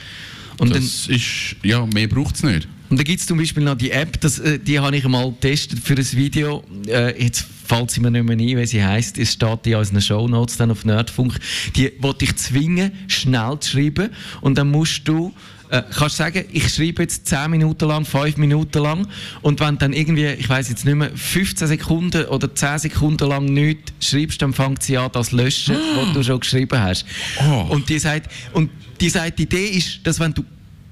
Und 0.58 0.72
dann, 0.74 0.82
Das 0.82 1.08
ist, 1.08 1.56
ja, 1.64 1.86
mehr 1.86 2.08
braucht 2.08 2.36
es 2.36 2.44
nicht. 2.44 2.68
und 2.90 2.98
dann 2.98 3.06
gibt 3.06 3.22
es 3.22 3.28
zum 3.28 3.38
Beispiel 3.38 3.64
noch 3.64 3.76
die 3.78 3.92
App, 3.92 4.20
das, 4.20 4.40
äh, 4.40 4.60
die 4.60 4.80
habe 4.80 4.96
ich 4.98 5.08
mal 5.08 5.30
getestet 5.32 5.80
für 5.80 5.94
ein 5.96 6.12
Video. 6.14 6.64
Äh, 6.88 7.22
jetzt 7.24 7.46
fällt 7.66 7.92
sie 7.92 8.02
mir 8.02 8.10
nicht 8.12 8.26
mehr 8.26 8.36
ein, 8.36 8.58
wie 8.58 8.66
sie 8.66 8.84
heißt. 8.84 9.18
Es 9.20 9.34
steht 9.34 9.68
in 9.68 9.76
unseren 9.76 10.02
Shownotes 10.02 10.58
dann 10.58 10.72
auf 10.72 10.86
Nerdfunk. 10.86 11.40
Die 11.76 11.92
wollte 12.00 12.26
ich 12.26 12.36
zwingen, 12.36 12.92
schnell 13.08 13.58
zu 13.60 13.72
schreiben. 13.72 14.10
Und 14.42 14.58
dann 14.58 14.72
musst 14.72 15.08
du 15.08 15.34
äh, 15.70 15.84
kannst 15.98 16.18
sagen, 16.18 16.46
ich 16.52 16.74
schreibe 16.74 17.04
jetzt 17.04 17.28
10 17.28 17.52
Minuten 17.52 17.88
lang, 17.88 18.06
5 18.06 18.38
Minuten 18.38 18.82
lang 18.82 19.08
und 19.42 19.60
wenn 19.60 19.78
dann 19.78 19.94
irgendwie, 19.94 20.26
ich 20.26 20.50
weiß 20.50 20.70
jetzt 20.70 20.86
nicht 20.86 20.96
mehr, 20.96 21.12
15 21.14 21.68
Sekunden 21.68 22.26
oder 22.26 22.54
10 22.54 22.80
Sekunden 22.80 23.28
lang 23.30 23.46
nichts 23.46 23.92
schreibst, 24.00 24.42
dann 24.42 24.54
fängt 24.54 24.84
sie 24.84 24.98
an, 24.98 25.10
das 25.14 25.32
löschen, 25.32 25.76
was 25.96 26.14
du 26.14 26.24
schon 26.24 26.40
geschrieben 26.40 26.80
hast. 26.80 27.06
Oh. 27.48 27.68
Und 27.70 27.90
die 27.90 28.00
sagt, 28.00 28.32
und 28.54 28.70
die 29.00 29.10
sagt, 29.10 29.40
die 29.40 29.44
Idee 29.44 29.68
ist, 29.68 30.00
dass 30.04 30.20
wenn 30.20 30.34
du 30.34 30.44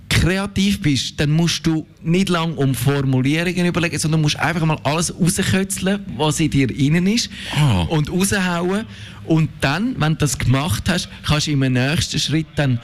kreativ 0.10 0.82
bist, 0.82 1.20
dann 1.20 1.32
musst 1.32 1.66
du 1.68 1.86
nicht 2.02 2.30
lang 2.30 2.56
um 2.56 2.74
Formulierungen 2.74 3.66
überlegen, 3.66 4.00
sondern 4.00 4.22
musst 4.22 4.40
einfach 4.40 4.66
mal 4.66 4.80
alles 4.84 5.14
rauskötzeln, 5.14 6.00
was 6.16 6.40
in 6.40 6.50
dir 6.50 6.70
innen 6.76 7.08
ist 7.08 7.30
Ah. 7.56 7.82
und 7.82 8.10
raushauen. 8.12 8.86
Und 9.26 9.50
dann, 9.60 9.96
wenn 10.00 10.14
du 10.14 10.20
das 10.20 10.38
gemacht 10.38 10.84
hast, 10.88 11.10
kannst 11.26 11.48
du 11.48 11.52
im 11.52 11.60
nächsten 11.60 12.20
Schritt 12.20 12.48
dann 12.56 12.80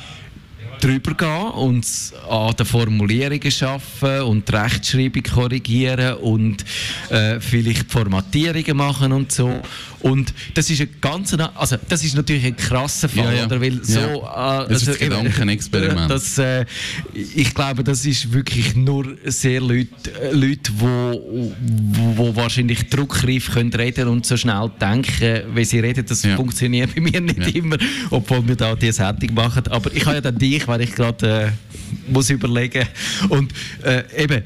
drüber 0.84 1.14
gehen 1.14 1.52
und 1.52 1.86
an 2.30 2.56
den 2.56 2.66
Formulierungen 2.66 3.54
arbeiten 3.62 4.22
und 4.28 4.50
die 4.50 4.56
Rechtschreibung 4.56 5.24
korrigieren 5.24 6.16
und 6.18 6.66
äh, 7.10 7.40
vielleicht 7.40 7.90
Formatierungen 7.92 8.76
machen 8.78 9.12
und 9.14 9.32
so. 9.32 9.62
Und 10.02 10.34
das 10.54 10.70
ist 10.70 10.82
ein 10.82 10.90
ganz, 11.00 11.34
also 11.56 11.78
das 11.88 12.04
ist 12.04 12.16
natürlich 12.16 12.46
ein 12.46 12.58
krasser 12.58 13.08
Fall, 13.08 13.24
Ja, 13.24 13.32
ja. 13.32 13.46
oder? 13.46 13.62
Weil 13.62 13.76
Ja. 13.76 13.84
so, 13.84 14.00
äh, 14.00 14.68
Das 14.68 14.82
ist 14.82 14.88
das 14.90 14.96
eben, 14.98 15.10
Gedankenexperiment. 15.12 16.12
Das, 16.12 16.38
äh, 16.38 16.66
ich 17.14 17.54
glaube, 17.54 17.86
das 17.86 18.06
ist 18.06 18.34
wirklich 18.34 18.76
nur 18.76 19.16
sehr 19.24 19.62
Leute, 19.62 19.88
äh, 20.22 20.32
Leute 20.34 20.74
wo, 20.78 21.56
wo, 22.18 22.36
wahrscheinlich 22.36 22.90
druckreif 22.90 23.54
können 23.54 23.72
reden 23.74 24.10
und 24.10 24.26
so 24.26 24.36
schnell 24.36 24.70
denken, 24.82 25.44
wie 25.56 25.64
sie 25.64 25.80
reden. 25.80 26.06
Das 26.06 26.26
funktioniert 26.26 26.94
bei 26.94 27.00
mir 27.00 27.22
nicht 27.22 27.56
immer, 27.56 27.78
obwohl 28.10 28.46
wir 28.46 28.58
da 28.58 28.76
die 28.76 28.92
Sendung 28.92 29.34
machen. 29.36 29.64
Aber 29.70 29.94
ich 29.94 30.06
habe 30.06 30.16
ja 30.16 30.22
dann 30.22 30.38
dich, 30.38 30.68
weil 30.74 30.82
ich 30.82 30.96
gerade 30.96 31.54
äh, 31.54 32.12
muss 32.12 32.32
überlegen 32.32 32.88
und 33.30 33.54
äh, 33.84 34.04
eben 34.24 34.44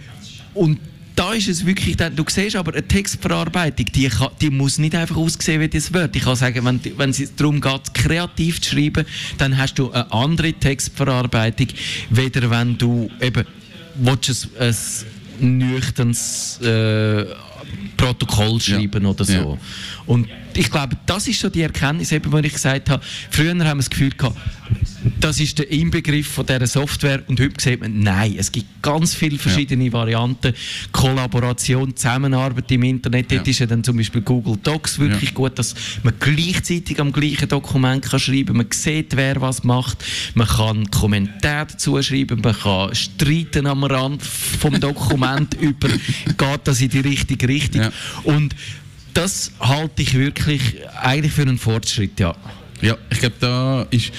und 0.53 0.79
da 1.15 1.33
ist 1.33 1.47
es 1.47 1.65
wirklich, 1.65 1.95
dann, 1.97 2.15
du 2.15 2.23
siehst 2.27 2.55
aber 2.55 2.73
eine 2.73 2.87
Textverarbeitung, 2.87 3.85
die, 3.87 4.07
kann, 4.07 4.29
die 4.41 4.49
muss 4.49 4.77
nicht 4.77 4.93
einfach 4.93 5.15
aussehen 5.15 5.61
wie 5.61 5.67
das 5.67 5.91
Wort. 5.91 6.15
Ich 6.15 6.23
kann 6.23 6.35
sagen, 6.35 6.63
wenn, 6.63 6.79
wenn 6.97 7.09
es 7.09 7.35
darum 7.35 7.59
geht, 7.59 7.93
kreativ 7.93 8.61
zu 8.61 8.75
schreiben, 8.75 9.05
dann 9.37 9.57
hast 9.57 9.79
du 9.79 9.91
eine 9.91 10.11
andere 10.11 10.53
Textverarbeitung, 10.53 11.69
weder 12.11 12.49
wenn 12.51 12.77
du 12.77 13.09
eben 13.19 13.45
willst, 13.95 14.49
ein, 14.59 14.75
ein 15.41 15.57
nüchternes 15.57 16.59
äh, 16.61 17.25
Protokoll 17.95 18.59
schreiben 18.61 19.05
oder 19.05 19.25
so. 19.25 19.33
Ja. 19.33 19.57
Und 20.05 20.27
ich 20.57 20.71
glaube, 20.71 20.97
das 21.05 21.27
ist 21.27 21.39
so 21.39 21.49
die 21.49 21.61
Erkenntnis, 21.61 22.11
eben, 22.11 22.31
wo 22.31 22.37
ich 22.39 22.53
gesagt 22.53 22.89
habe, 22.89 23.03
früher 23.29 23.51
haben 23.51 23.59
wir 23.59 23.75
das 23.75 23.89
Gefühl 23.89 24.09
gehabt, 24.11 24.37
das 25.19 25.39
ist 25.39 25.57
der 25.59 25.71
Inbegriff 25.71 26.27
von 26.27 26.45
dieser 26.45 26.67
Software. 26.67 27.21
Und 27.27 27.39
heute 27.39 27.53
sieht 27.61 27.79
man, 27.79 27.99
nein, 27.99 28.35
es 28.37 28.51
gibt 28.51 28.81
ganz 28.81 29.13
viele 29.13 29.37
verschiedene 29.37 29.93
Varianten, 29.93 30.53
Kollaboration, 30.91 31.95
Zusammenarbeit 31.95 32.69
im 32.71 32.83
Internet, 32.83 33.31
dort 33.31 33.45
Ja. 33.45 33.51
ist 33.51 33.59
ja 33.59 33.65
dann 33.67 33.83
zum 33.83 33.97
Beispiel 33.97 34.21
Google 34.21 34.57
Docs 34.61 34.99
wirklich 34.99 35.29
Ja. 35.29 35.35
gut, 35.35 35.57
dass 35.59 35.75
man 36.03 36.13
gleichzeitig 36.19 36.99
am 36.99 37.11
gleichen 37.13 37.47
Dokument 37.47 38.03
kann 38.03 38.19
schreiben 38.19 38.57
man 38.57 38.67
sieht, 38.71 39.15
wer 39.15 39.39
was 39.39 39.63
macht, 39.63 40.03
man 40.33 40.47
kann 40.47 40.89
Kommentare 40.91 41.67
dazu 41.67 42.01
schreiben, 42.01 42.41
man 42.41 42.57
kann 42.57 42.93
streiten 42.95 43.67
am 43.67 43.83
Rand 43.83 44.21
vom 44.23 44.79
Dokument 44.79 45.53
über, 45.61 45.87
geht 45.89 46.59
das 46.65 46.81
in 46.81 46.89
die 46.89 46.99
richtige 46.99 47.47
Richtung? 47.47 47.81
Ja. 47.83 47.91
und 48.23 48.55
das 49.17 49.51
halte 49.59 50.01
ich 50.03 50.13
wirklich 50.13 50.61
eigentlich 51.01 51.33
für 51.33 51.41
einen 51.41 51.57
Fortschritt, 51.57 52.19
ja. 52.19 52.35
Ja, 52.81 52.95
ich 53.09 53.19
glaube, 53.19 53.35
da 53.39 53.81
ist. 53.89 54.11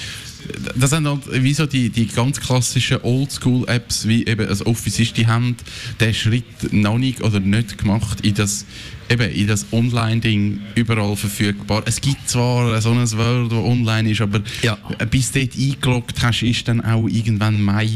Das 0.75 0.89
sind 0.89 1.07
halt 1.07 1.21
wie 1.43 1.53
so 1.53 1.65
die, 1.65 1.89
die 1.89 2.07
ganz 2.07 2.39
klassischen 2.39 3.01
Oldschool-Apps, 3.03 4.07
wie 4.07 4.25
eben 4.25 4.47
das 4.47 4.65
Office 4.65 4.99
ist, 4.99 5.15
die 5.15 5.27
haben 5.27 5.55
den 5.99 6.13
Schritt 6.13 6.73
noch 6.73 6.97
nicht 6.97 7.21
oder 7.21 7.39
nicht 7.39 7.77
gemacht 7.77 8.21
in 8.21 8.33
das, 8.33 8.65
eben 9.09 9.29
in 9.31 9.47
das 9.47 9.67
Online-Ding 9.71 10.59
überall 10.75 11.15
verfügbar. 11.15 11.83
Es 11.85 12.01
gibt 12.01 12.27
zwar 12.27 12.81
so 12.81 12.91
ein 12.91 13.11
Word, 13.17 13.51
das 13.51 13.59
online 13.59 14.09
ist, 14.11 14.21
aber 14.21 14.41
Ja. 14.63 14.75
bis 15.11 15.31
du 15.31 15.39
dort 15.45 15.55
eingeloggt 15.55 16.21
hast, 16.21 16.41
ist 16.41 16.67
dann 16.67 16.81
auch 16.81 17.07
irgendwann 17.07 17.61
Mai. 17.61 17.87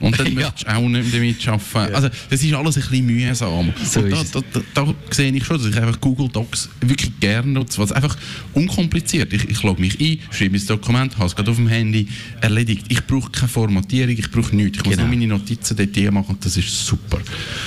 Und 0.00 0.18
dann 0.18 0.26
Ja. 0.32 0.32
möchtest 0.32 0.66
du 0.66 0.70
auch 0.74 0.88
nicht 0.88 1.14
damit 1.14 1.48
arbeiten. 1.48 1.94
Also, 1.94 2.08
das 2.30 2.42
ist 2.42 2.52
alles 2.54 2.76
ein 2.76 2.82
bisschen 2.82 3.06
mühsam. 3.06 3.72
So 3.84 4.00
Und 4.00 4.10
da, 4.12 4.22
da, 4.32 4.40
da, 4.52 4.60
da 4.86 4.94
sehe 5.10 5.30
ich 5.32 5.44
schon, 5.44 5.58
dass 5.58 5.66
ich 5.66 5.76
einfach 5.76 6.00
Google 6.00 6.28
Docs 6.28 6.68
wirklich 6.80 7.12
gerne 7.20 7.52
nutze, 7.52 7.78
was 7.78 7.92
einfach 7.92 8.16
unkompliziert. 8.54 9.32
Ich, 9.32 9.44
ich 9.48 9.62
logge 9.62 9.80
mich 9.80 10.00
ein, 10.00 10.18
schreibe 10.30 10.56
ein 10.56 10.66
Dokument, 10.66 11.16
habe 11.18 11.26
es 11.26 11.36
gerade 11.36 11.50
auf 11.50 11.56
dem 11.58 11.68
Handy 11.68 12.08
erledigt. 12.40 12.86
Ich 12.88 13.06
brauche 13.06 13.30
keine 13.30 13.48
Formatierung, 13.48 14.16
ich 14.16 14.30
brauche 14.30 14.56
nichts. 14.56 14.78
Ich 14.78 14.84
muss 14.84 14.94
Genau. 14.96 15.06
nur 15.06 15.16
meine 15.16 15.26
Notizen 15.26 15.76
dort 15.76 16.12
machen 16.14 16.30
und 16.34 16.44
das 16.44 16.56
ist 16.56 16.86
super. 16.86 17.18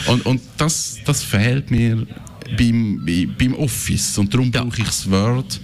Und, 0.08 0.26
und 0.26 0.42
das, 0.58 0.98
das 1.06 1.24
fehlt 1.24 1.70
mir 1.72 2.06
beim, 2.58 3.04
bei- 3.06 3.28
beim 3.38 3.54
Office 3.56 4.18
und 4.18 4.34
darum 4.34 4.52
brauche 4.52 4.80
ich 4.80 4.86
das 4.86 5.10
Word 5.10 5.60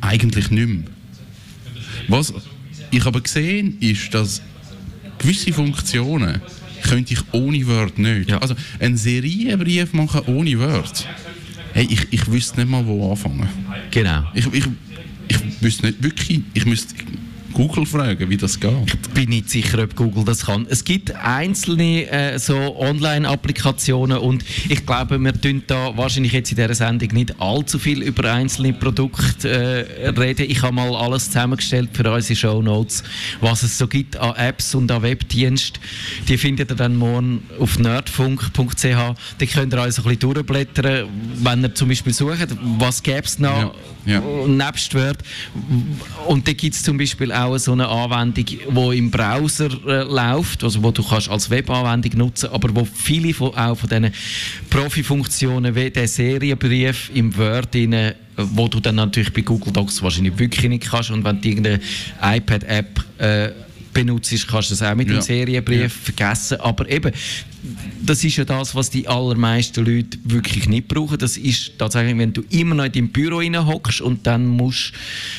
eigentlich 0.00 0.50
nicht 0.50 0.66
mehr. 0.68 0.84
Was 2.08 2.32
ich 2.90 3.04
aber 3.06 3.20
gesehen 3.20 3.76
ist, 3.80 4.12
dass 4.14 4.40
gewisse 5.20 5.52
Funktionen 5.52 6.40
könnte 6.82 7.12
ich 7.12 7.20
ohne 7.32 7.66
Word 7.66 7.98
nicht. 7.98 8.30
Ja. 8.30 8.38
Also 8.38 8.54
einen 8.78 8.96
Serienbrief 8.96 9.92
machen 9.92 10.22
ohne 10.26 10.58
Word. 10.58 11.06
Hey, 11.72 11.86
ich, 11.88 12.06
ich 12.10 12.26
wüsste 12.30 12.60
nicht 12.60 12.70
mal, 12.70 12.84
wo 12.84 13.10
anfangen. 13.10 13.48
Genau. 13.90 14.24
Ich, 14.34 14.46
ich, 14.52 14.64
ich 15.28 15.62
wüsste 15.62 15.86
nicht 15.86 16.02
wirklich, 16.02 16.40
ich 16.54 16.66
müsste 16.66 16.94
Google 17.52 17.86
fragen, 17.86 18.28
wie 18.30 18.36
das 18.36 18.58
geht. 18.58 18.70
Ich 18.86 19.10
bin 19.10 19.30
nicht 19.30 19.50
sicher, 19.50 19.82
ob 19.82 19.94
Google 19.96 20.24
das 20.24 20.46
kann. 20.46 20.66
Es 20.68 20.84
gibt 20.84 21.14
einzelne 21.14 22.08
äh, 22.10 22.38
so 22.38 22.54
Online-Applikationen 22.78 24.18
und 24.18 24.44
ich 24.68 24.84
glaube, 24.86 25.18
wir 25.18 25.32
tun 25.40 25.62
da 25.66 25.96
wahrscheinlich 25.96 26.32
jetzt 26.32 26.50
in 26.50 26.56
dieser 26.56 26.74
Sendung 26.74 27.08
nicht 27.12 27.40
allzu 27.40 27.78
viel 27.78 28.02
über 28.02 28.32
einzelne 28.32 28.72
Produkte 28.72 29.48
äh, 29.48 30.08
reden. 30.10 30.46
Ich 30.48 30.62
habe 30.62 30.74
mal 30.74 30.94
alles 30.94 31.26
zusammengestellt 31.26 31.90
für 31.92 32.10
unsere 32.10 32.36
Show 32.36 32.62
Notes, 32.62 33.02
was 33.40 33.62
es 33.62 33.76
so 33.78 33.86
gibt 33.86 34.16
an 34.16 34.34
Apps 34.36 34.74
und 34.74 34.90
an 34.90 35.02
Webdiensten. 35.02 35.82
Die 36.28 36.38
findet 36.38 36.70
ihr 36.70 36.76
dann 36.76 36.96
morgen 36.96 37.42
auf 37.58 37.78
nerdfunk.ch. 37.78 38.84
Da 38.84 39.46
könnt 39.52 39.74
ihr 39.74 39.80
also 39.80 40.02
ein 40.02 40.08
bisschen 40.16 40.34
durchblättern, 40.34 41.08
wenn 41.42 41.62
ihr 41.62 41.74
zum 41.74 41.88
Beispiel 41.88 42.12
sucht, 42.12 42.48
was 42.78 43.02
gäbe 43.02 43.22
es 43.24 43.38
noch 43.38 43.74
Ja, 44.06 44.20
ja. 44.20 44.46
nebst 44.46 44.94
Word. 44.94 45.18
Und 46.26 46.46
da 46.46 46.52
gibt 46.52 46.74
es 46.74 46.82
zum 46.82 46.96
Beispiel 46.98 47.32
auch 47.32 47.39
so 47.58 47.72
eine 47.72 47.88
Anwendung, 47.88 48.44
die 48.44 48.98
im 48.98 49.10
Browser 49.10 49.68
äh, 49.86 50.02
läuft, 50.04 50.62
also 50.64 50.82
wo 50.82 50.90
du 50.90 51.02
kannst 51.02 51.28
als 51.28 51.48
Webanwendung 51.50 52.18
nutzen, 52.18 52.50
aber 52.50 52.74
wo 52.74 52.84
viele 52.84 53.32
von, 53.34 53.54
auch 53.54 53.76
von 53.76 53.88
diesen 53.88 54.12
Profifunktionen 54.70 55.74
wie 55.74 55.90
der 55.90 56.08
Serienbrief 56.08 57.10
im 57.14 57.36
Word 57.36 57.74
rein, 57.74 57.92
äh, 57.92 58.14
wo 58.36 58.68
du 58.68 58.80
dann 58.80 58.94
natürlich 58.96 59.32
bei 59.32 59.42
Google 59.42 59.72
Docs 59.72 60.02
wahrscheinlich 60.02 60.38
wirklich 60.38 60.68
nicht 60.68 60.88
kannst 60.90 61.10
und 61.10 61.24
wenn 61.24 61.40
du 61.40 61.48
irgendeine 61.48 61.80
iPad-App 62.22 63.04
äh, 63.18 63.50
benutzt, 63.92 64.30
kannst 64.48 64.70
du 64.70 64.74
das 64.74 64.82
auch 64.82 64.94
mit 64.94 65.08
Ja. 65.08 65.14
dem 65.18 65.22
Serienbrief 65.22 65.80
Ja. 65.82 65.88
vergessen. 65.88 66.60
Aber 66.60 66.88
eben, 66.88 67.12
das 68.02 68.24
ist 68.24 68.36
ja 68.36 68.44
das, 68.44 68.74
was 68.74 68.90
die 68.90 69.06
allermeisten 69.06 69.84
Leute 69.84 70.18
wirklich 70.24 70.68
nicht 70.68 70.88
brauchen. 70.88 71.18
Das 71.18 71.36
ist 71.36 71.78
tatsächlich, 71.78 72.16
wenn 72.16 72.32
du 72.32 72.42
immer 72.50 72.74
noch 72.74 72.84
in 72.84 72.92
deinem 72.92 73.08
Büro 73.08 73.40
hockst 73.40 74.00
und 74.00 74.26
dann 74.26 74.46
musst 74.46 74.92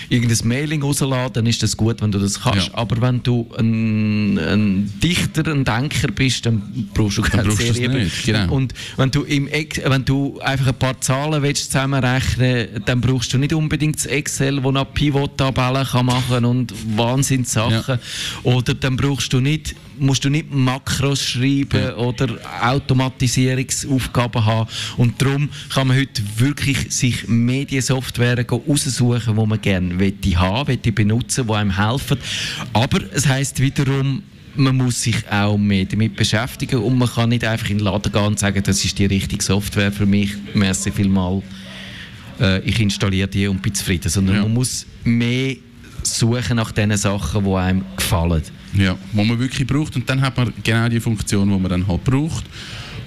irgendein 0.10 0.48
Mailing 0.48 0.84
rausladen, 0.84 1.34
dann 1.34 1.46
ist 1.48 1.64
das 1.64 1.76
gut, 1.76 2.02
wenn 2.02 2.12
du 2.12 2.20
das 2.20 2.42
kannst. 2.42 2.68
Ja. 2.68 2.76
Aber 2.76 3.02
wenn 3.02 3.24
du 3.24 3.48
ein, 3.58 4.38
ein 4.38 4.94
Dichter, 5.02 5.52
ein 5.52 5.66
Denker 5.66 6.10
bist, 6.10 6.46
dann 6.46 6.90
brauchst 6.94 7.18
du 7.18 7.22
keine 7.24 7.44
du 7.44 7.52
Serie. 7.52 7.90
nicht, 7.90 8.26
genau. 8.26 8.54
Und 8.54 8.74
wenn 8.98 9.12
du, 9.12 9.24
im 9.24 9.48
wenn 9.48 10.06
du 10.06 10.40
einfach 10.42 10.68
ein 10.68 10.80
paar 10.80 11.00
Zahlen 11.02 11.42
willst 11.42 11.72
zusammenrechnen 11.72 12.82
dann 12.86 13.02
brauchst 13.02 13.34
du 13.34 13.38
nicht 13.38 13.54
unbedingt 13.54 13.96
das 13.96 14.06
Excel, 14.06 14.62
das 14.62 14.72
noch 14.72 14.94
Pivot-Tabellen 14.94 15.86
kann 15.86 16.06
machen 16.06 16.46
und 16.46 16.74
Wahnsinnssachen. 16.98 18.00
Oder 18.44 18.74
dann 18.74 18.96
brauchst 18.96 19.34
du 19.34 19.40
nicht 19.40 19.76
musst 20.02 20.26
du 20.26 20.30
nicht 20.30 20.52
Makros 20.54 21.24
schreiben 21.24 21.94
oder 21.94 22.28
Automatisierungsaufgaben 22.62 24.46
haben. 24.46 24.70
Und 24.98 25.22
darum 25.22 25.50
kann 25.74 25.88
man 25.88 25.98
heute 25.98 26.22
wirklich 26.38 26.92
sich 26.92 27.28
Mediensoftware 27.28 28.46
raussuchen, 28.50 29.36
die 29.36 29.46
man 29.46 29.62
gerne 29.62 29.94
möchte 29.94 30.40
haben, 30.40 30.68
möchte 30.68 30.92
benutzen, 30.92 31.48
die 31.48 31.54
einem 31.54 31.78
helfen. 31.78 32.18
Aber 32.74 33.00
es 33.14 33.28
heisst 33.28 33.60
wiederum, 33.62 34.24
man 34.56 34.76
muss 34.76 35.04
sich 35.04 35.16
auch 35.32 35.58
mehr 35.58 35.86
damit 35.86 36.16
beschäftigen 36.16 36.82
und 36.82 36.98
man 36.98 37.08
kann 37.10 37.30
nicht 37.30 37.46
einfach 37.46 37.70
in 37.70 37.78
den 37.78 37.86
Laden 37.86 38.12
gehen 38.12 38.26
und 38.26 38.40
sagen, 38.40 38.62
das 38.64 38.84
ist 38.84 38.98
die 39.00 39.06
richtige 39.06 39.44
Software 39.44 39.92
für 39.92 40.06
mich, 40.06 40.32
merci 40.54 40.92
vielmal, 40.92 41.42
äh, 42.40 42.60
ich 42.62 42.80
installiere 42.80 43.28
die 43.30 43.48
und 43.48 43.62
bin 43.62 43.74
zufrieden. 43.74 44.10
Sondern 44.10 44.36
Ja. 44.36 44.42
man 44.42 44.54
muss 44.54 44.86
mehr 45.06 45.56
suchen 46.04 46.58
nach 46.58 46.72
den 46.72 46.96
Sachen, 46.98 47.46
die 47.46 47.52
einem 47.54 47.86
gefallen. 47.96 48.44
Ja, 48.74 48.98
wo 49.12 49.24
man 49.24 49.38
wirklich 49.40 49.68
braucht. 49.68 49.96
Und 49.96 50.10
dann 50.10 50.22
hat 50.22 50.38
man 50.38 50.54
genau 50.64 50.88
die 50.88 51.00
Funktion, 51.00 51.50
die 51.50 51.60
man 51.60 51.70
dann 51.70 51.88
halt 51.88 52.04
braucht. 52.04 52.46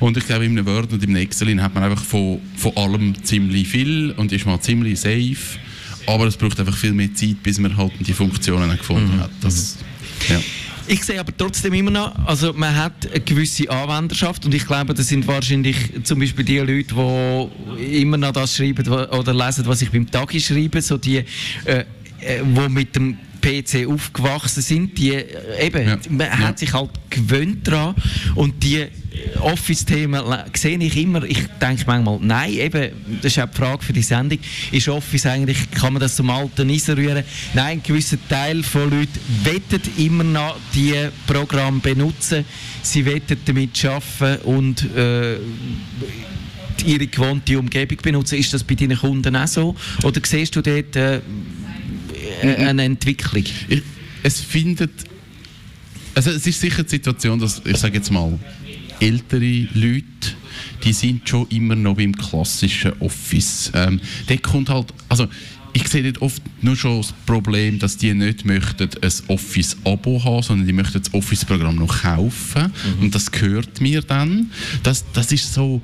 Und 0.00 0.16
ich 0.16 0.26
glaube, 0.26 0.44
in 0.44 0.52
einem 0.52 0.66
Word 0.66 0.92
und 0.92 1.02
im 1.02 1.16
Excel 1.16 1.60
hat 1.62 1.74
man 1.74 1.84
einfach 1.84 2.02
von, 2.02 2.40
von 2.56 2.76
allem 2.76 3.14
ziemlich 3.24 3.68
viel 3.68 4.10
und 4.12 4.32
ist 4.32 4.44
mal 4.44 4.60
ziemlich 4.60 5.00
safe. 5.00 5.58
Aber 6.06 6.26
es 6.26 6.36
braucht 6.36 6.60
einfach 6.60 6.76
viel 6.76 6.92
mehr 6.92 7.14
Zeit, 7.14 7.42
bis 7.42 7.58
man 7.58 7.76
halt 7.76 7.92
die 8.00 8.12
Funktionen 8.12 8.76
gefunden 8.76 9.18
hat. 9.20 9.30
Das, 9.40 9.78
ja. 10.28 10.40
Ich 10.86 11.02
sehe 11.02 11.18
aber 11.18 11.34
trotzdem 11.34 11.72
immer 11.72 11.90
noch, 11.90 12.26
also 12.26 12.52
man 12.52 12.76
hat 12.76 13.10
eine 13.10 13.20
gewisse 13.20 13.70
Anwenderschaft 13.70 14.44
und 14.44 14.52
ich 14.52 14.66
glaube, 14.66 14.92
das 14.92 15.08
sind 15.08 15.26
wahrscheinlich 15.26 15.76
zum 16.02 16.20
Beispiel 16.20 16.44
die 16.44 16.58
Leute, 16.58 16.94
die 16.94 18.02
immer 18.02 18.18
noch 18.18 18.32
das 18.32 18.56
schreiben 18.56 18.86
oder 18.86 19.32
lesen, 19.32 19.64
was 19.64 19.80
ich 19.80 19.90
beim 19.90 20.10
Tagi 20.10 20.38
schreibe, 20.40 20.82
so 20.82 20.98
die, 20.98 21.24
äh, 21.64 21.84
äh, 22.20 22.40
wo 22.42 22.68
mit 22.68 22.94
dem 22.96 23.16
PC 23.44 23.86
aufgewachsen 23.88 24.62
sind, 24.62 24.98
die 24.98 25.12
äh, 25.14 25.66
eben, 25.66 25.86
Ja. 25.86 25.98
man 26.08 26.26
Ja. 26.26 26.38
hat 26.38 26.58
sich 26.58 26.72
halt 26.72 26.90
gewöhnt 27.10 27.66
dran 27.68 27.94
und 28.34 28.62
die 28.62 28.86
Office-Themen 29.40 30.20
sehe 30.54 30.76
ich 30.78 30.96
immer, 30.96 31.22
ich 31.22 31.38
denke 31.60 31.84
manchmal, 31.86 32.18
nein, 32.20 32.52
eben, 32.54 32.90
das 33.22 33.32
ist 33.36 33.38
auch 33.42 33.48
die 33.48 33.56
Frage 33.56 33.84
für 33.84 33.92
die 33.92 34.02
Sendung, 34.02 34.38
ist 34.72 34.88
Office 34.88 35.26
eigentlich, 35.26 35.70
kann 35.70 35.92
man 35.92 36.00
das 36.00 36.16
zum 36.16 36.30
alten 36.30 36.68
Eisen 36.70 36.94
rühren? 36.96 37.22
Nein, 37.54 37.78
ein 37.78 37.82
gewisser 37.82 38.16
Teil 38.28 38.62
von 38.64 38.90
Leuten 38.90 39.18
wettet 39.44 39.82
immer 39.98 40.24
noch 40.24 40.56
die 40.74 40.94
Programme 41.26 41.80
benutzen, 41.80 42.44
sie 42.82 43.04
wettet 43.06 43.40
damit 43.46 43.84
arbeiten 43.84 44.42
und 44.46 44.84
äh, 44.96 45.36
ihre 46.84 47.06
gewohnte 47.06 47.58
Umgebung 47.58 47.98
benutzen. 48.02 48.38
Ist 48.38 48.52
das 48.52 48.64
bei 48.64 48.74
deinen 48.74 48.98
Kunden 48.98 49.36
auch 49.36 49.46
so? 49.46 49.76
Oder 50.02 50.20
siehst 50.24 50.56
du 50.56 50.60
dort 50.60 50.96
äh, 50.96 51.20
eine 52.42 52.84
Entwicklung? 52.84 53.44
Ich, 53.68 53.82
es 54.22 54.40
findet. 54.40 54.90
Also 56.14 56.30
es 56.30 56.46
ist 56.46 56.60
sicher 56.60 56.84
die 56.84 56.90
Situation, 56.90 57.38
dass, 57.38 57.60
ich 57.64 57.76
sage 57.76 57.96
jetzt 57.96 58.10
mal, 58.10 58.38
ältere 59.00 59.68
Leute, 59.74 60.04
die 60.84 60.92
sind 60.92 61.28
schon 61.28 61.48
immer 61.48 61.74
noch 61.74 61.96
beim 61.96 62.14
klassischen 62.14 62.92
Office. 63.00 63.72
Ähm, 63.74 64.00
der 64.28 64.38
kommt 64.38 64.68
halt, 64.68 64.92
also 65.08 65.26
ich 65.72 65.88
sehe 65.88 66.04
dort 66.04 66.22
oft 66.22 66.40
nur 66.62 66.76
schon 66.76 66.98
das 66.98 67.12
Problem, 67.26 67.80
dass 67.80 67.96
die 67.96 68.14
nicht 68.14 68.44
möchten 68.44 68.88
ein 69.02 69.12
Office-Abo 69.26 70.22
haben, 70.24 70.42
sondern 70.42 70.66
die 70.68 70.72
möchten 70.72 71.02
das 71.02 71.12
Office-Programm 71.12 71.76
noch 71.76 72.02
kaufen. 72.02 72.72
Und 73.00 73.12
das 73.14 73.30
gehört 73.30 73.80
mir 73.80 74.00
dann. 74.00 74.50
Das, 74.84 75.04
das 75.12 75.32
ist 75.32 75.52
so, 75.52 75.82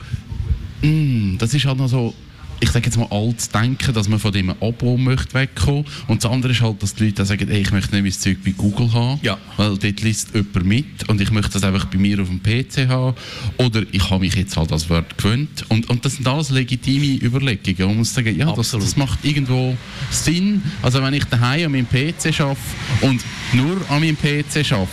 mm, 0.82 1.38
das 1.38 1.52
ist 1.54 1.64
halt 1.64 1.78
noch 1.78 1.88
so, 1.88 2.14
ich 2.60 2.70
sage 2.70 2.86
jetzt 2.86 2.96
mal 2.98 3.06
altes 3.10 3.48
Denken, 3.48 3.92
dass 3.94 4.08
man 4.08 4.18
von 4.18 4.32
dem 4.32 4.50
Abo 4.50 4.96
möchte 4.96 5.34
wegkommen. 5.34 5.84
Und 6.08 6.22
das 6.22 6.30
andere 6.30 6.52
ist 6.52 6.60
halt, 6.60 6.82
dass 6.82 6.94
die 6.94 7.06
Leute 7.06 7.24
sagen, 7.24 7.48
ey, 7.48 7.60
ich 7.62 7.72
möchte 7.72 7.94
nicht 7.94 8.02
mein 8.02 8.12
Zeug 8.12 8.38
bei 8.44 8.50
Google 8.52 8.92
haben, 8.92 9.18
Ja. 9.22 9.38
weil 9.56 9.78
dort 9.78 10.00
liest 10.02 10.34
jemand 10.34 10.64
mit 10.64 11.08
und 11.08 11.20
ich 11.20 11.30
möchte 11.30 11.52
das 11.52 11.64
einfach 11.64 11.86
bei 11.86 11.98
mir 11.98 12.20
auf 12.20 12.28
dem 12.28 12.42
PC 12.42 12.88
haben. 12.88 13.16
Oder 13.56 13.82
ich 13.92 14.10
habe 14.10 14.20
mich 14.20 14.34
jetzt 14.34 14.56
halt 14.56 14.72
als 14.72 14.88
Word 14.90 15.16
gewöhnt. 15.16 15.64
Und, 15.68 15.88
und 15.88 16.04
das 16.04 16.16
sind 16.16 16.28
alles 16.28 16.50
legitime 16.50 17.16
Überlegungen. 17.22 17.88
Man 17.88 17.96
muss 17.98 18.12
sagen, 18.14 18.36
ja, 18.38 18.52
das, 18.52 18.70
das 18.72 18.96
macht 18.96 19.24
irgendwo 19.24 19.76
Sinn. 20.10 20.62
Also 20.82 21.02
wenn 21.02 21.14
ich 21.14 21.24
daheim 21.24 21.66
an 21.66 21.72
meinem 21.72 21.86
PC 21.88 22.40
arbeite 22.40 22.60
und 23.00 23.20
nur 23.54 23.76
an 23.88 24.00
meinem 24.00 24.16
PC 24.16 24.70
arbeite, 24.72 24.88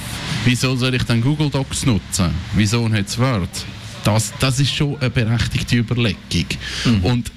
wieso 0.46 0.76
soll 0.76 0.96
ich 0.96 1.04
dann 1.04 1.22
Google 1.22 1.50
Docs 1.50 1.86
nutzen? 1.86 2.30
Wieso 2.56 2.88
nicht 2.88 3.18
Word? 3.20 3.50
Das, 4.08 4.32
das 4.40 4.62
ist 4.62 4.74
schon 4.74 4.98
eine 5.02 5.10
berechtigte 5.10 5.76
Überlegung. 5.76 6.46
Und 7.04 7.30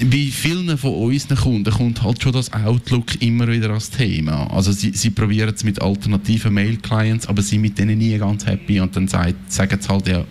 bei 0.00 0.28
vielen 0.32 0.78
von 0.78 0.94
unseren 0.94 1.36
Kunden 1.36 1.70
kommt 1.70 2.02
halt 2.02 2.22
schon 2.22 2.32
das 2.32 2.50
Outlook 2.50 3.20
immer 3.20 3.46
wieder 3.46 3.68
als 3.68 3.90
Thema. 3.90 4.46
Also 4.50 4.72
sie, 4.72 4.92
sie 4.92 5.10
probieren 5.10 5.52
es 5.54 5.64
mit 5.64 5.82
alternativen 5.82 6.54
Mail-Clients, 6.54 7.26
aber 7.26 7.42
sind 7.42 7.60
mit 7.60 7.78
denen 7.78 7.98
nie 7.98 8.16
ganz 8.16 8.46
happy 8.46 8.80
und 8.80 8.96
dann 8.96 9.06
sagt, 9.06 9.52
sagen 9.52 9.78
sie 9.82 9.88
halt, 9.90 10.08
ja, 10.08 10.24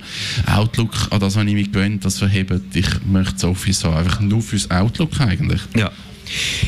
Outlook, 0.47 1.09
an 1.11 1.19
das 1.19 1.37
habe 1.37 1.47
ich 1.47 1.53
mich 1.53 1.71
gewöhnt, 1.71 2.03
das 2.05 2.17
verhebt, 2.17 2.53
ich 2.73 2.87
möchte 3.05 3.33
das 3.33 3.43
Office 3.43 3.83
haben, 3.83 3.97
einfach 3.97 4.19
nur 4.19 4.41
fürs 4.41 4.71
Outlook 4.71 5.21
eigentlich. 5.21 5.61
Ja. 5.77 5.91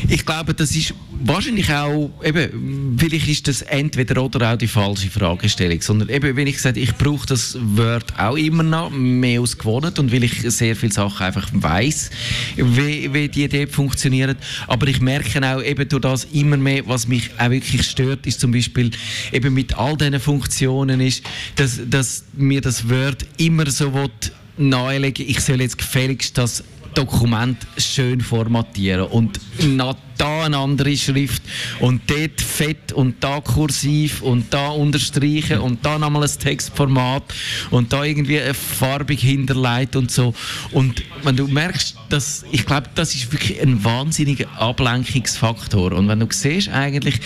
Ich 0.08 0.24
glaube, 0.24 0.54
das 0.54 0.74
ist 0.74 0.94
wahrscheinlich 1.22 1.70
auch, 1.72 2.10
eben, 2.24 2.96
vielleicht 2.98 3.28
ist 3.28 3.48
das 3.48 3.62
entweder 3.62 4.22
oder 4.22 4.52
auch 4.52 4.58
die 4.58 4.66
falsche 4.66 5.08
Fragestellung, 5.08 5.80
sondern 5.80 6.08
eben, 6.08 6.36
wenn 6.36 6.46
ich 6.46 6.60
sage, 6.60 6.80
ich 6.80 6.94
brauche 6.94 7.26
das 7.26 7.56
Word 7.60 8.18
auch 8.18 8.36
immer 8.36 8.62
noch 8.62 8.90
mehr 8.90 9.40
aus 9.40 9.56
gewohnt 9.56 9.98
und 9.98 10.12
weil 10.12 10.24
ich 10.24 10.42
sehr 10.42 10.76
viele 10.76 10.92
Sachen 10.92 11.24
einfach 11.24 11.48
weiß, 11.52 12.10
wie, 12.56 13.12
wie 13.12 13.28
die 13.28 13.44
Idee 13.44 13.66
funktioniert. 13.66 14.36
Aber 14.66 14.86
ich 14.86 15.00
merke 15.00 15.40
auch 15.42 15.62
eben 15.62 15.88
durch 15.88 16.02
das 16.02 16.24
immer 16.32 16.56
mehr, 16.56 16.86
was 16.86 17.08
mich 17.08 17.30
auch 17.38 17.50
wirklich 17.50 17.82
stört, 17.88 18.26
ist 18.26 18.40
zum 18.40 18.52
Beispiel 18.52 18.90
eben 19.32 19.54
mit 19.54 19.76
all 19.76 19.96
diesen 19.96 20.20
Funktionen 20.20 21.00
ist, 21.00 21.22
dass, 21.56 21.80
dass 21.88 22.24
mir 22.34 22.60
das 22.60 22.88
Word 22.88 23.24
immer 23.38 23.70
so 23.70 23.92
will 23.94 24.10
nahelegen, 24.56 25.28
ich 25.28 25.40
soll 25.40 25.60
jetzt 25.60 25.78
gefälligst 25.78 26.38
das 26.38 26.62
Dokument 26.94 27.58
schön 27.76 28.20
formatieren 28.20 29.06
und 29.08 29.40
na, 29.60 29.96
da 30.18 30.44
eine 30.44 30.56
andere 30.56 30.96
Schrift 30.96 31.42
und 31.80 32.02
dort 32.08 32.40
fett 32.40 32.92
und 32.92 33.22
da 33.22 33.40
kursiv 33.40 34.22
und 34.22 34.52
da 34.52 34.68
unterstreichen 34.68 35.58
und 35.58 35.84
da 35.84 35.98
nochmal 35.98 36.24
ein 36.24 36.38
Textformat 36.38 37.22
und 37.70 37.92
da 37.92 38.04
irgendwie 38.04 38.40
eine 38.40 38.54
farbig 38.54 39.20
hinterlegt 39.20 39.96
und 39.96 40.10
so 40.10 40.34
und 40.72 41.02
wenn 41.22 41.36
du 41.36 41.46
merkst, 41.46 41.96
dass 42.08 42.44
ich 42.52 42.66
glaube, 42.66 42.88
das 42.94 43.14
ist 43.14 43.32
wirklich 43.32 43.60
ein 43.60 43.82
wahnsinniger 43.84 44.48
Ablenkungsfaktor 44.58 45.92
und 45.92 46.08
wenn 46.08 46.20
du 46.20 46.26
siehst 46.30 46.68
eigentlich 46.68 47.20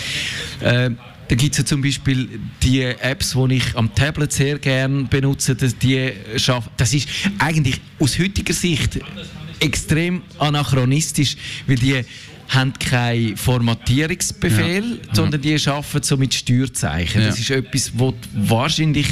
äh, 0.61 0.91
da 1.29 1.35
gibt 1.35 1.51
es 1.53 1.59
ja 1.59 1.65
zum 1.65 1.81
Beispiel 1.81 2.39
die 2.63 2.81
Apps, 2.81 3.37
die 3.37 3.55
ich 3.55 3.77
am 3.77 3.93
Tablet 3.93 4.33
sehr 4.33 4.57
gerne 4.57 5.03
benutze, 5.03 5.55
dass 5.55 5.77
die 5.77 6.11
schaffen. 6.37 6.71
Das 6.75 6.91
ist 6.91 7.07
eigentlich 7.37 7.79
aus 7.99 8.17
heutiger 8.17 8.53
Sicht 8.53 8.99
extrem 9.59 10.23
anachronistisch, 10.39 11.37
weil 11.67 11.75
die 11.75 12.01
haben 12.49 12.73
keinen 12.73 13.37
Formatierungsbefehl, 13.37 14.99
Ja. 15.07 15.13
sondern 15.15 15.41
die 15.41 15.55
arbeiten 15.67 16.03
so 16.03 16.17
mit 16.17 16.33
Steuerzeichen. 16.33 17.21
Ja. 17.21 17.27
Das 17.27 17.39
ist 17.39 17.49
etwas, 17.51 17.91
was 17.95 18.13
wahrscheinlich 18.33 19.07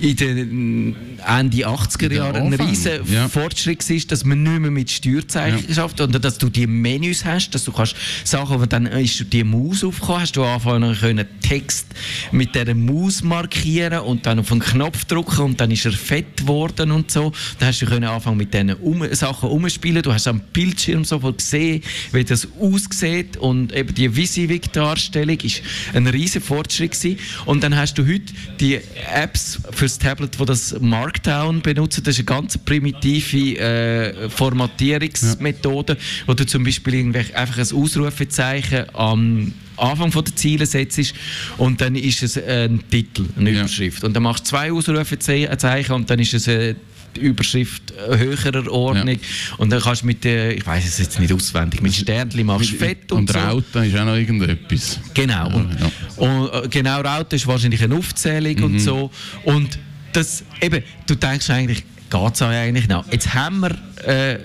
in 0.00 0.16
den 0.16 0.96
Ende 1.26 1.66
80er 1.66 2.12
Jahren 2.12 2.36
ein 2.36 2.54
riesen 2.54 3.00
ja. 3.10 3.28
Fortschritt 3.28 3.88
ist, 3.90 4.10
dass 4.12 4.24
man 4.24 4.42
nicht 4.42 4.60
mehr 4.60 4.70
mit 4.70 4.90
Steuerzeichen 4.90 5.64
Ja. 5.68 5.74
schafft 5.74 6.00
oder 6.00 6.18
dass 6.18 6.38
du 6.38 6.48
die 6.48 6.66
Menüs 6.66 7.24
hast, 7.24 7.50
dass 7.54 7.64
du 7.64 7.72
kannst 7.72 7.96
Sachen, 8.24 8.54
aber 8.54 8.66
dann 8.66 8.86
ist 8.86 9.32
die 9.32 9.44
Maus 9.44 9.84
aufgekommen, 9.84 10.22
hast 10.22 10.36
du 10.36 10.44
anfangen 10.44 10.96
können 10.96 11.26
Text 11.40 11.86
mit 12.32 12.54
dieser 12.54 12.74
Maus 12.74 13.22
markieren 13.22 14.00
und 14.00 14.26
dann 14.26 14.38
auf 14.38 14.50
einen 14.52 14.60
Knopf 14.60 15.04
drücken 15.04 15.40
und 15.42 15.60
dann 15.60 15.70
ist 15.70 15.84
er 15.84 15.92
fett 15.92 16.38
geworden 16.38 16.90
und 16.92 17.10
so. 17.10 17.32
Dann 17.58 17.68
hast 17.68 17.82
du 17.82 17.86
können 17.86 18.04
anfangen 18.04 18.36
mit 18.36 18.52
diesen 18.54 18.74
um 18.74 19.02
Sachen 19.14 19.48
umspielen. 19.50 20.02
Du 20.02 20.12
hast 20.12 20.28
am 20.28 20.40
Bildschirm 20.52 21.04
sofort 21.04 21.38
gesehen, 21.38 21.82
wie 22.12 22.24
das 22.24 22.48
aussieht 22.60 23.36
und 23.36 23.72
eben 23.74 23.94
die 23.94 24.14
Visivik-Darstellung 24.14 25.38
ist 25.40 25.62
ein 25.94 26.06
riesen 26.06 26.40
Fortschritt 26.42 26.92
gewesen. 26.92 27.18
Und 27.46 27.62
dann 27.62 27.76
hast 27.76 27.98
du 27.98 28.06
heute 28.06 28.32
die 28.60 28.80
Apps 29.14 29.60
fürs 29.72 29.98
Tablet, 29.98 30.38
wo 30.38 30.44
das 30.44 30.74
Markdown 31.08 31.62
benutzen. 31.62 32.02
Das 32.04 32.18
ist 32.18 32.28
eine 32.28 32.36
ganz 32.40 32.58
primitive 32.58 33.58
äh, 33.58 34.28
Formatierungsmethode, 34.28 35.96
wo 36.26 36.34
du 36.34 36.44
zum 36.46 36.64
Beispiel 36.64 37.14
einfach 37.34 37.58
ein 37.58 37.76
Ausrufezeichen 37.76 38.84
am 38.94 39.52
Anfang 39.76 40.12
von 40.12 40.24
der 40.24 40.36
Ziele 40.36 40.66
setzt 40.66 41.14
und 41.56 41.80
dann 41.80 41.94
ist 41.94 42.22
es 42.22 42.36
ein 42.36 42.80
Titel, 42.90 43.24
eine 43.38 43.50
Ja. 43.52 43.60
Überschrift. 43.60 44.04
Und 44.04 44.14
dann 44.14 44.22
machst 44.24 44.44
du 44.46 44.50
zwei 44.50 44.70
Ausrufezeichen 44.72 45.92
und 45.94 46.10
dann 46.10 46.18
ist 46.18 46.34
es 46.34 46.46
eine 46.48 46.76
Überschrift 47.18 47.94
höherer 48.06 48.70
Ordnung 48.70 49.18
und 49.56 49.70
dann 49.70 49.80
kannst 49.80 50.02
du 50.02 50.06
mit 50.06 50.24
der, 50.24 50.56
ich 50.56 50.66
weiß 50.66 50.84
es 50.86 50.98
jetzt 50.98 51.18
nicht 51.18 51.32
auswendig, 51.32 51.80
mit 51.80 51.94
Sternchen 51.94 52.44
machst 52.44 52.72
du 52.72 52.76
fett 52.76 53.10
und, 53.12 53.20
und 53.20 53.32
so. 53.32 53.38
Rauten 53.38 53.84
ist 53.84 53.96
auch 53.96 54.04
noch 54.04 54.14
irgendetwas. 54.16 55.00
Genau. 55.14 55.46
Und, 55.56 55.70
ja. 55.80 55.90
und 56.16 56.64
äh, 56.64 56.68
genau 56.68 57.00
Raute 57.00 57.36
ist 57.36 57.46
wahrscheinlich 57.46 57.82
eine 57.82 57.94
Aufzählung 57.96 58.56
Mhm. 58.56 58.64
und 58.64 58.78
so. 58.80 59.10
Und 59.44 59.78
das, 60.12 60.44
eben, 60.60 60.82
du 61.06 61.14
denkst 61.14 61.50
eigentlich, 61.50 61.84
geht 62.10 62.34
es 62.34 62.42
eigentlich 62.42 62.88
noch? 62.88 63.04
Jetzt 63.12 63.34
haben 63.34 63.60
wir 63.60 63.70
äh, 64.06 64.38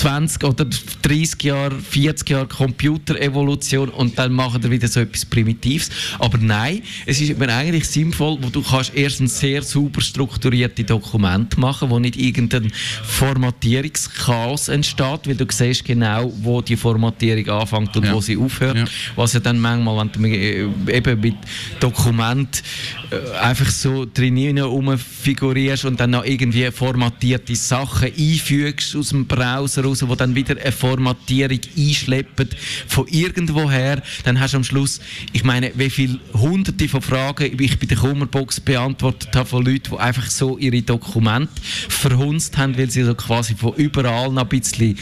20 0.00 0.44
oder 0.44 0.66
30 1.02 1.42
Jahre, 1.42 1.78
40 1.78 2.30
Jahre 2.30 2.46
Computerevolution 2.46 3.90
und 3.90 4.18
dann 4.18 4.32
machen 4.32 4.62
wir 4.62 4.70
wieder 4.70 4.88
so 4.88 5.00
etwas 5.00 5.26
Primitives. 5.26 5.90
Aber 6.18 6.38
nein, 6.38 6.80
es 7.04 7.20
ist 7.20 7.28
eben 7.28 7.50
eigentlich 7.50 7.86
sinnvoll, 7.86 8.38
wo 8.40 8.48
du 8.48 8.62
kannst 8.62 8.92
erstens 8.94 9.38
sehr 9.38 9.60
sauber 9.62 10.00
strukturierte 10.00 10.84
Dokumente 10.84 11.60
machen, 11.60 11.90
wo 11.90 11.98
nicht 11.98 12.16
irgendein 12.16 12.72
Formatierungschaos 13.04 14.68
entsteht, 14.68 15.26
weil 15.26 15.34
du 15.34 15.44
siehst 15.50 15.84
genau, 15.84 16.32
wo 16.40 16.62
die 16.62 16.76
Formatierung 16.76 17.60
anfängt 17.60 17.94
und 17.94 18.06
Ja. 18.06 18.14
wo 18.14 18.22
sie 18.22 18.38
aufhört. 18.38 18.78
Ja. 18.78 18.84
Was 19.16 19.34
ja 19.34 19.40
dann 19.40 19.60
manchmal, 19.60 19.98
wenn 19.98 20.12
du 20.12 20.28
äh, 20.28 20.96
eben 20.96 21.20
mit 21.20 21.34
Dokument 21.78 22.62
äh, 23.10 23.36
einfach 23.38 23.70
so 23.70 24.06
drin 24.06 24.58
rumfigurierst 24.58 25.84
und 25.84 26.00
dann 26.00 26.10
noch 26.10 26.24
irgendwie 26.24 26.70
formatierte 26.70 27.54
Sachen 27.54 28.10
einfügst 28.16 28.96
aus 28.96 29.10
dem 29.10 29.26
Browser 29.26 29.89
raus, 29.90 30.08
wo 30.08 30.14
dann 30.14 30.34
wieder 30.34 30.56
eine 30.60 30.72
Formatierung 30.72 31.60
einschleppen 31.76 32.48
von 32.86 33.06
irgendwoher, 33.08 34.02
dann 34.24 34.40
hast 34.40 34.52
du 34.54 34.58
am 34.58 34.64
Schluss, 34.64 35.00
ich 35.32 35.44
meine, 35.44 35.72
wie 35.74 35.90
viele 35.90 36.18
hunderte 36.32 36.88
von 36.88 37.02
Fragen 37.02 37.56
ich 37.60 37.78
bei 37.78 37.86
der 37.86 37.96
Kummerbox 37.98 38.60
beantwortet 38.60 39.30
habe 39.34 39.48
von 39.48 39.64
Leuten, 39.64 39.90
die 39.92 39.96
einfach 39.98 40.30
so 40.30 40.58
ihre 40.58 40.82
Dokumente 40.82 41.52
verhunzt 41.88 42.56
haben, 42.56 42.76
weil 42.78 42.90
sie 42.90 43.02
so 43.04 43.14
quasi 43.14 43.54
von 43.54 43.74
überall 43.74 44.30
noch 44.30 44.42
ein 44.42 44.48
bisschen 44.48 44.96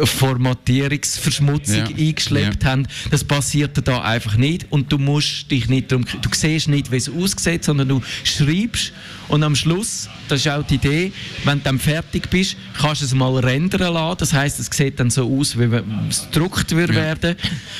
äh, 0.00 0.06
Formatierungsverschmutzung 0.06 1.76
Ja. 1.76 1.84
eingeschleppt 1.86 2.62
Ja. 2.64 2.70
haben. 2.70 2.86
Das 3.10 3.24
passiert 3.24 3.86
da 3.86 4.02
einfach 4.02 4.36
nicht 4.36 4.66
und 4.70 4.92
du 4.92 4.98
musst 4.98 5.50
dich 5.50 5.68
nicht 5.68 5.90
darum, 5.92 6.04
du 6.04 6.28
siehst 6.32 6.68
nicht, 6.68 6.90
wie 6.90 6.96
es 6.96 7.08
aussieht, 7.08 7.64
sondern 7.64 7.88
du 7.88 8.02
schreibst 8.24 8.92
und 9.32 9.42
am 9.44 9.56
Schluss, 9.56 10.10
das 10.28 10.40
ist 10.40 10.48
auch 10.52 10.62
die 10.62 10.74
Idee, 10.74 11.10
wenn 11.44 11.56
du 11.58 11.64
dann 11.64 11.78
fertig 11.78 12.28
bist, 12.28 12.54
kannst 12.78 13.00
du 13.00 13.06
es 13.06 13.14
mal 13.14 13.34
rendern 13.38 13.94
lassen. 13.94 14.16
Das 14.18 14.32
heißt, 14.34 14.60
es 14.60 14.66
sieht 14.70 15.00
dann 15.00 15.08
so 15.08 15.26
aus, 15.38 15.58
wie 15.58 15.70
wenn 15.70 15.84
es 16.10 16.28
gedruckt 16.30 16.70
würde 16.76 16.92
Ja. 16.92 17.00
werden. 17.00 17.36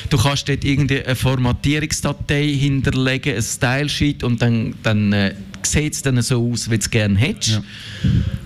Du 0.09 0.17
kannst 0.17 0.49
dort 0.49 0.65
irgendwie 0.65 1.05
eine 1.05 1.15
Formatierungsdatei 1.15 2.49
hinterlegen, 2.55 3.37
ein 3.37 3.43
Style-Sheet 3.43 4.25
und 4.25 4.41
dann, 4.41 4.75
dann 4.83 5.13
äh, 5.13 5.35
sieht 5.63 5.93
es 5.93 6.01
dann 6.01 6.23
so 6.23 6.51
aus, 6.51 6.71
wie 6.71 6.77
du 6.79 6.81
es 6.81 6.89
gerne 6.91 7.19
hättest. 7.19 7.51
Ja. 7.51 7.63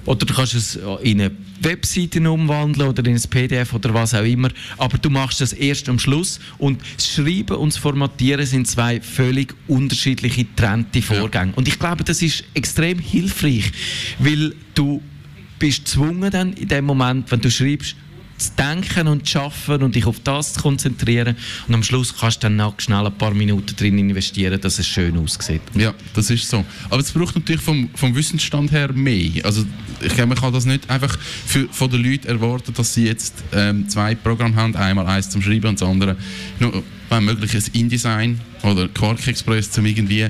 Oder 0.07 0.27
du 0.27 0.35
kannst 0.35 0.55
es 0.55 0.77
in 1.03 1.21
eine 1.21 1.31
Webseite 1.61 2.31
umwandeln 2.31 2.89
oder 2.89 3.05
in 3.07 3.15
ein 3.15 3.23
PDF 3.31 3.73
oder 3.75 3.93
was 3.95 4.15
auch 4.15 4.25
immer. 4.25 4.51
Aber 4.79 4.99
du 4.99 5.11
machst 5.11 5.41
das 5.41 5.53
erst 5.53 5.89
am 5.89 5.99
Schluss. 5.99 6.41
Und 6.59 6.81
das 6.97 7.09
Schreiben 7.09 7.57
und 7.57 7.73
das 7.73 7.79
Formatieren 7.79 8.47
sind 8.47 8.67
zwei 8.67 9.01
völlig 9.01 9.55
unterschiedliche, 9.69 10.45
getrennte 10.45 11.03
Vorgänge. 11.03 11.53
Und 11.57 11.69
ich 11.69 11.79
glaube, 11.79 12.05
das 12.05 12.23
ist 12.23 12.45
extrem 12.55 12.99
hilfreich, 12.99 13.71
weil 14.19 14.55
du 14.75 15.03
bist 15.59 15.85
gezwungen 15.87 16.31
dann 16.31 16.53
in 16.53 16.69
dem 16.69 16.85
Moment, 16.85 17.31
wenn 17.31 17.41
du 17.41 17.51
schreibst, 17.51 17.97
zu 18.39 18.51
denken 18.59 19.09
und 19.09 19.27
zu 19.27 19.33
schaffen 19.33 19.83
und 19.83 19.95
dich 19.95 20.07
auf 20.07 20.21
das 20.21 20.55
zu 20.55 20.61
konzentrieren. 20.61 21.37
Und 21.67 21.75
am 21.75 21.83
Schluss 21.83 22.15
kannst 22.19 22.39
du 22.39 22.47
dann 22.47 22.57
noch 22.57 22.79
schnell 22.79 23.07
ein 23.07 23.17
paar 23.17 23.35
Minuten 23.35 23.75
drin 23.77 23.99
investieren, 23.99 24.61
dass 24.61 24.79
es 24.79 24.87
schön 24.87 25.17
aussieht. 25.19 25.63
Ja, 25.75 25.95
das 26.15 26.31
ist 26.31 26.49
so. 26.49 26.65
Aber 26.91 27.01
es 27.01 27.13
braucht 27.13 27.35
natürlich 27.35 27.63
vom, 27.63 27.89
vom 27.95 28.15
Wissensstand 28.15 28.73
her 28.73 28.93
mehr. 28.93 29.45
Also 29.45 29.65
ich 30.01 30.15
glaube, 30.15 30.29
man 30.29 30.39
kann 30.39 30.53
das 30.53 30.67
nicht 30.67 30.89
einfach 30.91 31.19
für, 31.47 31.69
von 31.71 31.91
den 31.91 32.03
Leuten 32.03 32.29
erwarten, 32.29 32.73
dass 32.75 32.95
sie 32.95 33.07
jetzt 33.07 33.35
ähm, 33.53 33.89
zwei 33.89 34.15
Programme 34.15 34.57
haben, 34.57 34.77
einmal 34.77 35.07
eins 35.07 35.31
zum 35.31 35.43
Schreiben 35.43 35.69
und 35.69 35.81
das 35.81 35.89
andere, 35.89 36.17
nur, 36.61 36.83
wenn 37.09 37.25
möglich, 37.25 37.55
ein 37.55 37.65
InDesign 37.73 38.41
oder 38.63 38.89
Quark 38.89 39.27
Express, 39.27 39.71
zum 39.71 39.87
irgendwie 39.87 40.25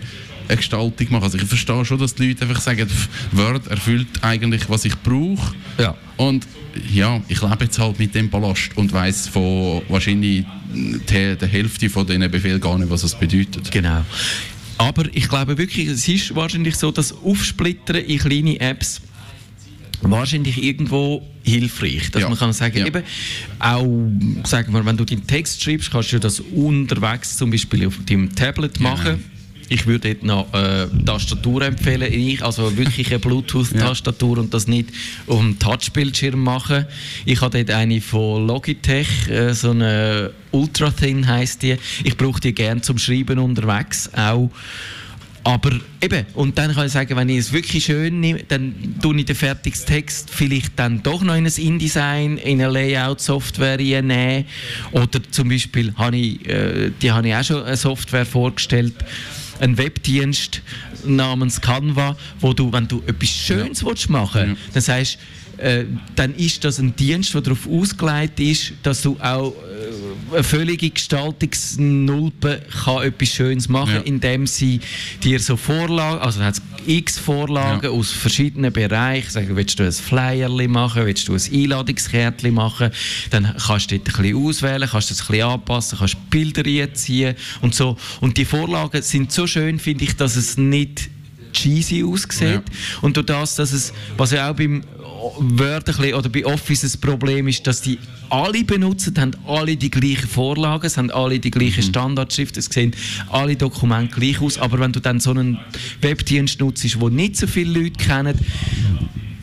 eine 0.48 0.56
Gestaltung 0.56 1.08
machen. 1.10 1.24
Also 1.24 1.38
ich 1.38 1.44
verstehe 1.44 1.84
schon, 1.84 1.98
dass 1.98 2.14
die 2.14 2.28
Leute 2.28 2.42
einfach 2.42 2.60
sagen, 2.60 2.88
Word 3.32 3.66
erfüllt 3.66 4.08
eigentlich, 4.22 4.68
was 4.68 4.84
ich 4.84 4.96
brauche. 4.98 5.54
Ja. 5.78 5.96
Und 6.16 6.46
ja, 6.92 7.20
ich 7.28 7.40
lebe 7.42 7.64
jetzt 7.64 7.78
halt 7.78 7.98
mit 7.98 8.14
dem 8.14 8.28
Ballast 8.30 8.70
und 8.76 8.92
weiß 8.92 9.28
von 9.28 9.82
wahrscheinlich 9.88 10.44
der, 11.10 11.36
der 11.36 11.48
Hälfte 11.48 11.88
von 11.90 12.06
diesen 12.06 12.30
Befehlen 12.30 12.60
gar 12.60 12.78
nicht, 12.78 12.90
was 12.90 13.02
das 13.02 13.18
bedeutet. 13.18 13.70
Genau. 13.70 14.04
Aber 14.78 15.04
ich 15.14 15.28
glaube 15.28 15.56
wirklich, 15.56 15.88
es 15.88 16.06
ist 16.06 16.34
wahrscheinlich 16.34 16.76
so, 16.76 16.90
dass 16.90 17.12
Aufsplittern 17.12 17.96
in 17.96 18.18
kleine 18.18 18.60
Apps 18.60 19.00
wahrscheinlich 20.02 20.62
irgendwo 20.62 21.26
hilfreich. 21.42 22.10
Dass 22.10 22.22
Ja. 22.22 22.28
man 22.28 22.38
kann 22.38 22.52
sagen, 22.52 22.76
Ja. 22.78 22.86
eben, 22.86 23.02
auch, 23.58 23.86
sagen 24.44 24.72
wir, 24.74 24.84
wenn 24.84 24.96
du 24.96 25.04
deinen 25.04 25.26
Text 25.26 25.62
schreibst, 25.62 25.90
kannst 25.90 26.12
du 26.12 26.18
das 26.20 26.40
unterwegs 26.40 27.36
zum 27.36 27.50
Beispiel 27.50 27.86
auf 27.86 27.98
deinem 28.04 28.34
Tablet 28.34 28.78
machen. 28.80 29.24
Ich 29.68 29.86
würde 29.86 30.14
dort 30.14 30.22
noch 30.24 30.54
äh, 30.54 30.86
Tastatur 31.04 31.62
empfehlen, 31.62 32.12
ich, 32.12 32.42
also 32.42 32.76
wirklich 32.76 33.08
eine 33.08 33.18
Bluetooth-Tastatur 33.20 34.38
und 34.38 34.54
das 34.54 34.66
nicht 34.66 34.90
auf 35.26 35.40
dem 35.40 35.58
Touchbildschirm 35.58 36.42
machen. 36.42 36.86
Ich 37.24 37.40
habe 37.40 37.64
dort 37.64 37.76
eine 37.76 38.00
von 38.00 38.46
Logitech, 38.46 39.28
äh, 39.28 39.52
so 39.52 39.70
eine 39.70 40.30
Ultra 40.52 40.90
Thin 40.90 41.26
heisst 41.26 41.62
die. 41.62 41.76
Ich 42.04 42.16
brauche 42.16 42.40
die 42.40 42.54
gerne 42.54 42.80
zum 42.80 42.98
Schreiben 42.98 43.38
unterwegs 43.38 44.10
auch. 44.14 44.50
Aber 45.46 45.70
eben, 46.02 46.26
und 46.34 46.58
dann 46.58 46.74
kann 46.74 46.86
ich 46.86 46.92
sagen, 46.92 47.16
wenn 47.16 47.28
ich 47.28 47.38
es 47.38 47.52
wirklich 47.52 47.84
schön 47.84 48.18
nehme, 48.18 48.42
dann 48.48 48.74
tue 49.00 49.16
ich 49.16 49.26
den 49.26 49.36
fertigen 49.36 49.78
Text 49.86 50.28
vielleicht 50.28 50.76
dann 50.76 51.04
doch 51.04 51.22
noch 51.22 51.36
in 51.36 51.46
ein 51.46 51.52
InDesign, 51.56 52.38
in 52.38 52.60
eine 52.60 52.72
Layout-Software 52.72 54.02
nehmen. 54.02 54.44
Oder 54.90 55.22
zum 55.30 55.48
Beispiel 55.48 55.94
habe 55.94 56.16
ich, 56.16 56.44
äh, 56.48 56.90
die 57.00 57.12
habe 57.12 57.28
ich 57.28 57.34
auch 57.36 57.44
schon 57.44 57.62
eine 57.62 57.76
Software 57.76 58.26
vorgestellt, 58.26 58.94
einen 59.60 59.78
Webdienst 59.78 60.62
namens 61.04 61.60
Canva, 61.60 62.16
wo 62.40 62.52
du, 62.52 62.72
wenn 62.72 62.88
du 62.88 63.02
etwas 63.06 63.28
Schönes 63.28 63.84
willst 63.84 64.10
machen 64.10 64.50
Ja. 64.50 64.56
dann 64.72 64.82
sagst 64.82 65.18
äh, 65.58 65.84
dann 66.14 66.34
ist 66.34 66.64
das 66.64 66.78
ein 66.78 66.94
Dienst, 66.96 67.32
der 67.32 67.40
darauf 67.40 67.66
ausgelegt 67.66 68.38
ist, 68.40 68.72
dass 68.82 69.00
du 69.00 69.16
auch 69.20 69.54
eine 70.32 70.42
völlige 70.42 70.90
Gestaltungsnulpe 70.90 72.62
kann 72.84 73.02
etwas 73.04 73.28
Schönes 73.28 73.68
machen, 73.68 73.94
Ja. 73.96 74.00
indem 74.00 74.46
sie 74.46 74.80
dir 75.22 75.38
so 75.40 75.56
Vorlagen, 75.56 76.20
also 76.20 76.40
hat 76.42 76.60
x 76.86 77.18
Vorlagen 77.18 77.84
Ja. 77.84 77.90
aus 77.90 78.12
verschiedenen 78.12 78.72
Bereichen, 78.72 79.30
sagen, 79.30 79.56
willst 79.56 79.78
du 79.78 79.84
ein 79.84 79.92
Flyerli 79.92 80.68
machen, 80.68 81.04
willst 81.06 81.28
du 81.28 81.34
ein 81.34 81.40
Einladungskärtchen 81.52 82.54
machen, 82.54 82.90
dann 83.30 83.54
kannst 83.66 83.90
du 83.90 83.98
dort 83.98 84.08
ein 84.16 84.22
bisschen 84.22 84.46
auswählen, 84.46 84.88
kannst 84.90 85.10
das 85.10 85.20
ein 85.22 85.26
bisschen 85.28 85.46
anpassen, 85.48 85.98
kannst 85.98 86.30
Bilder 86.30 86.64
reinziehen 86.64 87.34
und 87.60 87.74
so. 87.74 87.96
Und 88.20 88.36
die 88.36 88.44
Vorlagen 88.44 89.02
sind 89.02 89.32
so 89.32 89.46
schön, 89.46 89.78
finde 89.78 90.04
ich, 90.04 90.16
dass 90.16 90.36
es 90.36 90.56
nicht 90.56 91.08
cheesy 91.52 92.04
aussieht. 92.04 92.42
Ja. 92.42 92.62
Und 93.00 93.16
durch 93.16 93.26
das, 93.26 93.54
dass 93.56 93.72
es, 93.72 93.92
was 94.16 94.30
ja 94.32 94.50
auch 94.50 94.54
beim 94.56 94.82
Bisschen, 95.84 96.14
oder 96.14 96.28
bei 96.28 96.44
Office 96.44 96.84
ein 96.84 97.00
Problem 97.00 97.48
ist, 97.48 97.66
dass 97.66 97.82
die 97.82 97.98
alle 98.30 98.64
benutzen, 98.64 99.14
haben 99.18 99.32
alle 99.46 99.76
die 99.76 99.90
gleichen 99.90 100.28
Vorlagen, 100.28 100.86
es 100.86 100.96
haben 100.96 101.10
alle 101.10 101.38
die 101.38 101.50
gleiche 101.50 101.82
Standardschrift, 101.82 102.56
es 102.56 102.66
sehen 102.66 102.94
alle 103.30 103.56
Dokumente 103.56 104.18
gleich 104.18 104.40
aus, 104.40 104.58
aber 104.58 104.80
wenn 104.80 104.92
du 104.92 105.00
dann 105.00 105.20
so 105.20 105.30
einen 105.30 105.58
Webdienst 106.00 106.60
nutzt, 106.60 107.00
wo 107.00 107.08
nicht 107.08 107.36
so 107.36 107.46
viele 107.46 107.80
Leute 107.80 108.04
kennen, 108.04 108.38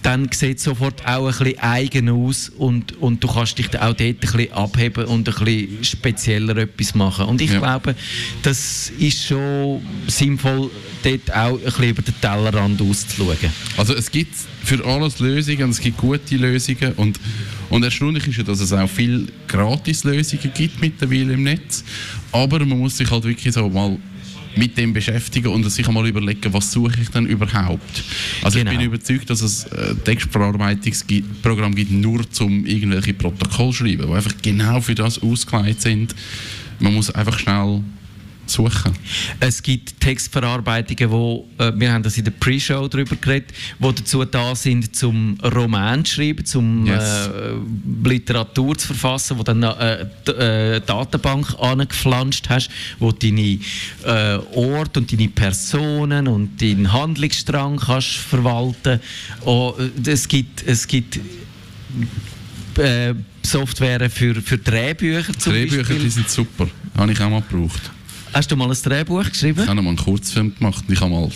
dann 0.04 0.30
sieht 0.32 0.58
es 0.58 0.64
sofort 0.66 1.06
auch 1.08 1.26
ein 1.28 1.32
bisschen 1.38 1.60
eigen 1.60 2.10
aus 2.10 2.50
und, 2.50 2.96
und 3.02 3.24
du 3.24 3.28
kannst 3.28 3.58
dich 3.58 3.68
auch 3.80 3.94
dort 3.94 4.00
ein 4.02 4.16
bisschen 4.18 4.52
abheben 4.52 5.06
und 5.06 5.28
ein 5.28 5.46
bisschen 5.46 5.84
spezieller 5.84 6.56
etwas 6.58 6.94
machen. 6.94 7.26
Und 7.26 7.42
ich 7.42 7.52
Ja. 7.52 7.60
glaube, 7.60 7.96
das 8.44 8.92
ist 9.00 9.26
schon 9.26 9.82
sinnvoll, 10.08 10.70
dort 11.04 11.34
auch 11.34 11.54
ein 11.58 11.60
bisschen 11.64 11.90
über 11.90 12.02
den 12.02 12.14
Tellerrand 12.22 12.82
auszuschauen. 12.82 13.38
Also 13.78 13.96
es 13.96 14.12
gibt 14.12 14.36
für 14.64 14.84
alles 14.86 15.20
Lösungen 15.20 15.64
und 15.64 15.70
es 15.72 15.80
gibt 15.80 15.98
gute 15.98 16.36
Lösungen 16.36 16.94
und, 16.98 17.20
und 17.70 17.84
erstaunlich 17.84 18.28
ist 18.28 18.38
ja, 18.38 18.44
dass 18.44 18.60
es 18.60 18.72
auch 18.74 18.90
viele 18.90 19.28
Gratis-Lösungen 19.48 20.52
gibt 20.54 20.80
mittlerweile 20.82 21.34
im 21.34 21.44
Netz, 21.44 21.84
aber 22.32 22.60
man 22.66 22.78
muss 22.80 22.98
sich 22.98 23.10
halt 23.10 23.24
wirklich 23.24 23.54
so 23.54 23.68
mal 23.70 23.98
mit 24.56 24.78
dem 24.78 24.94
beschäftigen 24.94 25.48
und 25.48 25.70
sich 25.70 25.88
einmal 25.88 26.08
überlegen, 26.08 26.54
was 26.54 26.72
suche 26.72 27.00
ich 27.02 27.10
denn 27.10 27.26
überhaupt. 27.26 28.04
Also 28.42 28.60
Genau. 28.60 28.72
ich 28.72 28.78
bin 28.78 28.88
überzeugt, 28.88 29.30
dass 29.30 29.42
es 29.42 29.66
äh, 29.66 29.96
Textverarbeitungsprogramm 29.96 31.76
gibt, 31.76 31.92
nur 31.92 32.30
zum 32.32 32.66
irgendwelche 32.66 33.14
Protokoll 33.14 33.74
schreiben, 33.74 34.08
die 34.08 34.14
einfach 34.14 34.34
genau 34.42 34.82
für 34.82 34.96
das 34.96 35.22
ausgelegt 35.22 35.82
sind. 35.82 36.16
Man 36.80 36.94
muss 36.94 37.10
einfach 37.12 37.40
schnell 37.40 37.82
suchen. 38.46 38.94
Es 39.40 39.64
gibt 39.64 40.00
Textverarbeitungen, 40.00 41.10
wo, 41.12 41.48
äh, 41.58 41.72
wir 41.76 41.92
haben 41.92 42.04
das 42.04 42.18
in 42.18 42.26
der 42.26 42.32
Pre-Show 42.32 42.88
darüber 42.88 43.16
geredet, 43.16 43.52
die 43.80 43.96
dazu 43.96 44.26
da 44.26 44.56
sind, 44.56 44.96
zum 44.96 45.38
Roman 45.44 46.04
zu 46.06 46.16
schreiben, 46.16 46.46
zum 46.46 46.86
Yes. 46.86 47.28
äh, 47.28 48.10
Literatur 48.10 48.78
zu 48.78 48.88
verfassen, 48.88 49.38
wo 49.40 49.44
dann 49.44 49.64
äh, 49.64 50.06
d- 50.28 50.32
äh, 50.32 50.82
Datenbank 50.82 51.56
angeflanscht 51.60 52.48
hast, 52.50 52.70
wo 53.00 53.12
du 53.12 53.28
deine 53.28 53.60
äh, 54.06 54.38
Orte 54.56 55.00
und 55.00 55.12
deine 55.12 55.30
Personen 55.30 56.28
und 56.28 56.62
deinen 56.62 56.92
Handlungsstrang 56.92 57.78
kannst 57.78 58.10
verwalten. 58.18 59.00
Oh, 59.46 59.74
äh, 59.80 60.10
es 60.10 60.28
gibt, 60.28 60.64
es 60.68 60.88
gibt 60.88 61.20
äh, 62.78 63.14
Software 63.46 64.10
für, 64.10 64.36
für 64.42 64.58
Drehbücher 64.58 65.34
zum 65.38 65.54
Drehbücher, 65.54 65.78
Beispiel. 65.84 66.00
die 66.00 66.10
sind 66.10 66.30
super. 66.30 66.68
Habe 66.98 67.12
ich 67.12 67.20
auch 67.22 67.30
mal 67.30 67.42
gebraucht. 67.50 67.92
Hast 68.34 68.50
du 68.52 68.56
mal 68.56 68.68
ein 68.68 68.78
Drehbuch 68.82 69.30
geschrieben? 69.30 69.62
Ich 69.62 69.70
habe 69.70 69.80
mal 69.80 69.90
einen 69.90 69.98
Kurzfilm 69.98 70.56
gemacht 70.56 70.86
und 70.88 70.94
ich 70.94 71.00
habe 71.02 71.12
mal 71.12 71.30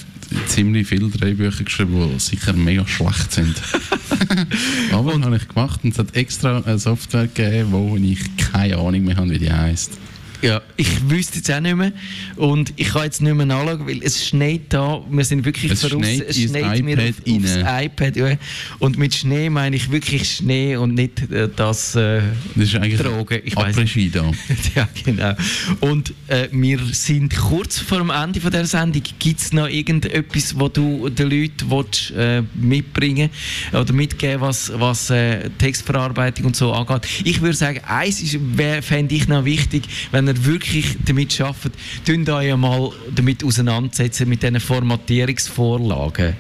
ziemlich 0.47 0.87
viele 0.87 1.09
Drehbücher 1.09 1.63
geschrieben, 1.63 2.09
die 2.11 2.19
sicher 2.19 2.53
mega 2.53 2.87
schlecht 2.87 3.31
sind. 3.31 3.55
Aber 4.91 5.13
das 5.13 5.21
habe 5.21 5.37
ich 5.37 5.47
gemacht 5.47 5.81
und 5.83 5.91
es 5.91 5.99
hat 5.99 6.15
extra 6.15 6.63
eine 6.65 6.79
Software 6.79 7.27
gegeben, 7.27 7.71
wo 7.71 7.95
ich 7.97 8.19
keine 8.37 8.77
Ahnung 8.77 9.03
mehr 9.05 9.15
habe, 9.15 9.29
wie 9.29 9.37
die 9.37 9.53
heisst. 9.53 9.91
Ja, 10.41 10.61
ich 10.75 11.09
wüsste 11.09 11.37
jetzt 11.37 11.51
auch 11.51 11.59
nicht 11.59 11.75
mehr. 11.75 11.91
Und 12.35 12.73
ich 12.75 12.89
kann 12.89 13.03
jetzt 13.03 13.21
nicht 13.21 13.33
mehr 13.33 13.45
nachschauen, 13.45 13.87
weil 13.87 14.03
es 14.03 14.27
schneit 14.27 14.61
da. 14.69 15.01
Wir 15.09 15.25
sind 15.25 15.45
wirklich 15.45 15.71
Es 15.71 15.81
voraus. 15.81 16.05
schneit 16.05 16.21
es 16.27 16.37
schneit 16.37 16.83
mir 16.83 16.97
iPad 16.97 17.09
auf, 17.09 17.35
aufs 17.35 17.83
iPad. 17.85 18.15
Ja. 18.15 18.37
Und 18.79 18.97
mit 18.97 19.15
Schnee 19.15 19.49
meine 19.49 19.75
ich 19.75 19.91
wirklich 19.91 20.29
Schnee 20.29 20.75
und 20.75 20.93
nicht 20.93 21.31
äh, 21.31 21.49
das 21.55 21.95
äh, 21.95 22.21
Das 22.55 22.65
ist 22.65 22.75
eigentlich 22.75 23.01
Drogen. 23.01 23.41
Ich 23.43 23.55
weiß 23.55 23.75
da. 24.11 24.31
ja, 24.75 24.87
genau. 25.03 25.33
Und 25.79 26.13
äh, 26.27 26.47
wir 26.51 26.79
sind 26.91 27.35
kurz 27.35 27.79
vor 27.79 27.97
dem 27.99 28.11
Ende 28.11 28.39
von 28.39 28.51
der 28.51 28.65
Sendung. 28.65 29.01
Gibt 29.19 29.39
es 29.39 29.53
noch 29.53 29.67
irgendetwas, 29.67 30.59
was 30.59 30.73
du 30.73 31.09
den 31.09 31.29
Leuten 31.29 31.71
willst, 31.71 32.11
äh, 32.11 32.43
mitbringen 32.53 33.29
oder 33.73 33.91
mitgeben, 33.93 34.41
was, 34.41 34.71
was 34.75 35.09
äh, 35.09 35.49
Textverarbeitung 35.57 36.45
und 36.45 36.55
so 36.55 36.73
angeht? 36.73 37.07
Ich 37.23 37.41
würde 37.41 37.55
sagen, 37.57 37.81
eins 37.87 38.21
fände 38.81 39.15
ich 39.15 39.27
noch 39.27 39.45
wichtig, 39.45 39.83
wenn 40.11 40.26
ihr 40.27 40.45
wirklich 40.45 40.97
damit 41.05 41.39
arbeitet, 41.41 41.73
tun 42.05 42.27
euch 42.29 42.55
mal 42.55 42.91
damit 43.13 43.43
auseinandersetzen 43.43 44.29
mit 44.29 44.43
diesen 44.43 44.59
Formatierungsvorlagen. 44.59 46.35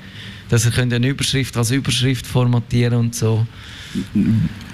Dass 0.49 0.65
ihr 0.65 0.71
könnt 0.71 0.93
eine 0.93 1.09
Überschrift 1.09 1.57
als 1.57 1.71
Überschrift 1.71 2.25
formatieren 2.25 2.93
und 2.93 3.15
so. 3.15 3.45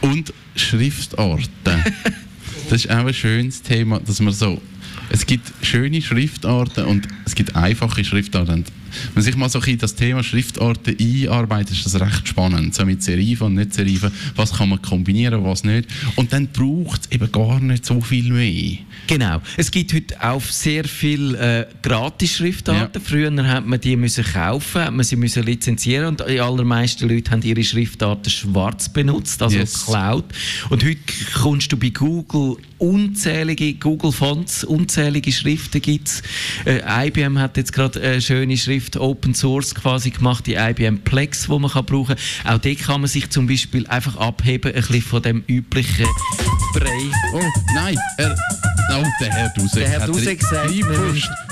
Und 0.01 0.33
Schriftarten. 0.55 1.47
das 2.69 2.85
ist 2.85 2.91
auch 2.91 3.05
ein 3.05 3.13
schönes 3.13 3.61
Thema, 3.61 3.99
dass 3.99 4.19
man 4.19 4.33
so. 4.33 4.61
Es 5.09 5.25
gibt 5.25 5.51
schöne 5.63 6.01
Schriftarten 6.01 6.85
und 6.85 7.07
es 7.25 7.35
gibt 7.35 7.55
einfache 7.55 8.03
Schriftarten. 8.03 8.65
Wenn 9.07 9.13
man 9.15 9.23
sich 9.23 9.35
mal 9.35 9.49
so 9.49 9.59
ein 9.59 9.61
bisschen 9.61 9.79
das 9.79 9.95
Thema 9.95 10.23
Schriftarten 10.23 10.95
einarbeitet, 10.99 11.71
ist 11.77 11.85
das 11.85 11.99
recht 11.99 12.27
spannend. 12.27 12.75
So 12.75 12.85
mit 12.85 13.03
Serifen 13.03 13.47
und 13.47 13.55
nicht 13.55 13.73
Serifen. 13.73 14.11
Was 14.35 14.53
kann 14.53 14.69
man 14.69 14.81
kombinieren, 14.81 15.43
was 15.43 15.63
nicht. 15.63 15.87
Und 16.15 16.33
dann 16.33 16.47
braucht 16.47 17.01
es 17.05 17.11
eben 17.11 17.31
gar 17.31 17.59
nicht 17.59 17.85
so 17.85 18.01
viel 18.01 18.31
mehr. 18.31 18.77
Genau. 19.07 19.41
Es 19.57 19.71
gibt 19.71 19.93
heute 19.93 20.21
auch 20.23 20.41
sehr 20.43 20.85
viele 20.85 21.37
äh, 21.37 21.65
Gratis-Schriftarten. 21.81 23.01
Früher 23.01 23.31
hat 23.47 23.65
man 23.65 23.79
die 23.79 23.95
müssen 23.95 24.23
kaufen, 24.23 24.81
hat 24.81 24.93
man 24.93 25.03
sie 25.03 25.15
müssen 25.15 25.43
lizenzieren 25.43 26.07
und 26.07 26.23
die 26.27 26.39
allermeisten 26.39 27.07
Leute 27.09 27.31
haben 27.31 27.41
ihre 27.41 27.63
Schriftarten 27.63 28.31
schwarz 28.31 28.89
benutzt, 28.89 29.41
also 29.41 29.57
Yes. 29.57 29.85
geklaut. 29.85 30.25
Und 30.69 30.83
heute 30.83 30.97
kommst 31.33 31.71
du 31.71 31.77
bei 31.77 31.89
Google 31.89 32.57
unzählige 32.83 33.75
Google 33.75 34.11
Fonts, 34.11 34.65
unzählige 34.65 35.31
Schriften 35.31 35.81
gibt's. 35.81 36.21
Äh, 36.65 37.07
IBM 37.07 37.39
hat 37.39 37.55
jetzt 37.55 37.71
gerade 37.71 38.01
eine 38.01 38.21
schöne 38.21 38.57
Schrift 38.57 38.97
Open 38.97 39.33
Source 39.33 39.73
quasi 39.73 40.09
gemacht, 40.09 40.45
die 40.47 40.55
IBM 40.55 40.99
Plex, 40.99 41.47
wo 41.47 41.59
man 41.59 41.71
kann 41.71 41.85
brauchen. 41.85 42.15
Auch 42.43 42.57
dort 42.57 42.79
kann 42.79 42.99
man 42.99 43.07
sich 43.07 43.29
zum 43.29 43.47
Beispiel 43.47 43.87
einfach 43.87 44.17
abheben, 44.17 44.73
ein 44.73 44.81
bisschen 44.81 45.01
von 45.01 45.21
dem 45.21 45.43
üblichen 45.47 46.07
Brei. 46.73 47.11
Oh, 47.33 47.41
nein, 47.73 47.97
er. 48.17 48.35
Oh, 48.91 49.03
der 49.21 49.31
Herr 49.31 49.49
Dusek. 49.55 49.79
Der 49.79 49.89
Herr 49.89 50.01
hat 50.01 50.09
Dusek 50.09 50.41
sagt, 50.43 50.69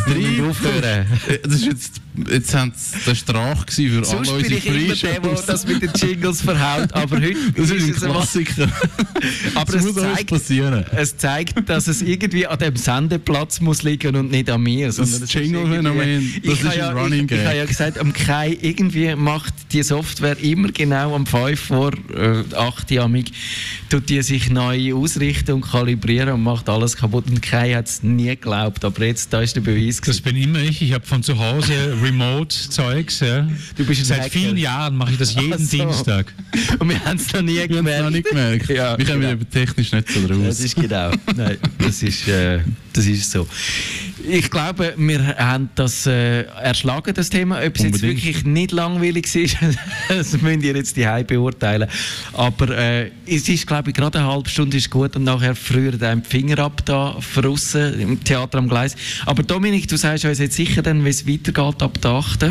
aufhören. 0.06 1.06
Äh, 1.28 1.40
Das 1.44 1.54
ist 1.56 1.66
jetzt. 1.66 2.02
Jetzt 2.30 2.54
haben 2.54 2.74
sie 2.76 2.98
der 3.08 3.16
Strach 3.16 3.66
gewesen 3.66 4.00
für 4.00 4.04
Sonst 4.06 4.30
alle 4.30 4.44
bin 4.44 4.54
unsere 4.54 4.76
ich 4.78 4.86
immer 4.86 4.96
der, 4.96 5.20
der 5.22 5.44
das 5.48 5.66
mit 5.66 5.82
den 5.82 5.92
Jingles 5.96 6.42
verhaut, 6.42 6.92
aber 6.94 7.16
heute 7.16 7.36
Das 7.56 7.70
ist 7.70 7.84
ein 7.86 7.90
es 7.92 8.04
einmal- 8.04 8.18
Klassiker. 8.18 8.68
Aber 9.56 9.72
das 9.72 9.76
es 9.86 9.88
muss 9.94 9.98
alles 10.04 10.16
zeigt, 10.18 10.30
passieren. 10.30 10.86
es 10.92 11.16
zeigt, 11.18 11.70
dass 11.70 11.88
es 11.88 12.02
irgendwie 12.02 12.46
an 12.48 12.60
dem 12.60 12.76
Sendeplatz 12.76 13.62
muss 13.62 13.84
liegen 13.84 14.14
und 14.18 14.30
nicht 14.30 14.50
an 14.50 14.62
mir. 14.62 14.88
ist 14.90 15.34
Jingle-Phänomen, 15.34 16.34
das 16.44 16.54
Ich 16.54 16.60
ist 16.62 16.66
habe 16.68 16.78
ja, 16.78 16.90
ein 16.90 16.98
Running 16.98 17.14
ich, 17.26 17.32
ich 17.32 17.38
Gag. 17.38 17.46
habe 17.46 17.58
ja 17.58 17.66
gesagt, 17.66 17.98
am 17.98 18.12
Kai 18.12 18.58
irgendwie 18.62 19.16
macht 19.16 19.54
die 19.72 19.82
Software 19.84 20.38
immer 20.44 20.70
genau 20.74 21.16
am 21.16 21.26
5 21.26 21.60
vor 21.60 21.92
äh, 22.14 22.44
8 22.56 22.92
Jamig, 22.92 23.32
tut 23.90 24.10
die 24.10 24.22
sich 24.22 24.50
neu 24.50 24.94
ausrichten 24.96 25.54
und 25.54 25.62
kalibrieren 25.62 26.34
und 26.34 26.44
macht 26.44 26.68
alles 26.68 26.98
kaputt. 26.98 27.26
Und 27.30 27.42
Kai 27.42 27.74
hat 27.74 27.88
es 27.88 28.04
nie 28.04 28.26
geglaubt, 28.28 28.84
aber 28.84 29.06
jetzt, 29.06 29.32
da 29.32 29.42
ist 29.42 29.56
der 29.56 29.62
Beweis. 29.62 29.91
Das 30.00 30.22
bin 30.22 30.36
immer 30.38 30.60
ich. 30.60 30.82
Ich 30.82 30.94
habe 30.94 31.06
von 31.06 31.22
zu 31.24 31.38
Hause 31.38 31.98
Remote-Zeugs. 32.02 33.20
Ja. 33.20 33.48
Du 33.76 33.86
bist 33.86 34.06
Seit 34.06 34.20
Hacker. 34.22 34.30
vielen 34.30 34.58
Jahren 34.58 34.96
mache 34.96 35.12
ich 35.12 35.18
das 35.18 35.34
jeden 35.36 35.58
so. 35.58 35.78
Dienstag. 35.78 36.34
Und 36.80 36.90
wir 36.90 37.04
haben 37.04 37.18
es 37.18 37.34
noch 37.34 37.42
nie 37.42 37.56
Wir 37.56 37.62
haben 37.64 37.72
es 37.72 37.78
gemerkt. 37.78 38.04
noch 38.04 38.10
nicht 38.12 38.28
gemerkt. 38.30 38.70
Ja, 38.70 38.98
wir 38.98 39.06
kommen 39.06 39.22
genau. 39.22 39.44
technisch 39.52 39.92
nicht 39.92 40.10
so 40.10 40.20
Ja, 40.22 40.28
raus. 40.36 40.46
Das 40.48 40.60
ist 40.62 40.76
genau. 40.76 41.12
Nein, 41.36 41.58
das 41.80 42.04
ist, 42.04 42.28
äh, 42.28 42.60
das 42.94 43.06
ist 43.06 43.32
so. 43.32 43.48
Ich 44.28 44.50
glaube, 44.52 44.94
wir 44.98 45.36
haben 45.38 45.70
das 45.76 46.06
äh, 46.06 46.44
erschlagen, 46.44 47.14
das 47.14 47.30
Thema. 47.30 47.60
Ob 47.66 47.76
es 47.76 47.84
jetzt 47.84 48.02
wirklich 48.02 48.44
nicht 48.46 48.72
langweilig 48.72 49.34
ist, 49.36 49.58
das 50.10 50.42
müsst 50.42 50.64
ihr 50.64 50.76
jetzt 50.76 50.98
die 50.98 51.24
beurteilen. 51.26 51.90
Aber 52.34 52.70
äh, 52.70 53.12
es 53.26 53.48
ist, 53.50 53.66
glaube 53.66 53.90
ich, 53.90 53.96
gerade 53.96 54.20
eine 54.20 54.28
halbe 54.28 54.50
Stunde 54.50 54.78
ist 54.78 54.90
gut 54.90 55.16
und 55.16 55.24
nachher 55.24 55.56
früher 55.56 55.92
die 55.92 56.22
Finger 56.28 56.60
ab 56.60 56.86
da 56.86 57.18
draussen 57.36 58.00
im 58.00 58.24
Theater 58.24 58.58
am 58.58 58.70
Gleis. 58.70 58.96
Aber 59.26 59.44
Dominik, 59.44 59.88
du 59.88 59.98
sagst 59.98 60.26
uns 60.26 60.40
jetzt 60.40 60.56
sicher 60.56 60.82
dann, 60.82 61.04
wie 61.04 61.10
es 61.10 61.28
weitergeht 61.28 61.82
ab 61.82 62.02
der 62.02 62.12
8. 62.12 62.44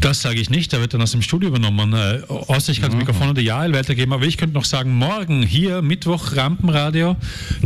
Das 0.00 0.22
sage 0.22 0.40
ich 0.40 0.48
nicht, 0.48 0.72
da 0.72 0.80
wird 0.80 0.94
dann 0.94 1.02
aus 1.02 1.10
dem 1.10 1.22
Studio 1.22 1.48
übernommen. 1.48 1.92
Äh, 1.92 2.22
außer 2.28 2.70
ich 2.70 2.80
kann 2.80 2.90
das 2.90 2.98
Mikrofon 2.98 3.30
an 3.30 3.34
die 3.34 3.42
Jael 3.42 3.72
weitergeben, 3.72 4.12
aber 4.12 4.26
ich 4.26 4.36
könnte 4.36 4.54
noch 4.54 4.64
sagen, 4.64 4.94
morgen 4.94 5.42
hier, 5.42 5.82
Mittwoch, 5.82 6.36
Rampenradio, 6.36 7.16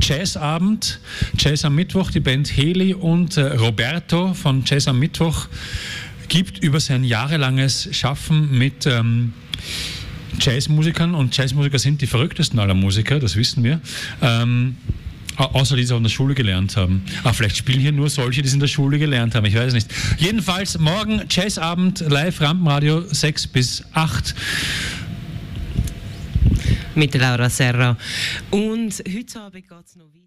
Jazzabend, 0.01 1.01
Jazz 1.39 1.64
am 1.64 1.74
Mittwoch, 1.74 2.11
die 2.11 2.20
Band 2.20 2.57
Heli 2.57 2.95
und 2.95 3.37
äh, 3.37 3.55
Roberto 3.57 4.33
von 4.33 4.62
Jazz 4.64 4.89
am 4.89 4.99
Mittwoch 4.99 5.47
gibt 6.28 6.59
über 6.64 6.80
sein 6.80 7.05
jahrelanges 7.05 7.91
Schaffen 7.93 8.57
mit 8.57 8.87
ähm, 8.87 9.35
Jazzmusikern 10.41 11.14
und 11.14 11.37
Jazzmusiker 11.37 11.78
sind 11.78 12.01
die 12.01 12.07
verrücktesten 12.07 12.59
aller 12.59 12.74
Musiker, 12.74 13.18
das 13.20 13.37
wissen 13.37 13.62
wir. 13.62 13.80
Ähm, 14.22 14.76
Außer 15.37 15.76
die 15.76 15.83
es 15.83 15.93
auch 15.93 15.97
in 15.97 16.03
der 16.03 16.11
Schule 16.11 16.35
gelernt 16.35 16.76
haben. 16.76 17.03
Ah, 17.24 17.33
vielleicht 17.33 17.57
spielen 17.57 17.80
hier 17.80 17.93
nur 17.93 18.11
solche, 18.11 18.43
die 18.43 18.49
es 18.49 18.55
in 18.55 18.61
der 18.61 18.68
Schule 18.68 18.99
gelernt 18.99 19.35
haben. 19.35 19.47
Ich 19.47 19.55
weiß 19.55 19.72
nicht. 19.72 19.89
Jedenfalls 20.18 20.78
morgen 20.78 21.22
Jazzabend 21.28 22.01
live 22.01 22.41
Rampenradio 22.41 23.03
6 23.03 23.47
bis 23.49 23.85
8. 23.93 24.35
Mit 26.95 27.14
Laura 27.14 27.49
Serra. 27.49 27.97
Und 28.51 29.03
heute 29.09 29.41
Abend 29.41 29.68
geht 29.68 29.87
es 29.87 29.97
noch 29.97 30.05
weiter. 30.05 30.22